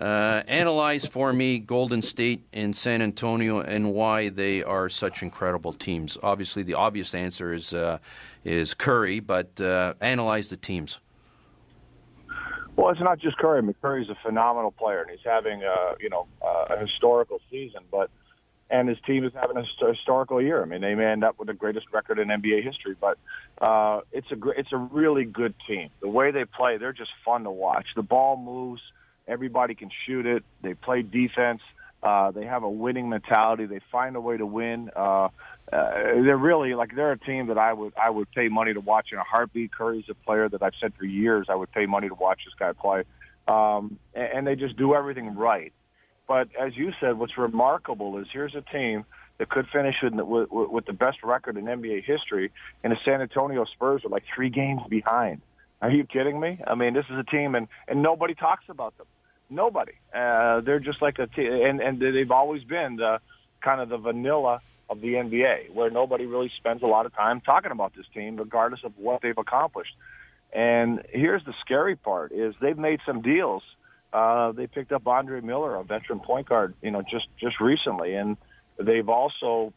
Uh, 0.00 0.42
analyze 0.48 1.06
for 1.06 1.34
me 1.34 1.58
Golden 1.58 2.00
State 2.00 2.46
and 2.50 2.74
San 2.74 3.02
Antonio 3.02 3.60
and 3.60 3.92
why 3.92 4.30
they 4.30 4.62
are 4.62 4.88
such 4.88 5.22
incredible 5.22 5.74
teams. 5.74 6.16
Obviously, 6.22 6.62
the 6.62 6.72
obvious 6.74 7.14
answer 7.14 7.52
is 7.52 7.74
uh, 7.74 7.98
is 8.42 8.72
Curry, 8.72 9.20
but 9.20 9.60
uh, 9.60 9.92
analyze 10.00 10.48
the 10.48 10.56
teams. 10.56 10.98
Well, 12.76 12.90
it's 12.90 13.00
not 13.00 13.18
just 13.18 13.36
Curry. 13.36 13.62
McCurry's 13.62 14.08
a 14.08 14.16
phenomenal 14.22 14.70
player, 14.70 15.02
and 15.02 15.10
he's 15.10 15.24
having 15.24 15.62
a 15.62 15.94
you 16.00 16.08
know 16.08 16.26
a 16.42 16.78
historical 16.78 17.40
season. 17.50 17.82
But 17.90 18.10
and 18.72 18.88
his 18.88 18.98
team 19.06 19.24
is 19.24 19.32
having 19.34 19.56
a 19.58 19.64
historical 19.86 20.40
year. 20.40 20.62
I 20.62 20.64
mean, 20.64 20.80
they 20.80 20.94
may 20.94 21.04
end 21.04 21.22
up 21.22 21.38
with 21.38 21.48
the 21.48 21.54
greatest 21.54 21.86
record 21.92 22.18
in 22.18 22.28
NBA 22.28 22.64
history. 22.64 22.96
But 22.98 23.18
uh, 23.60 24.00
it's 24.10 24.30
a 24.32 24.36
it's 24.56 24.72
a 24.72 24.78
really 24.78 25.24
good 25.24 25.54
team. 25.68 25.90
The 26.00 26.08
way 26.08 26.30
they 26.30 26.46
play, 26.46 26.78
they're 26.78 26.94
just 26.94 27.10
fun 27.24 27.44
to 27.44 27.50
watch. 27.50 27.86
The 27.94 28.02
ball 28.02 28.36
moves. 28.36 28.80
Everybody 29.28 29.74
can 29.74 29.90
shoot 30.06 30.26
it. 30.26 30.42
They 30.62 30.74
play 30.74 31.02
defense. 31.02 31.60
Uh, 32.02 32.32
they 32.32 32.44
have 32.44 32.64
a 32.64 32.70
winning 32.70 33.08
mentality. 33.08 33.66
They 33.66 33.80
find 33.90 34.16
a 34.16 34.20
way 34.20 34.36
to 34.36 34.46
win. 34.46 34.90
Uh, 34.94 35.28
uh, 35.72 35.90
they're 36.24 36.36
really 36.36 36.74
like 36.74 36.94
they're 36.94 37.12
a 37.12 37.18
team 37.18 37.46
that 37.46 37.58
I 37.58 37.72
would 37.72 37.92
I 37.96 38.10
would 38.10 38.30
pay 38.32 38.48
money 38.48 38.74
to 38.74 38.80
watch 38.80 39.08
in 39.12 39.18
a 39.18 39.22
heartbeat. 39.22 39.72
Curry's 39.72 40.04
a 40.10 40.14
player 40.14 40.48
that 40.48 40.62
I've 40.62 40.74
said 40.80 40.92
for 40.98 41.04
years 41.04 41.46
I 41.48 41.54
would 41.54 41.70
pay 41.70 41.86
money 41.86 42.08
to 42.08 42.14
watch 42.14 42.40
this 42.44 42.54
guy 42.58 42.72
play, 42.72 43.04
um, 43.46 43.98
and, 44.14 44.28
and 44.34 44.46
they 44.46 44.56
just 44.56 44.76
do 44.76 44.94
everything 44.94 45.34
right. 45.36 45.72
But 46.26 46.48
as 46.60 46.76
you 46.76 46.92
said, 47.00 47.18
what's 47.18 47.38
remarkable 47.38 48.18
is 48.18 48.26
here's 48.32 48.54
a 48.54 48.62
team 48.62 49.04
that 49.38 49.48
could 49.48 49.66
finish 49.72 49.96
with, 50.02 50.14
with, 50.14 50.48
with 50.50 50.86
the 50.86 50.92
best 50.92 51.18
record 51.22 51.56
in 51.56 51.64
NBA 51.64 52.04
history, 52.04 52.50
and 52.82 52.92
the 52.92 52.96
San 53.04 53.20
Antonio 53.20 53.64
Spurs 53.64 54.04
are 54.04 54.08
like 54.08 54.24
three 54.34 54.50
games 54.50 54.80
behind. 54.88 55.40
Are 55.80 55.90
you 55.90 56.04
kidding 56.04 56.38
me? 56.38 56.60
I 56.66 56.74
mean, 56.74 56.94
this 56.94 57.06
is 57.10 57.18
a 57.18 57.24
team, 57.24 57.54
and 57.54 57.68
and 57.86 58.02
nobody 58.02 58.34
talks 58.34 58.64
about 58.68 58.96
them. 58.98 59.06
Nobody. 59.52 59.92
Uh, 60.14 60.60
they're 60.60 60.80
just 60.80 61.02
like 61.02 61.18
a 61.18 61.26
team, 61.26 61.52
and 61.52 61.80
and 61.80 62.00
they've 62.00 62.30
always 62.30 62.64
been 62.64 62.96
the 62.96 63.20
kind 63.60 63.80
of 63.80 63.88
the 63.88 63.98
vanilla 63.98 64.60
of 64.88 65.00
the 65.00 65.14
NBA, 65.14 65.70
where 65.72 65.90
nobody 65.90 66.26
really 66.26 66.50
spends 66.56 66.82
a 66.82 66.86
lot 66.86 67.06
of 67.06 67.14
time 67.14 67.40
talking 67.40 67.70
about 67.70 67.94
this 67.94 68.06
team, 68.14 68.36
regardless 68.36 68.80
of 68.84 68.92
what 68.98 69.22
they've 69.22 69.36
accomplished. 69.36 69.94
And 70.52 71.02
here's 71.10 71.44
the 71.44 71.54
scary 71.60 71.96
part: 71.96 72.32
is 72.32 72.54
they've 72.60 72.78
made 72.78 73.00
some 73.04 73.20
deals. 73.22 73.62
Uh, 74.12 74.52
they 74.52 74.66
picked 74.66 74.92
up 74.92 75.06
Andre 75.06 75.40
Miller, 75.40 75.76
a 75.76 75.84
veteran 75.84 76.20
point 76.20 76.48
guard, 76.48 76.74
you 76.82 76.90
know, 76.90 77.02
just 77.02 77.26
just 77.38 77.60
recently, 77.60 78.14
and 78.14 78.36
they've 78.78 79.08
also 79.08 79.72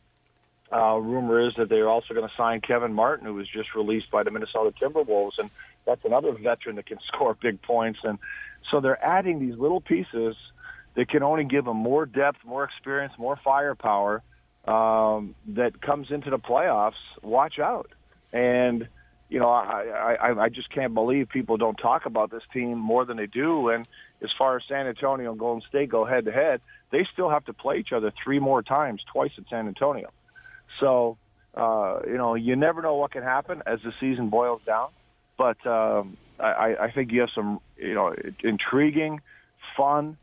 uh, 0.71 0.95
rumor 0.95 1.47
is 1.47 1.53
that 1.57 1.69
they're 1.69 1.89
also 1.89 2.13
going 2.13 2.27
to 2.27 2.35
sign 2.35 2.61
Kevin 2.61 2.93
Martin, 2.93 3.27
who 3.27 3.35
was 3.35 3.47
just 3.47 3.75
released 3.75 4.09
by 4.09 4.23
the 4.23 4.31
Minnesota 4.31 4.73
Timberwolves, 4.81 5.37
and 5.37 5.49
that's 5.85 6.03
another 6.05 6.31
veteran 6.31 6.77
that 6.77 6.85
can 6.85 6.97
score 7.07 7.35
big 7.35 7.61
points. 7.61 7.99
And 8.03 8.17
so 8.71 8.79
they're 8.79 9.03
adding 9.03 9.39
these 9.39 9.57
little 9.57 9.81
pieces 9.81 10.35
that 10.95 11.09
can 11.09 11.23
only 11.23 11.43
give 11.43 11.65
them 11.65 11.77
more 11.77 12.05
depth, 12.05 12.39
more 12.45 12.63
experience, 12.63 13.13
more 13.17 13.37
firepower 13.43 14.23
um, 14.65 15.35
that 15.49 15.81
comes 15.81 16.09
into 16.09 16.29
the 16.29 16.39
playoffs. 16.39 16.93
Watch 17.21 17.59
out! 17.59 17.91
And 18.33 18.87
you 19.29 19.39
know, 19.39 19.49
I, 19.49 20.15
I 20.19 20.43
I 20.45 20.49
just 20.49 20.69
can't 20.69 20.93
believe 20.93 21.29
people 21.29 21.57
don't 21.57 21.75
talk 21.75 22.05
about 22.05 22.31
this 22.31 22.43
team 22.53 22.77
more 22.77 23.05
than 23.05 23.17
they 23.17 23.25
do. 23.25 23.69
And 23.69 23.87
as 24.23 24.29
far 24.37 24.57
as 24.57 24.63
San 24.67 24.87
Antonio 24.87 25.31
and 25.31 25.39
Golden 25.39 25.67
State 25.67 25.89
go 25.89 26.05
head 26.05 26.25
to 26.25 26.31
head, 26.31 26.61
they 26.91 27.07
still 27.11 27.29
have 27.29 27.45
to 27.45 27.53
play 27.53 27.77
each 27.77 27.91
other 27.91 28.11
three 28.23 28.39
more 28.39 28.61
times, 28.61 29.03
twice 29.11 29.31
at 29.37 29.45
San 29.49 29.67
Antonio. 29.67 30.11
So, 30.79 31.17
uh, 31.55 31.99
you 32.05 32.17
know, 32.17 32.35
you 32.35 32.55
never 32.55 32.81
know 32.81 32.95
what 32.95 33.11
can 33.11 33.23
happen 33.23 33.63
as 33.65 33.79
the 33.83 33.93
season 33.99 34.29
boils 34.29 34.61
down. 34.65 34.89
But 35.37 35.65
um, 35.65 36.17
I, 36.39 36.75
I 36.79 36.91
think 36.91 37.11
you 37.11 37.21
have 37.21 37.29
some, 37.33 37.59
you 37.77 37.93
know, 37.93 38.13
intriguing, 38.43 39.21
fun, 39.77 40.17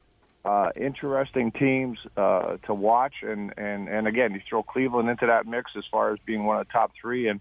uh, 0.44 0.70
interesting 0.76 1.52
teams 1.52 1.98
uh, 2.16 2.56
to 2.66 2.74
watch. 2.74 3.14
And, 3.22 3.54
and, 3.56 3.88
and 3.88 4.06
again, 4.06 4.32
you 4.32 4.40
throw 4.48 4.62
Cleveland 4.62 5.08
into 5.08 5.26
that 5.26 5.46
mix 5.46 5.72
as 5.76 5.84
far 5.90 6.12
as 6.12 6.18
being 6.24 6.44
one 6.44 6.58
of 6.58 6.66
the 6.66 6.72
top 6.72 6.92
three. 7.00 7.28
And 7.28 7.40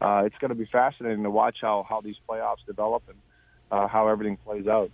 uh, 0.00 0.22
it's 0.26 0.36
going 0.38 0.50
to 0.50 0.54
be 0.54 0.66
fascinating 0.66 1.22
to 1.22 1.30
watch 1.30 1.58
how, 1.60 1.86
how 1.88 2.00
these 2.00 2.16
playoffs 2.28 2.64
develop 2.66 3.02
and 3.08 3.18
uh, 3.70 3.88
how 3.88 4.08
everything 4.08 4.36
plays 4.36 4.66
out. 4.66 4.90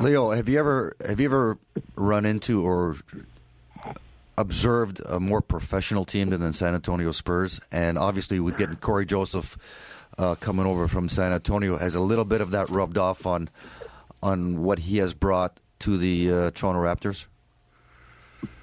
Leo, 0.00 0.30
have 0.30 0.48
you 0.48 0.58
ever 0.58 0.96
have 1.06 1.20
you 1.20 1.26
ever 1.26 1.58
run 1.96 2.24
into 2.24 2.64
or 2.64 2.96
observed 4.38 5.02
a 5.06 5.20
more 5.20 5.42
professional 5.42 6.06
team 6.06 6.30
than 6.30 6.40
the 6.40 6.52
San 6.52 6.74
Antonio 6.74 7.10
Spurs? 7.12 7.60
And 7.70 7.98
obviously, 7.98 8.40
with 8.40 8.56
getting 8.56 8.76
Cory 8.76 9.04
Joseph 9.04 9.58
uh, 10.18 10.34
coming 10.36 10.66
over 10.66 10.88
from 10.88 11.08
San 11.08 11.32
Antonio, 11.32 11.76
has 11.76 11.94
a 11.94 12.00
little 12.00 12.24
bit 12.24 12.40
of 12.40 12.50
that 12.52 12.68
rubbed 12.70 12.98
off 12.98 13.26
on 13.26 13.48
on 14.22 14.62
what 14.62 14.78
he 14.78 14.98
has 14.98 15.14
brought 15.14 15.58
to 15.80 15.96
the 15.96 16.32
uh, 16.32 16.50
Toronto 16.52 16.80
Raptors? 16.80 17.26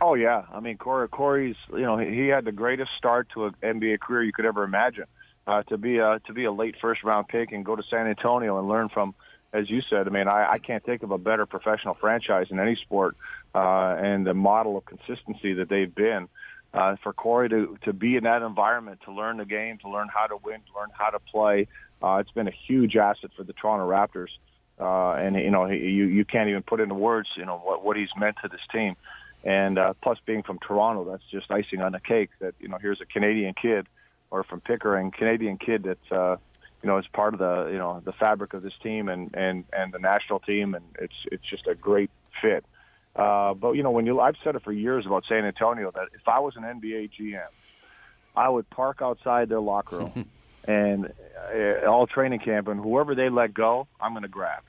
Oh 0.02 0.14
yeah, 0.14 0.44
I 0.54 0.60
mean 0.60 0.78
Cory. 0.78 1.08
Cory's 1.08 1.56
you 1.72 1.82
know 1.82 1.98
he 1.98 2.28
had 2.28 2.46
the 2.46 2.52
greatest 2.52 2.92
start 2.98 3.28
to 3.34 3.46
an 3.46 3.56
NBA 3.62 4.00
career 4.00 4.24
you 4.24 4.34
could 4.34 4.46
ever 4.46 4.64
imagine. 4.64 5.06
Uh, 5.48 5.64
to 5.64 5.78
be 5.78 5.98
a 5.98 6.20
to 6.28 6.34
be 6.34 6.46
a 6.46 6.52
late 6.52 6.76
first 6.80 7.04
round 7.04 7.28
pick 7.28 7.52
and 7.52 7.66
go 7.66 7.76
to 7.76 7.84
San 7.90 8.08
Antonio 8.08 8.60
and 8.60 8.68
learn 8.68 8.88
from, 8.90 9.16
as 9.52 9.70
you 9.70 9.82
said. 9.90 10.08
I 10.08 10.12
mean, 10.12 10.28
I, 10.28 10.52
I 10.52 10.58
can't 10.60 10.84
think 10.84 11.02
of 11.02 11.12
a 11.12 11.18
better 11.18 11.46
professional 11.46 11.96
franchise 11.96 12.48
in 12.52 12.60
any 12.60 12.76
sport 12.76 13.16
uh, 13.56 13.96
and 13.98 14.28
the 14.28 14.34
model 14.34 14.78
of 14.78 14.86
consistency 14.86 15.54
that 15.56 15.68
they've 15.70 15.94
been. 15.94 16.28
Uh, 16.72 16.96
for 17.02 17.14
Cory 17.14 17.50
to 17.50 17.78
to 17.84 17.94
be 17.94 18.16
in 18.16 18.26
that 18.26 18.44
environment, 18.44 19.00
to 19.06 19.12
learn 19.12 19.38
the 19.38 19.46
game, 19.46 19.80
to 19.80 19.90
learn 19.90 20.08
how 20.08 20.28
to 20.28 20.38
win, 20.38 20.60
to 20.72 20.80
learn 20.80 20.90
how 20.94 21.10
to 21.10 21.18
play, 21.18 21.68
uh, 22.02 22.18
it's 22.18 22.32
been 22.32 22.48
a 22.48 22.54
huge 22.68 22.96
asset 22.96 23.32
for 23.36 23.44
the 23.44 23.54
Toronto 23.54 23.88
Raptors. 23.90 24.30
Uh, 24.80 25.14
and 25.20 25.36
you 25.36 25.52
know, 25.52 25.66
he, 25.66 25.78
you 25.78 26.06
you 26.06 26.24
can't 26.24 26.50
even 26.50 26.64
put 26.64 26.80
into 26.80 26.96
words, 26.96 27.28
you 27.36 27.46
know, 27.46 27.58
what 27.58 27.84
what 27.84 27.98
he's 27.98 28.10
meant 28.18 28.38
to 28.42 28.48
this 28.48 28.62
team. 28.72 28.96
And 29.44 29.78
uh, 29.78 29.94
plus, 30.02 30.18
being 30.26 30.44
from 30.44 30.60
Toronto, 30.60 31.10
that's 31.10 31.24
just 31.32 31.52
icing 31.52 31.82
on 31.82 31.92
the 31.92 32.00
cake. 32.00 32.30
That 32.40 32.54
you 32.60 32.70
know, 32.70 32.78
here's 32.82 33.02
a 33.02 33.06
Canadian 33.06 33.54
kid, 33.62 33.88
or 34.32 34.44
from 34.44 34.62
Pickering, 34.62 35.12
Canadian 35.12 35.58
kid 35.58 35.84
that's 35.84 36.12
uh, 36.12 36.38
you 36.82 36.88
know 36.88 36.98
is 36.98 37.06
part 37.12 37.34
of 37.34 37.40
the 37.40 37.70
you 37.72 37.78
know 37.78 38.02
the 38.04 38.14
fabric 38.14 38.54
of 38.54 38.64
this 38.64 38.74
team 38.82 39.10
and 39.10 39.34
and 39.34 39.66
and 39.74 39.92
the 39.92 40.00
national 40.00 40.40
team, 40.40 40.76
and 40.76 40.86
it's 41.00 41.14
it's 41.26 41.44
just 41.50 41.68
a 41.68 41.76
great 41.76 42.10
fit. 42.42 42.64
But 43.16 43.72
you 43.74 43.84
know, 43.84 43.92
when 43.92 44.06
you, 44.06 44.20
I've 44.20 44.36
said 44.44 44.56
it 44.56 44.64
for 44.64 44.72
years 44.72 45.06
about 45.06 45.26
San 45.28 45.46
Antonio 45.46 45.92
that 45.92 46.08
if 46.14 46.28
I 46.28 46.40
was 46.40 46.56
an 46.56 46.64
NBA 46.64 47.12
GM, 47.20 47.42
I 48.36 48.50
would 48.50 48.70
park 48.70 49.02
outside 49.02 49.50
their 49.50 49.60
locker 49.60 49.98
room 49.98 50.30
and 50.68 51.12
uh, 51.54 51.86
all 51.90 52.08
training 52.08 52.40
camp, 52.40 52.68
and 52.68 52.80
whoever 52.80 53.16
they 53.16 53.30
let 53.30 53.54
go, 53.54 53.88
I'm 54.00 54.14
going 54.14 54.24
to 54.24 54.30
grab 54.30 54.64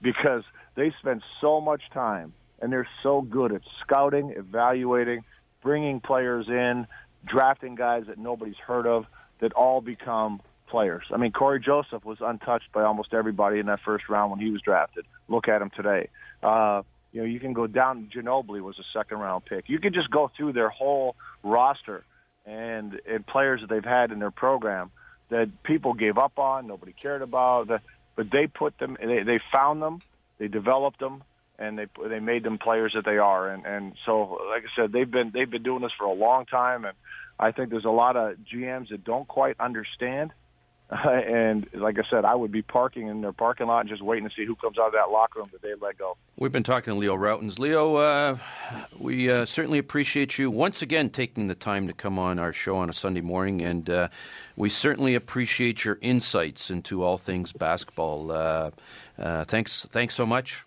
because 0.00 0.44
they 0.74 0.92
spend 1.00 1.22
so 1.40 1.60
much 1.60 1.82
time 1.92 2.32
and 2.60 2.72
they're 2.72 2.88
so 3.02 3.20
good 3.20 3.52
at 3.52 3.62
scouting, 3.80 4.34
evaluating, 4.36 5.24
bringing 5.62 6.00
players 6.00 6.46
in, 6.48 6.86
drafting 7.26 7.74
guys 7.74 8.04
that 8.06 8.18
nobody's 8.18 8.56
heard 8.56 8.86
of 8.86 9.06
that 9.40 9.52
all 9.54 9.80
become 9.80 10.40
players. 10.68 11.04
I 11.12 11.16
mean, 11.16 11.32
Cory 11.32 11.60
Joseph 11.60 12.04
was 12.04 12.18
untouched 12.20 12.72
by 12.72 12.82
almost 12.82 13.12
everybody 13.12 13.58
in 13.58 13.66
that 13.66 13.80
first 13.84 14.08
round 14.08 14.30
when 14.30 14.40
he 14.40 14.50
was 14.50 14.60
drafted. 14.62 15.04
Look 15.28 15.48
at 15.48 15.60
him 15.60 15.70
today. 15.74 16.08
Uh, 16.42 16.82
you 17.14 17.20
know, 17.20 17.26
you 17.26 17.38
can 17.38 17.52
go 17.52 17.68
down. 17.68 18.10
Ginobili 18.14 18.60
was 18.60 18.76
a 18.80 18.84
second 18.92 19.18
round 19.18 19.44
pick. 19.44 19.68
You 19.68 19.78
can 19.78 19.94
just 19.94 20.10
go 20.10 20.30
through 20.36 20.52
their 20.52 20.68
whole 20.68 21.14
roster 21.44 22.04
and 22.44 23.00
and 23.08 23.24
players 23.24 23.60
that 23.60 23.70
they've 23.70 23.84
had 23.84 24.10
in 24.10 24.18
their 24.18 24.32
program 24.32 24.90
that 25.30 25.62
people 25.62 25.94
gave 25.94 26.18
up 26.18 26.38
on, 26.38 26.66
nobody 26.66 26.92
cared 26.92 27.22
about. 27.22 27.68
But 28.16 28.30
they 28.32 28.48
put 28.48 28.78
them, 28.78 28.96
they 29.00 29.22
they 29.22 29.40
found 29.52 29.80
them, 29.80 30.00
they 30.38 30.48
developed 30.48 30.98
them, 30.98 31.22
and 31.56 31.78
they 31.78 31.86
they 32.08 32.18
made 32.18 32.42
them 32.42 32.58
players 32.58 32.94
that 32.96 33.04
they 33.04 33.18
are. 33.18 33.48
And 33.48 33.64
and 33.64 33.92
so, 34.04 34.40
like 34.50 34.64
I 34.64 34.82
said, 34.82 34.92
they've 34.92 35.10
been 35.10 35.30
they've 35.32 35.50
been 35.50 35.62
doing 35.62 35.82
this 35.82 35.92
for 35.96 36.06
a 36.06 36.12
long 36.12 36.46
time, 36.46 36.84
and 36.84 36.96
I 37.38 37.52
think 37.52 37.70
there's 37.70 37.84
a 37.84 37.90
lot 37.90 38.16
of 38.16 38.38
GMs 38.52 38.88
that 38.88 39.04
don't 39.04 39.28
quite 39.28 39.54
understand 39.60 40.32
and 40.90 41.66
like 41.72 41.98
I 41.98 42.02
said, 42.10 42.24
I 42.24 42.34
would 42.34 42.52
be 42.52 42.60
parking 42.60 43.08
in 43.08 43.22
their 43.22 43.32
parking 43.32 43.66
lot 43.66 43.80
and 43.80 43.88
just 43.88 44.02
waiting 44.02 44.28
to 44.28 44.34
see 44.34 44.44
who 44.44 44.54
comes 44.54 44.78
out 44.78 44.88
of 44.88 44.92
that 44.92 45.10
locker 45.10 45.40
room 45.40 45.48
that 45.52 45.62
they 45.62 45.72
let 45.80 45.96
go. 45.96 46.16
We've 46.36 46.52
been 46.52 46.62
talking 46.62 46.92
to 46.92 46.98
Leo 46.98 47.16
Rautins. 47.16 47.58
Leo, 47.58 47.96
uh, 47.96 48.36
we 48.98 49.30
uh, 49.30 49.46
certainly 49.46 49.78
appreciate 49.78 50.38
you 50.38 50.50
once 50.50 50.82
again 50.82 51.08
taking 51.08 51.48
the 51.48 51.54
time 51.54 51.86
to 51.86 51.94
come 51.94 52.18
on 52.18 52.38
our 52.38 52.52
show 52.52 52.76
on 52.76 52.90
a 52.90 52.92
Sunday 52.92 53.22
morning, 53.22 53.62
and 53.62 53.88
uh, 53.88 54.08
we 54.56 54.68
certainly 54.68 55.14
appreciate 55.14 55.84
your 55.84 55.98
insights 56.02 56.70
into 56.70 57.02
all 57.02 57.16
things 57.16 57.52
basketball. 57.52 58.30
Uh, 58.30 58.70
uh, 59.18 59.44
thanks, 59.44 59.86
thanks 59.86 60.14
so 60.14 60.26
much. 60.26 60.64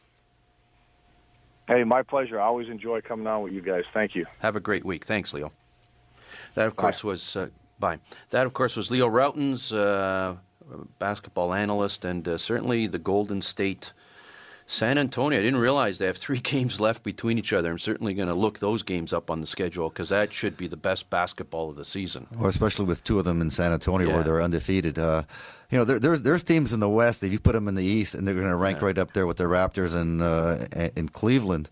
Hey, 1.68 1.84
my 1.84 2.02
pleasure. 2.02 2.40
I 2.40 2.46
always 2.46 2.70
enjoy 2.70 3.02
coming 3.02 3.28
on 3.28 3.44
with 3.44 3.54
you 3.54 3.62
guys. 3.62 3.84
Thank 3.94 4.16
you. 4.16 4.26
Have 4.40 4.56
a 4.56 4.62
great 4.62 4.86
week. 4.86 5.06
Thanks, 5.06 5.34
Leo. 5.34 5.52
That, 6.56 6.66
of 6.66 6.76
course, 6.76 7.04
Bye. 7.04 7.10
was 7.10 7.38
Bye. 7.80 8.00
That, 8.32 8.46
of 8.46 8.54
course, 8.54 8.76
was 8.76 8.90
Leo 8.90 9.10
Rautins, 9.10 9.72
uh, 9.72 10.36
basketball 11.00 11.54
analyst, 11.54 12.04
and 12.04 12.28
uh, 12.28 12.38
certainly 12.38 12.88
the 12.88 13.00
Golden 13.00 13.42
State 13.42 13.94
San 14.70 14.98
Antonio. 14.98 15.40
I 15.40 15.42
didn't 15.42 15.62
realize 15.62 15.98
they 15.98 16.08
have 16.08 16.18
three 16.18 16.40
games 16.44 16.80
left 16.80 17.02
between 17.02 17.38
each 17.38 17.54
other. 17.54 17.72
I'm 17.72 17.80
certainly 17.80 18.14
going 18.14 18.28
to 18.28 18.34
look 18.34 18.60
those 18.60 18.84
games 18.84 19.14
up 19.14 19.32
on 19.32 19.42
the 19.42 19.48
schedule 19.48 19.90
because 19.90 20.10
that 20.10 20.34
should 20.34 20.58
be 20.58 20.68
the 20.68 20.78
best 20.78 21.10
basketball 21.10 21.70
of 21.70 21.78
the 21.78 21.86
season. 21.86 22.28
Well, 22.36 22.50
especially 22.50 22.86
with 22.86 23.04
two 23.04 23.18
of 23.18 23.26
them 23.26 23.42
in 23.42 23.50
San 23.50 23.72
Antonio 23.72 24.10
yeah. 24.10 24.14
where 24.16 24.24
they're 24.24 24.42
undefeated. 24.42 25.00
Uh, 25.00 25.24
you 25.72 25.78
know, 25.78 25.86
there, 25.86 26.00
there's 26.00 26.22
there's 26.22 26.44
teams 26.44 26.74
in 26.74 26.82
the 26.82 26.90
West 26.90 27.22
that 27.22 27.30
you 27.30 27.40
put 27.40 27.54
them 27.54 27.68
in 27.68 27.76
the 27.76 27.86
East 27.86 28.14
and 28.14 28.28
they're 28.28 28.36
going 28.36 28.50
to 28.50 28.56
rank 28.56 28.80
yeah. 28.80 28.86
right 28.86 28.98
up 28.98 29.14
there 29.14 29.26
with 29.26 29.38
the 29.38 29.46
Raptors 29.46 29.96
and 29.96 30.22
uh, 30.22 30.90
in 30.96 31.10
Cleveland. 31.10 31.70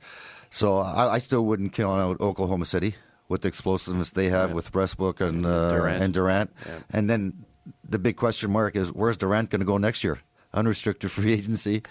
So 0.49 0.77
I, 0.77 1.15
I 1.15 1.17
still 1.17 1.45
wouldn't 1.45 1.73
count 1.73 2.01
out 2.01 2.21
Oklahoma 2.21 2.65
City 2.65 2.95
with 3.27 3.41
the 3.41 3.47
explosiveness 3.47 4.11
they 4.11 4.29
have 4.29 4.49
yeah. 4.49 4.55
with 4.55 4.73
Westbrook 4.73 5.21
and 5.21 5.45
uh, 5.45 5.71
Durant. 5.71 6.03
and 6.03 6.13
Durant. 6.13 6.53
Yeah. 6.65 6.79
And 6.91 7.09
then 7.09 7.45
the 7.87 7.99
big 7.99 8.17
question 8.17 8.51
mark 8.51 8.75
is 8.75 8.91
where's 8.91 9.17
Durant 9.17 9.49
going 9.49 9.59
to 9.59 9.65
go 9.65 9.77
next 9.77 10.03
year? 10.03 10.19
Unrestricted 10.53 11.11
free 11.11 11.33
agency. 11.39 11.83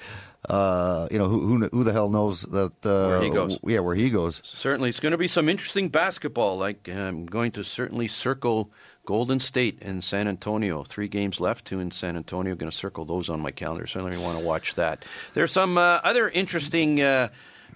Uh, 0.48 1.08
you 1.10 1.18
know 1.18 1.28
who, 1.28 1.40
who, 1.40 1.68
who 1.68 1.84
the 1.84 1.92
hell 1.92 2.10
knows 2.10 2.42
that 2.42 2.72
uh, 2.84 3.08
where 3.08 3.22
he 3.22 3.30
goes? 3.30 3.58
Yeah, 3.64 3.78
where 3.80 3.94
he 3.94 4.10
goes. 4.10 4.42
Certainly, 4.44 4.90
it's 4.90 5.00
going 5.00 5.12
to 5.12 5.18
be 5.18 5.26
some 5.28 5.48
interesting 5.48 5.88
basketball. 5.88 6.58
Like 6.58 6.88
I'm 6.88 7.24
going 7.24 7.50
to 7.52 7.64
certainly 7.64 8.08
circle 8.08 8.70
Golden 9.06 9.40
State 9.40 9.78
and 9.80 10.04
San 10.04 10.28
Antonio. 10.28 10.84
Three 10.84 11.08
games 11.08 11.40
left. 11.40 11.64
Two 11.64 11.80
in 11.80 11.90
San 11.90 12.16
Antonio. 12.16 12.54
Going 12.54 12.70
to 12.70 12.76
circle 12.76 13.06
those 13.06 13.30
on 13.30 13.40
my 13.40 13.50
calendar. 13.52 13.86
Certainly 13.86 14.18
want 14.18 14.38
to 14.38 14.44
watch 14.44 14.74
that. 14.74 15.04
There's 15.32 15.52
some 15.52 15.78
uh, 15.78 16.00
other 16.04 16.28
interesting 16.28 17.00
uh, 17.00 17.28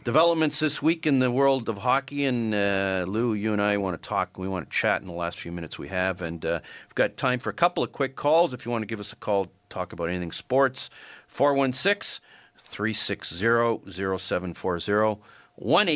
Developments 0.05 0.61
this 0.61 0.81
week 0.81 1.07
in 1.07 1.19
the 1.19 1.31
world 1.31 1.69
of 1.69 1.79
hockey, 1.79 2.25
and 2.25 2.55
uh, 2.55 3.05
Lou, 3.07 3.35
you 3.35 3.53
and 3.53 3.61
I 3.61 3.77
want 3.77 4.01
to 4.01 4.09
talk. 4.09 4.39
We 4.39 4.49
want 4.49 4.71
to 4.71 4.77
chat 4.77 5.03
in 5.03 5.07
the 5.07 5.13
last 5.13 5.39
few 5.39 5.53
minutes 5.53 5.79
we 5.79 5.89
have, 5.89 6.23
and 6.23 6.45
uh, 6.47 6.61
we've 6.87 6.95
got 6.95 7.17
time 7.17 7.39
for 7.39 7.51
a 7.51 7.55
couple 7.55 7.83
of 7.83 7.93
quick 7.93 8.17
calls. 8.17 8.55
If 8.55 8.65
you 8.65 8.73
want 8.73 8.83
to 8.83 8.87
give 8.87 9.01
us 9.01 9.13
a 9.13 9.17
call, 9.17 9.49
talk 9.69 9.93
about 9.93 10.09
anything 10.09 10.33
sports, 10.33 10.89
416 11.27 12.23
360 12.57 14.19
0740. 14.19 15.21
1 15.57 15.87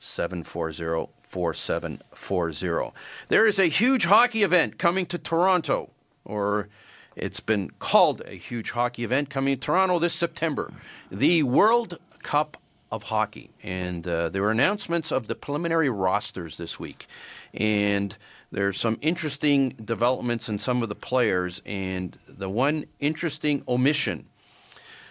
740 0.00 1.12
4740. 1.22 2.92
There 3.28 3.46
is 3.46 3.58
a 3.58 3.66
huge 3.66 4.04
hockey 4.04 4.42
event 4.42 4.78
coming 4.78 5.04
to 5.06 5.18
Toronto, 5.18 5.90
or 6.24 6.68
it's 7.16 7.40
been 7.40 7.70
called 7.78 8.22
a 8.24 8.36
huge 8.36 8.70
hockey 8.70 9.04
event 9.04 9.28
coming 9.28 9.56
to 9.56 9.60
Toronto 9.60 9.98
this 9.98 10.14
September 10.14 10.72
the 11.10 11.42
World 11.42 11.98
Cup 12.22 12.56
of 12.90 13.04
Hockey. 13.04 13.50
And 13.62 14.06
uh, 14.06 14.28
there 14.28 14.42
were 14.42 14.50
announcements 14.50 15.10
of 15.10 15.26
the 15.26 15.34
preliminary 15.34 15.90
rosters 15.90 16.56
this 16.56 16.78
week. 16.78 17.06
And 17.52 18.16
there's 18.50 18.80
some 18.80 18.98
interesting 19.00 19.70
developments 19.70 20.48
in 20.48 20.58
some 20.58 20.82
of 20.82 20.88
the 20.88 20.94
players. 20.94 21.60
And 21.66 22.18
the 22.26 22.48
one 22.48 22.86
interesting 23.00 23.62
omission 23.68 24.26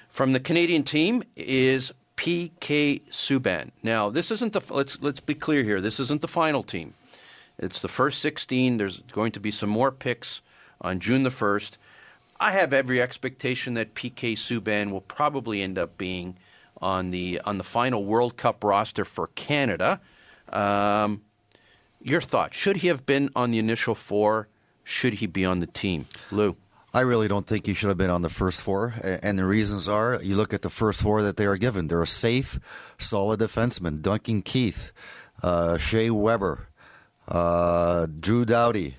from 0.10 0.34
the 0.34 0.40
Canadian 0.40 0.84
team 0.84 1.24
is 1.36 1.94
PK 2.16 3.02
Subban. 3.12 3.72
Now, 3.84 4.10
this 4.10 4.32
isn't 4.32 4.54
the 4.54 4.62
let's 4.74 5.00
let's 5.02 5.20
be 5.20 5.36
clear 5.36 5.64
here. 5.64 5.80
This 5.80 6.00
isn't 6.00 6.22
the 6.22 6.28
final 6.28 6.64
team. 6.64 6.96
It's 7.60 7.82
the 7.82 7.88
first 7.88 8.20
16. 8.22 8.78
There's 8.78 9.00
going 9.12 9.32
to 9.34 9.40
be 9.40 9.52
some 9.52 9.70
more 9.70 9.92
picks 9.92 10.42
on 10.82 11.00
June 11.00 11.24
the 11.24 11.30
1st. 11.30 11.78
I 12.40 12.52
have 12.52 12.72
every 12.72 13.02
expectation 13.02 13.74
that 13.76 13.96
PK 13.96 14.34
Subban 14.34 14.92
will 14.92 15.02
probably 15.02 15.62
end 15.62 15.78
up 15.78 15.98
being 15.98 16.38
on 16.82 17.10
the 17.12 17.42
on 17.46 17.58
the 17.58 17.64
final 17.64 18.06
World 18.06 18.38
Cup 18.38 18.64
roster 18.64 19.06
for 19.06 19.28
Canada. 19.28 20.02
Um, 20.50 21.22
your 22.02 22.22
thought? 22.22 22.54
Should 22.54 22.78
he 22.78 22.88
have 22.88 23.06
been 23.06 23.30
on 23.36 23.52
the 23.52 23.60
initial 23.60 23.96
four? 23.96 24.48
Should 24.84 25.16
he 25.16 25.26
be 25.26 25.44
on 25.44 25.60
the 25.60 25.68
team, 25.68 26.08
Lou? 26.32 26.56
I 26.94 27.02
really 27.02 27.28
don't 27.28 27.46
think 27.46 27.66
he 27.66 27.74
should 27.74 27.90
have 27.90 27.98
been 27.98 28.10
on 28.10 28.22
the 28.22 28.30
first 28.30 28.62
four. 28.62 28.94
And 29.04 29.38
the 29.38 29.46
reasons 29.46 29.88
are 29.88 30.20
you 30.24 30.36
look 30.36 30.54
at 30.54 30.62
the 30.62 30.70
first 30.70 31.02
four 31.02 31.22
that 31.22 31.38
they 31.38 31.46
are 31.46 31.58
given. 31.58 31.88
They're 31.88 32.02
a 32.02 32.08
safe, 32.08 32.60
solid 32.98 33.40
defenseman 33.40 34.02
Duncan 34.02 34.42
Keith, 34.42 34.94
uh, 35.44 35.78
Shea 35.78 36.10
Weber, 36.10 36.70
uh, 37.28 38.08
Drew 38.20 38.46
Doughty, 38.46 38.98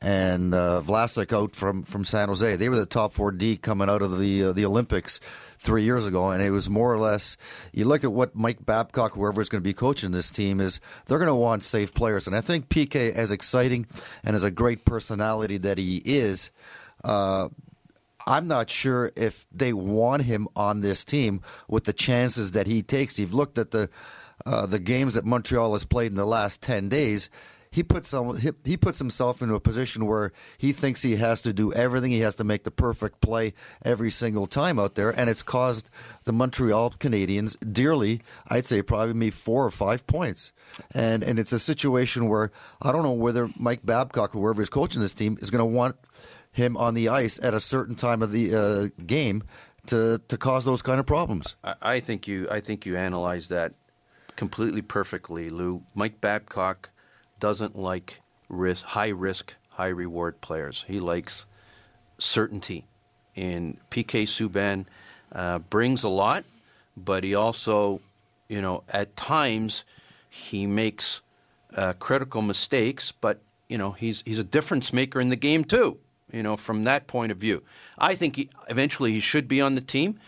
and 0.00 0.54
uh, 0.54 0.80
Vlasic 0.84 1.32
out 1.32 1.56
from, 1.56 1.82
from 1.82 2.04
San 2.04 2.28
Jose. 2.28 2.56
They 2.56 2.68
were 2.68 2.76
the 2.76 2.86
top 2.86 3.12
four 3.12 3.32
D 3.32 3.56
coming 3.56 3.90
out 3.90 4.02
of 4.02 4.18
the, 4.18 4.44
uh, 4.44 4.52
the 4.52 4.64
Olympics 4.64 5.20
three 5.58 5.82
years 5.82 6.06
ago. 6.06 6.30
And 6.30 6.40
it 6.40 6.50
was 6.50 6.70
more 6.70 6.92
or 6.92 6.98
less 6.98 7.36
you 7.72 7.84
look 7.84 8.04
at 8.04 8.12
what 8.12 8.34
Mike 8.34 8.64
Babcock, 8.64 9.14
whoever 9.14 9.40
is 9.40 9.48
going 9.48 9.62
to 9.62 9.68
be 9.68 9.74
coaching 9.74 10.12
this 10.12 10.30
team, 10.30 10.60
is 10.60 10.80
they're 11.06 11.18
going 11.18 11.26
to 11.26 11.34
want 11.34 11.64
safe 11.64 11.94
players. 11.94 12.26
And 12.26 12.36
I 12.36 12.40
think 12.40 12.68
PK, 12.68 13.12
as 13.12 13.32
exciting 13.32 13.86
and 14.22 14.36
as 14.36 14.44
a 14.44 14.50
great 14.50 14.84
personality 14.84 15.56
that 15.58 15.78
he 15.78 16.00
is, 16.04 16.50
uh, 17.02 17.48
I'm 18.26 18.46
not 18.46 18.68
sure 18.68 19.10
if 19.16 19.46
they 19.50 19.72
want 19.72 20.22
him 20.22 20.48
on 20.54 20.80
this 20.80 21.04
team 21.04 21.40
with 21.66 21.84
the 21.84 21.94
chances 21.94 22.52
that 22.52 22.66
he 22.66 22.82
takes. 22.82 23.18
You've 23.18 23.34
looked 23.34 23.58
at 23.58 23.70
the 23.70 23.88
uh, 24.46 24.66
the 24.66 24.78
games 24.78 25.14
that 25.14 25.24
Montreal 25.24 25.72
has 25.72 25.84
played 25.84 26.12
in 26.12 26.16
the 26.16 26.26
last 26.26 26.62
ten 26.62 26.88
days. 26.88 27.30
He 27.70 27.82
puts 27.82 28.08
some, 28.08 28.38
he, 28.64 28.76
puts 28.76 28.98
himself 28.98 29.42
into 29.42 29.54
a 29.54 29.60
position 29.60 30.06
where 30.06 30.32
he 30.56 30.72
thinks 30.72 31.02
he 31.02 31.16
has 31.16 31.42
to 31.42 31.52
do 31.52 31.72
everything. 31.72 32.10
He 32.10 32.20
has 32.20 32.34
to 32.36 32.44
make 32.44 32.64
the 32.64 32.70
perfect 32.70 33.20
play 33.20 33.54
every 33.84 34.10
single 34.10 34.46
time 34.46 34.78
out 34.78 34.94
there, 34.94 35.10
and 35.10 35.28
it's 35.28 35.42
caused 35.42 35.90
the 36.24 36.32
Montreal 36.32 36.90
Canadiens 36.90 37.56
dearly. 37.72 38.22
I'd 38.48 38.66
say 38.66 38.82
probably 38.82 39.14
me 39.14 39.30
four 39.30 39.64
or 39.64 39.70
five 39.70 40.06
points. 40.06 40.52
And 40.94 41.22
and 41.22 41.38
it's 41.38 41.52
a 41.52 41.58
situation 41.58 42.28
where 42.28 42.52
I 42.80 42.92
don't 42.92 43.02
know 43.02 43.12
whether 43.12 43.50
Mike 43.56 43.84
Babcock, 43.84 44.34
or 44.34 44.42
whoever 44.42 44.62
is 44.62 44.68
coaching 44.68 45.00
this 45.00 45.14
team, 45.14 45.38
is 45.40 45.50
going 45.50 45.60
to 45.60 45.64
want 45.64 45.96
him 46.52 46.76
on 46.76 46.94
the 46.94 47.08
ice 47.08 47.38
at 47.42 47.54
a 47.54 47.60
certain 47.60 47.94
time 47.94 48.22
of 48.22 48.32
the 48.32 48.54
uh, 48.54 49.02
game 49.04 49.42
to 49.86 50.20
to 50.28 50.36
cause 50.36 50.64
those 50.64 50.82
kind 50.82 51.00
of 51.00 51.06
problems. 51.06 51.56
I, 51.64 51.74
I 51.82 52.00
think 52.00 52.28
you 52.28 52.48
I 52.50 52.60
think 52.60 52.86
you 52.86 52.96
analyze 52.96 53.48
that 53.48 53.74
completely 54.36 54.82
perfectly, 54.82 55.50
Lou. 55.50 55.82
Mike 55.94 56.20
Babcock 56.20 56.90
doesn't 57.40 57.76
like 57.76 58.20
risk, 58.48 58.84
high 58.84 59.08
risk, 59.08 59.56
high 59.70 59.88
reward 59.88 60.40
players. 60.40 60.84
He 60.88 61.00
likes 61.00 61.46
certainty, 62.18 62.86
and 63.36 63.78
PK 63.90 64.24
Subban 64.24 64.86
uh, 65.32 65.58
brings 65.58 66.02
a 66.04 66.08
lot, 66.08 66.44
but 66.96 67.24
he 67.24 67.34
also, 67.34 68.00
you 68.48 68.60
know, 68.60 68.82
at 68.88 69.16
times 69.16 69.84
he 70.28 70.66
makes 70.66 71.20
uh, 71.76 71.92
critical 71.94 72.42
mistakes, 72.42 73.12
but 73.12 73.40
you 73.68 73.78
know 73.78 73.92
he's 73.92 74.22
he's 74.24 74.38
a 74.38 74.44
difference 74.44 74.92
maker 74.92 75.20
in 75.20 75.28
the 75.28 75.36
game 75.36 75.64
too 75.64 75.98
you 76.32 76.42
know, 76.42 76.56
from 76.56 76.84
that 76.84 77.06
point 77.06 77.32
of 77.32 77.38
view. 77.38 77.62
I 77.96 78.14
think 78.14 78.36
he, 78.36 78.50
eventually 78.68 79.12
he 79.12 79.20
should 79.20 79.48
be 79.48 79.60
on 79.60 79.74
the 79.74 79.80
team. 79.80 80.18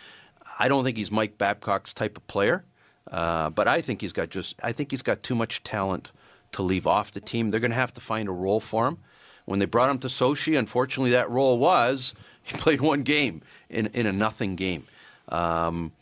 I 0.59 0.69
don't 0.69 0.85
think 0.85 0.97
he's 0.97 1.11
Mike 1.11 1.39
Babcock's 1.39 1.95
type 1.95 2.17
of 2.17 2.27
player, 2.27 2.65
uh, 3.11 3.51
but 3.51 3.69
I 3.69 3.81
think 3.81 4.01
he's 4.01 4.13
got 4.13 4.31
just 4.31 4.57
I 4.63 4.73
think 4.73 4.91
he's 4.91 5.03
got 5.03 5.23
too 5.23 5.35
much 5.35 5.63
talent 5.63 6.11
to 6.53 6.63
leave 6.63 6.87
off 6.87 7.13
the 7.13 7.21
team. 7.21 7.51
They're 7.51 7.61
going 7.61 7.71
to 7.71 7.77
have 7.77 7.93
to 7.95 8.01
find 8.01 8.29
a 8.29 8.33
role 8.33 8.61
for 8.61 8.89
him. 8.89 8.99
When 9.45 9.59
they 9.59 9.67
brought 9.67 9.91
him 9.91 9.99
to 9.99 10.09
Sochi, 10.09 10.59
unfortunately, 10.59 11.11
that 11.11 11.31
role 11.31 11.59
was 11.59 12.15
he 12.43 12.57
played 12.57 12.81
one 12.81 13.03
game 13.03 13.43
in 13.69 13.87
in 13.89 14.07
a 14.07 14.13
nothing 14.13 14.57
game. 14.57 14.87
Um, 15.29 15.93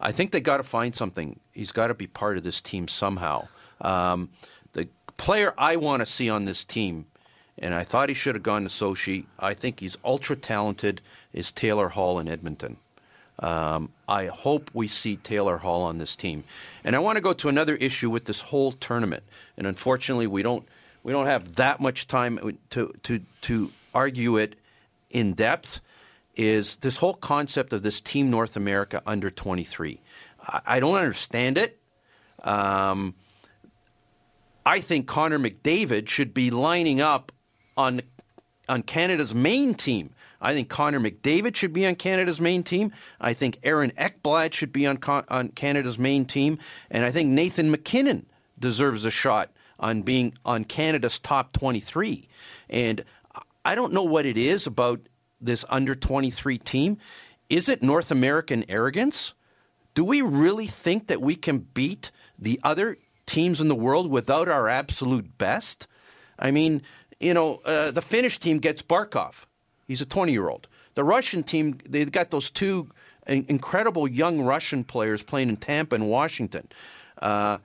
I 0.00 0.12
think 0.12 0.32
they 0.32 0.40
got 0.40 0.56
to 0.56 0.64
find 0.64 0.94
something. 0.94 1.38
He's 1.52 1.72
got 1.72 1.88
to 1.88 1.94
be 1.94 2.06
part 2.06 2.36
of 2.36 2.42
this 2.42 2.60
team 2.60 2.88
somehow. 2.88 3.48
Um, 3.80 4.30
the 4.72 4.88
player 5.16 5.54
I 5.56 5.76
want 5.76 6.00
to 6.00 6.06
see 6.06 6.28
on 6.28 6.44
this 6.44 6.64
team 6.64 7.06
and 7.58 7.74
I 7.74 7.84
thought 7.84 8.08
he 8.08 8.14
should 8.14 8.34
have 8.34 8.42
gone 8.42 8.62
to 8.62 8.68
Sochi. 8.68 9.26
I 9.38 9.54
think 9.54 9.80
he's 9.80 9.96
ultra 10.04 10.36
talented. 10.36 11.00
Is 11.32 11.52
Taylor 11.52 11.90
Hall 11.90 12.18
in 12.18 12.28
Edmonton? 12.28 12.76
Um, 13.38 13.90
I 14.08 14.26
hope 14.26 14.70
we 14.74 14.88
see 14.88 15.16
Taylor 15.16 15.58
Hall 15.58 15.82
on 15.82 15.98
this 15.98 16.16
team. 16.16 16.44
And 16.84 16.94
I 16.94 16.98
want 16.98 17.16
to 17.16 17.22
go 17.22 17.32
to 17.32 17.48
another 17.48 17.76
issue 17.76 18.10
with 18.10 18.24
this 18.24 18.42
whole 18.42 18.72
tournament. 18.72 19.22
And 19.56 19.66
unfortunately, 19.66 20.26
we 20.26 20.42
don't 20.42 20.66
we 21.02 21.12
don't 21.12 21.26
have 21.26 21.56
that 21.56 21.80
much 21.80 22.06
time 22.06 22.58
to 22.70 22.92
to 23.02 23.20
to 23.42 23.70
argue 23.94 24.36
it 24.36 24.56
in 25.10 25.34
depth. 25.34 25.80
Is 26.34 26.76
this 26.76 26.98
whole 26.98 27.14
concept 27.14 27.72
of 27.72 27.82
this 27.82 28.00
Team 28.00 28.30
North 28.30 28.56
America 28.56 29.02
under 29.06 29.30
23? 29.30 30.00
I, 30.40 30.60
I 30.66 30.80
don't 30.80 30.96
understand 30.96 31.58
it. 31.58 31.78
Um, 32.42 33.14
I 34.64 34.80
think 34.80 35.06
Connor 35.06 35.38
McDavid 35.38 36.08
should 36.08 36.32
be 36.32 36.50
lining 36.50 37.00
up 37.00 37.32
on 37.76 38.02
on 38.68 38.82
Canada's 38.82 39.34
main 39.34 39.74
team. 39.74 40.10
I 40.40 40.54
think 40.54 40.68
Connor 40.68 40.98
McDavid 40.98 41.54
should 41.54 41.72
be 41.72 41.86
on 41.86 41.94
Canada's 41.94 42.40
main 42.40 42.62
team. 42.62 42.92
I 43.20 43.32
think 43.32 43.58
Aaron 43.62 43.92
Ekblad 43.92 44.52
should 44.52 44.72
be 44.72 44.86
on 44.86 44.98
on 45.28 45.48
Canada's 45.50 45.98
main 45.98 46.24
team, 46.24 46.58
and 46.90 47.04
I 47.04 47.10
think 47.10 47.30
Nathan 47.30 47.70
MacKinnon 47.70 48.26
deserves 48.62 49.04
a 49.04 49.10
shot 49.10 49.50
on 49.78 50.00
being 50.00 50.32
on 50.46 50.64
Canada's 50.64 51.18
top 51.18 51.52
23. 51.52 52.26
And 52.70 53.04
I 53.64 53.74
don't 53.74 53.92
know 53.92 54.04
what 54.04 54.24
it 54.24 54.38
is 54.38 54.66
about 54.66 55.00
this 55.38 55.66
under 55.68 55.94
23 55.94 56.56
team. 56.56 56.96
Is 57.50 57.68
it 57.68 57.82
North 57.82 58.10
American 58.10 58.64
arrogance? 58.70 59.34
Do 59.92 60.04
we 60.04 60.22
really 60.22 60.66
think 60.66 61.08
that 61.08 61.20
we 61.20 61.36
can 61.36 61.58
beat 61.58 62.10
the 62.38 62.58
other 62.62 62.96
teams 63.26 63.60
in 63.60 63.68
the 63.68 63.74
world 63.74 64.10
without 64.10 64.48
our 64.48 64.68
absolute 64.68 65.36
best? 65.36 65.86
I 66.38 66.50
mean, 66.50 66.80
you 67.20 67.34
know, 67.34 67.60
uh, 67.66 67.90
the 67.90 68.00
Finnish 68.00 68.38
team 68.38 68.58
gets 68.58 68.82
Barkov. 68.82 69.44
He's 69.86 70.00
a 70.00 70.06
20 70.06 70.32
year 70.32 70.48
old. 70.48 70.68
The 70.94 71.04
Russian 71.04 71.42
team, 71.42 71.78
they've 71.86 72.10
got 72.10 72.30
those 72.30 72.50
two 72.50 72.88
incredible 73.26 74.08
young 74.08 74.40
Russian 74.40 74.84
players 74.84 75.22
playing 75.22 75.48
in 75.48 75.56
Tampa 75.56 75.94
and 75.94 76.08
Washington. 76.08 76.68
Uh, 77.20 77.58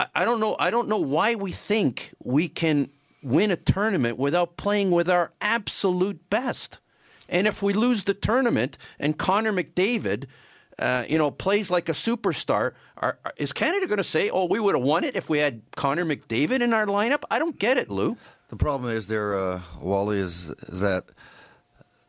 I, 0.00 0.22
I, 0.22 0.24
don't 0.24 0.40
know. 0.40 0.56
I 0.58 0.70
don't 0.70 0.88
know 0.88 0.98
why 0.98 1.34
we 1.34 1.52
think 1.52 2.14
we 2.24 2.48
can 2.48 2.88
win 3.22 3.50
a 3.50 3.56
tournament 3.56 4.18
without 4.18 4.56
playing 4.56 4.90
with 4.90 5.10
our 5.10 5.32
absolute 5.42 6.30
best. 6.30 6.78
And 7.28 7.46
if 7.46 7.62
we 7.62 7.74
lose 7.74 8.04
the 8.04 8.14
tournament 8.14 8.78
and 8.98 9.18
Connor 9.18 9.52
McDavid, 9.52 10.24
uh, 10.78 11.04
you 11.06 11.18
know, 11.18 11.30
plays 11.30 11.70
like 11.70 11.90
a 11.90 11.92
superstar, 11.92 12.72
are, 12.96 13.18
are, 13.24 13.34
is 13.36 13.52
Canada 13.52 13.86
going 13.86 13.98
to 13.98 14.04
say, 14.04 14.30
"Oh, 14.30 14.46
we 14.46 14.58
would 14.58 14.74
have 14.74 14.82
won 14.82 15.04
it 15.04 15.14
if 15.14 15.28
we 15.28 15.38
had 15.38 15.60
Connor 15.76 16.06
McDavid 16.06 16.62
in 16.62 16.72
our 16.72 16.86
lineup"? 16.86 17.24
I 17.30 17.38
don't 17.38 17.58
get 17.58 17.76
it, 17.76 17.90
Lou. 17.90 18.16
The 18.48 18.56
problem 18.56 18.90
is 18.90 19.06
there, 19.06 19.38
uh, 19.38 19.60
Wally, 19.80 20.16
is, 20.16 20.48
is 20.48 20.80
that 20.80 21.04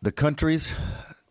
the 0.01 0.13
countries 0.13 0.73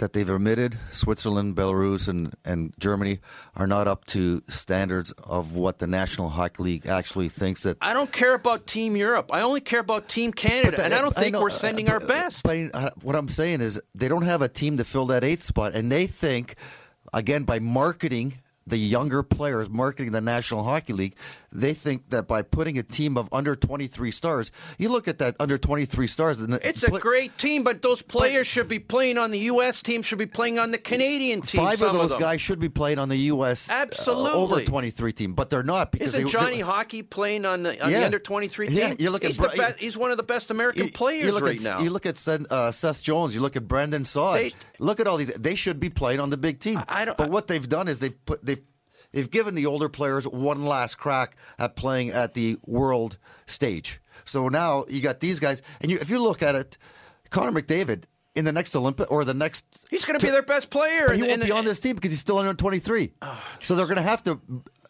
that 0.01 0.13
they've 0.13 0.29
admitted, 0.29 0.77
Switzerland, 0.93 1.57
Belarus, 1.57 2.09
and, 2.09 2.35
and 2.45 2.75
Germany, 2.79 3.21
are 3.55 3.67
not 3.67 3.87
up 3.87 4.05
to 4.07 4.43
standards 4.49 5.13
of 5.25 5.55
what 5.55 5.79
the 5.79 5.87
National 5.87 6.29
Hockey 6.29 6.63
League 6.63 6.87
actually 6.87 7.29
thinks 7.29 7.63
that. 7.63 7.79
I 7.81 7.95
don't 7.95 8.11
care 8.13 8.35
about 8.35 8.67
Team 8.67 8.97
Europe. 8.97 9.31
I 9.33 9.43
only 9.43 9.61
care 9.61 9.81
about 9.81 10.09
Team 10.09 10.33
Canada, 10.33 10.79
the, 10.79 10.85
and 10.85 10.93
I 10.93 11.01
don't 11.01 11.15
think 11.15 11.37
I 11.37 11.39
know, 11.39 11.43
we're 11.43 11.51
sending 11.51 11.89
uh, 11.89 11.93
our 11.93 12.01
best. 12.01 12.43
But 12.43 12.75
uh, 12.75 12.91
what 13.03 13.15
I'm 13.15 13.29
saying 13.29 13.61
is 13.61 13.81
they 13.95 14.09
don't 14.09 14.25
have 14.25 14.43
a 14.43 14.49
team 14.49 14.77
to 14.79 14.85
fill 14.85 15.07
that 15.07 15.23
eighth 15.23 15.45
spot, 15.45 15.75
and 15.75 15.91
they 15.91 16.07
think, 16.07 16.57
again, 17.13 17.45
by 17.45 17.59
marketing 17.59 18.39
the 18.67 18.79
younger 18.79 19.23
players 19.23 19.69
marketing 19.69 20.13
the 20.13 20.21
National 20.21 20.63
Hockey 20.63 20.93
League, 20.93 21.17
they 21.53 21.75
think 21.75 22.11
that 22.11 22.29
by 22.29 22.43
putting 22.43 22.79
a 22.79 22.83
team 22.83 23.17
of 23.17 23.29
under 23.33 23.57
23 23.57 24.11
stars, 24.11 24.53
you 24.79 24.89
look 24.89 25.09
at 25.09 25.19
that 25.19 25.35
under 25.41 25.59
23 25.59 26.07
stars. 26.07 26.41
It's 26.41 26.83
a 26.85 26.91
great 26.91 27.37
team, 27.39 27.65
but 27.65 27.83
those 27.83 28.03
players 28.03 28.41
but, 28.41 28.47
should 28.47 28.69
be 28.69 28.79
playing 28.79 29.19
on 29.19 29.31
the 29.31 29.39
U.S. 29.41 29.83
team, 29.83 30.03
should 30.03 30.19
be 30.19 30.27
playing 30.27 30.59
on 30.59 30.71
the 30.71 30.79
Canadian 30.79 31.43
team. 31.43 31.63
Five 31.63 31.83
of 31.83 31.93
those 31.93 32.13
of 32.13 32.21
guys 32.21 32.41
should 32.41 32.61
be 32.61 32.69
playing 32.69 32.99
on 32.99 33.09
the 33.09 33.17
U.S. 33.17 33.71
Absolutely 33.71 34.31
uh, 34.31 34.35
over 34.35 34.61
23 34.63 35.13
team, 35.13 35.35
but 35.35 35.51
they're 35.51 35.63
not 35.63 35.91
because 35.91 36.15
isn't 36.15 36.25
they, 36.25 36.31
Johnny 36.31 36.57
they, 36.57 36.61
Hockey 36.61 37.03
playing 37.03 37.45
on 37.45 37.65
the, 37.65 37.83
on 37.83 37.91
yeah. 37.91 38.01
the 38.01 38.05
under 38.07 38.19
23 38.19 38.69
team? 38.69 38.77
Yeah, 38.77 38.95
you 38.99 39.11
look 39.11 39.25
he's, 39.25 39.41
at, 39.41 39.51
the 39.51 39.57
best, 39.57 39.79
he's 39.79 39.97
one 39.97 40.11
of 40.11 40.17
the 40.17 40.23
best 40.23 40.51
American 40.51 40.87
you, 40.87 40.93
players 40.93 41.27
you 41.27 41.39
right 41.39 41.59
at, 41.59 41.65
now. 41.65 41.81
You 41.81 41.91
look 41.91 42.07
at 42.07 42.17
Seth, 42.17 42.51
uh, 42.53 42.71
Seth 42.71 43.03
Jones, 43.03 43.35
you 43.35 43.41
look 43.41 43.57
at 43.57 43.67
Brandon 43.67 44.05
Saad. 44.05 44.37
They, 44.37 44.53
look 44.81 45.01
at 45.01 45.07
all 45.07 45.17
these. 45.17 45.29
They 45.29 45.55
should 45.55 45.79
be 45.79 45.91
playing 45.91 46.21
on 46.21 46.31
the 46.31 46.37
big 46.37 46.59
team. 46.59 46.79
I, 46.79 47.03
I 47.03 47.05
don't, 47.05 47.17
but 47.17 47.31
what 47.31 47.47
they've 47.47 47.69
done 47.69 47.89
is 47.89 47.99
they've 47.99 48.25
put 48.25 48.45
they've 48.45 48.63
they've 49.13 49.31
given 49.31 49.55
the 49.55 49.67
older 49.67 49.89
players 49.89 50.27
one 50.27 50.65
last 50.65 50.97
crack 50.97 51.37
at 51.59 51.77
playing 51.77 52.11
at 52.11 52.35
the 52.35 52.59
world 52.67 53.19
stage. 53.47 54.01
So 54.25 54.49
now 54.49 54.85
you 54.89 55.01
got 55.01 55.21
these 55.21 55.41
guys, 55.41 55.63
and 55.81 55.91
you, 55.91 55.99
if 55.99 56.11
you 56.11 56.23
look 56.23 56.43
at 56.43 56.55
it, 56.55 56.79
Connor 57.31 57.61
McDavid 57.61 58.05
in 58.35 58.45
the 58.45 58.53
next 58.53 58.75
Olympic 58.77 59.11
or 59.11 59.25
the 59.25 59.35
next, 59.35 59.87
he's 59.91 60.05
going 60.05 60.19
to 60.19 60.25
be 60.25 60.31
their 60.31 60.43
best 60.43 60.71
player. 60.71 61.09
But 61.09 61.17
he 61.17 61.23
won't 61.23 61.43
be 61.43 61.51
on 61.51 61.65
this 61.65 61.81
team 61.81 61.97
because 61.97 62.11
he's 62.11 62.21
still 62.21 62.39
under 62.39 62.55
23. 62.55 63.13
Oh, 63.23 63.45
so 63.61 63.75
they're 63.75 63.87
going 63.87 63.97
to 63.97 64.03
have 64.03 64.23
to 64.25 64.41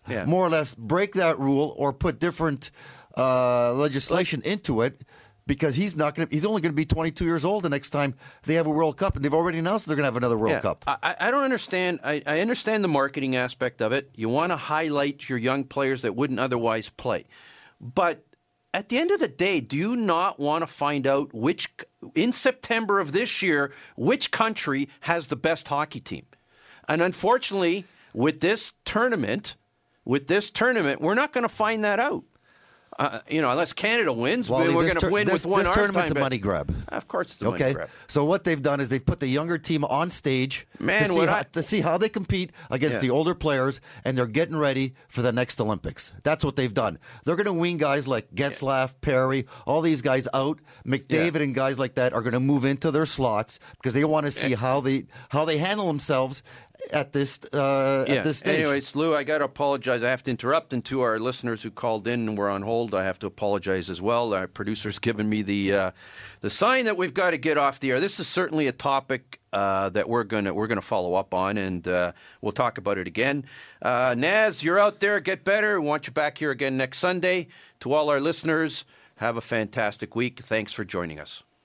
yeah. 0.09 0.25
more 0.25 0.47
or 0.47 0.51
less 0.51 0.75
break 0.75 1.15
that 1.15 1.39
rule 1.39 1.75
or 1.77 1.93
put 1.93 2.19
different 2.19 2.71
uh, 3.17 3.73
legislation 3.75 4.43
into 4.45 4.83
it 4.83 5.03
because 5.51 5.75
he's 5.75 5.97
not 5.97 6.15
going 6.15 6.29
to. 6.29 6.33
He's 6.33 6.45
only 6.45 6.63
going 6.63 6.71
to 6.71 6.77
be 6.77 6.85
22 6.85 7.25
years 7.25 7.45
old 7.45 7.65
the 7.65 7.69
next 7.69 7.91
time 7.91 8.15
they 8.45 8.55
have 8.55 8.69
a 8.69 8.71
World 8.71 8.97
Cup, 8.97 9.17
and 9.17 9.25
they've 9.25 9.35
already 9.35 9.59
announced 9.59 9.85
they're 9.85 9.97
going 9.97 10.05
to 10.05 10.07
have 10.07 10.17
another 10.17 10.39
World 10.39 10.53
yeah, 10.53 10.61
Cup. 10.61 10.85
I, 10.87 11.17
I, 11.19 11.31
don't 11.33 11.43
understand. 11.43 11.99
I, 12.05 12.23
I 12.25 12.39
understand 12.39 12.85
the 12.85 12.89
marketing 12.89 13.35
aspect 13.35 13.83
of 13.83 13.91
it. 13.91 14.11
You 14.15 14.29
want 14.29 14.53
to 14.53 14.57
highlight 14.57 15.29
your 15.29 15.39
young 15.39 15.65
players 15.65 16.03
that 16.03 16.15
wouldn't 16.15 16.39
otherwise 16.39 16.89
play, 16.89 17.25
but 17.81 18.25
at 18.73 18.91
the 18.91 18.99
end 18.99 19.11
of 19.11 19.19
the 19.19 19.27
day, 19.27 19.59
do 19.59 19.77
you 19.77 19.97
not 19.97 20.39
want 20.39 20.63
to 20.63 20.69
find 20.69 21.05
out 21.05 21.35
which 21.35 21.69
in 22.15 22.33
September 22.33 23.01
of 23.01 23.11
this 23.11 23.43
year 23.43 23.73
which 23.97 24.31
country 24.31 24.89
has 25.01 25.27
the 25.27 25.37
best 25.37 25.67
hockey 25.67 25.99
team? 25.99 26.27
And 26.89 27.03
unfortunately, 27.03 27.87
with 28.15 28.39
this 28.39 28.75
tournament, 28.85 29.57
with 30.05 30.29
this 30.29 30.49
tournament, 30.49 31.01
we're 31.01 31.15
not 31.15 31.33
going 31.33 31.43
to 31.43 31.49
find 31.49 31.83
that 31.83 31.99
out. 31.99 32.23
Uh, 33.01 33.19
you 33.31 33.41
know, 33.41 33.51
unless 33.51 33.73
Canada 33.73 34.13
wins, 34.13 34.51
Wally, 34.51 34.69
we're 34.75 34.83
going 34.83 34.95
to 34.97 35.09
win 35.09 35.25
this, 35.25 35.33
with 35.33 35.47
one 35.47 35.65
This 35.65 35.75
tournament's 35.75 36.11
a 36.11 36.15
money 36.15 36.37
grab. 36.37 36.75
Of 36.89 37.09
course, 37.09 37.33
it's 37.33 37.41
a 37.41 37.47
okay. 37.47 37.63
money 37.63 37.75
grab. 37.75 37.91
So 38.09 38.27
what 38.27 38.45
they've 38.45 38.61
done 38.61 38.79
is 38.79 38.91
they've 38.91 39.05
put 39.05 39.21
the 39.21 39.27
younger 39.27 39.57
team 39.57 39.85
on 39.85 40.11
stage 40.11 40.67
Man, 40.79 41.05
to, 41.05 41.09
see 41.09 41.27
how, 41.27 41.39
I, 41.39 41.43
to 41.53 41.63
see 41.63 41.81
how 41.81 41.97
they 41.97 42.11
compete 42.11 42.51
against 42.71 42.97
yeah. 42.97 43.01
the 43.01 43.11
older 43.11 43.35
players, 43.35 43.81
and 44.05 44.19
they're 44.19 44.27
getting 44.27 44.55
ready 44.55 44.93
for 45.09 45.23
the 45.23 45.33
next 45.33 45.59
Olympics. 45.63 46.13
That's 46.25 46.45
what 46.45 46.57
they've 46.57 46.75
done. 46.75 46.99
They're 47.25 47.37
going 47.37 47.47
to 47.47 47.55
wean 47.55 47.79
guys 47.79 48.07
like 48.07 48.35
Getzlaf, 48.35 48.89
yeah. 48.89 48.95
Perry, 49.01 49.47
all 49.67 49.81
these 49.81 50.03
guys 50.03 50.29
out. 50.35 50.59
McDavid 50.87 51.37
yeah. 51.37 51.43
and 51.43 51.55
guys 51.55 51.79
like 51.79 51.95
that 51.95 52.13
are 52.13 52.21
going 52.21 52.35
to 52.35 52.41
move 52.41 52.67
into 52.67 52.91
their 52.91 53.07
slots 53.07 53.61
because 53.77 53.95
they 53.95 54.05
want 54.05 54.27
to 54.27 54.31
see 54.31 54.53
how 54.53 54.83
they 54.83 55.07
how 55.31 55.47
they 55.47 55.57
handle 55.57 55.87
themselves 55.87 56.43
at 56.93 57.13
this 57.13 57.41
uh, 57.53 58.05
yeah. 58.09 58.15
at 58.17 58.25
this 58.25 58.39
stage. 58.39 58.61
Anyways, 58.61 58.97
Lou, 58.97 59.15
I 59.15 59.25
got 59.25 59.39
to 59.39 59.45
apologize. 59.45 60.03
I 60.03 60.11
have 60.11 60.23
to 60.25 60.31
interrupt, 60.31 60.73
and 60.73 60.85
to 60.87 61.01
our 61.03 61.19
listeners 61.19 61.63
who 61.63 61.71
called 61.71 62.07
in 62.07 62.29
and 62.29 62.39
were 62.39 62.49
on 62.49 62.63
hold, 62.63 62.95
I 62.95 63.05
have 63.05 63.19
to 63.21 63.27
apologize 63.27 63.91
as 63.91 64.01
well. 64.03 64.35
Our 64.35 64.47
producer's 64.47 64.99
given 64.99 65.29
me 65.29 65.43
the 65.43 65.73
uh, 65.73 65.91
the 66.41 66.51
sign 66.51 66.85
that 66.87 66.97
we've 66.97 67.15
got 67.15 67.31
to 67.31 67.39
get 67.39 67.59
off 67.59 67.81
the 67.81 67.91
air. 67.91 68.01
This 68.01 68.21
is 68.21 68.29
certainly 68.29 68.67
a 68.67 68.73
topic 68.73 69.41
uh, 69.53 69.89
that 69.91 70.09
we're 70.09 70.25
gonna 70.25 70.55
we're 70.55 70.67
gonna 70.67 70.81
follow 70.81 71.15
up 71.15 71.35
on, 71.35 71.59
and 71.59 71.87
uh, 71.87 72.13
we'll 72.41 72.53
talk 72.53 72.79
about 72.79 72.99
it 72.99 73.07
again. 73.07 73.45
Uh, 73.83 74.15
Naz, 74.17 74.63
you're 74.63 74.79
out 74.79 75.01
there. 75.01 75.21
Get 75.21 75.45
better. 75.45 75.81
We 75.81 75.87
want 75.87 76.07
you 76.07 76.13
back 76.13 76.39
here 76.39 76.51
again 76.51 76.77
next 76.77 76.99
Sunday. 76.99 77.49
To 77.81 77.93
all 77.95 78.11
our 78.11 78.21
listeners, 78.21 78.85
have 79.17 79.37
a 79.37 79.41
fantastic 79.41 80.15
week. 80.15 80.41
Thanks 80.41 80.73
for 80.73 80.85
joining 80.85 81.19
us. 81.19 81.43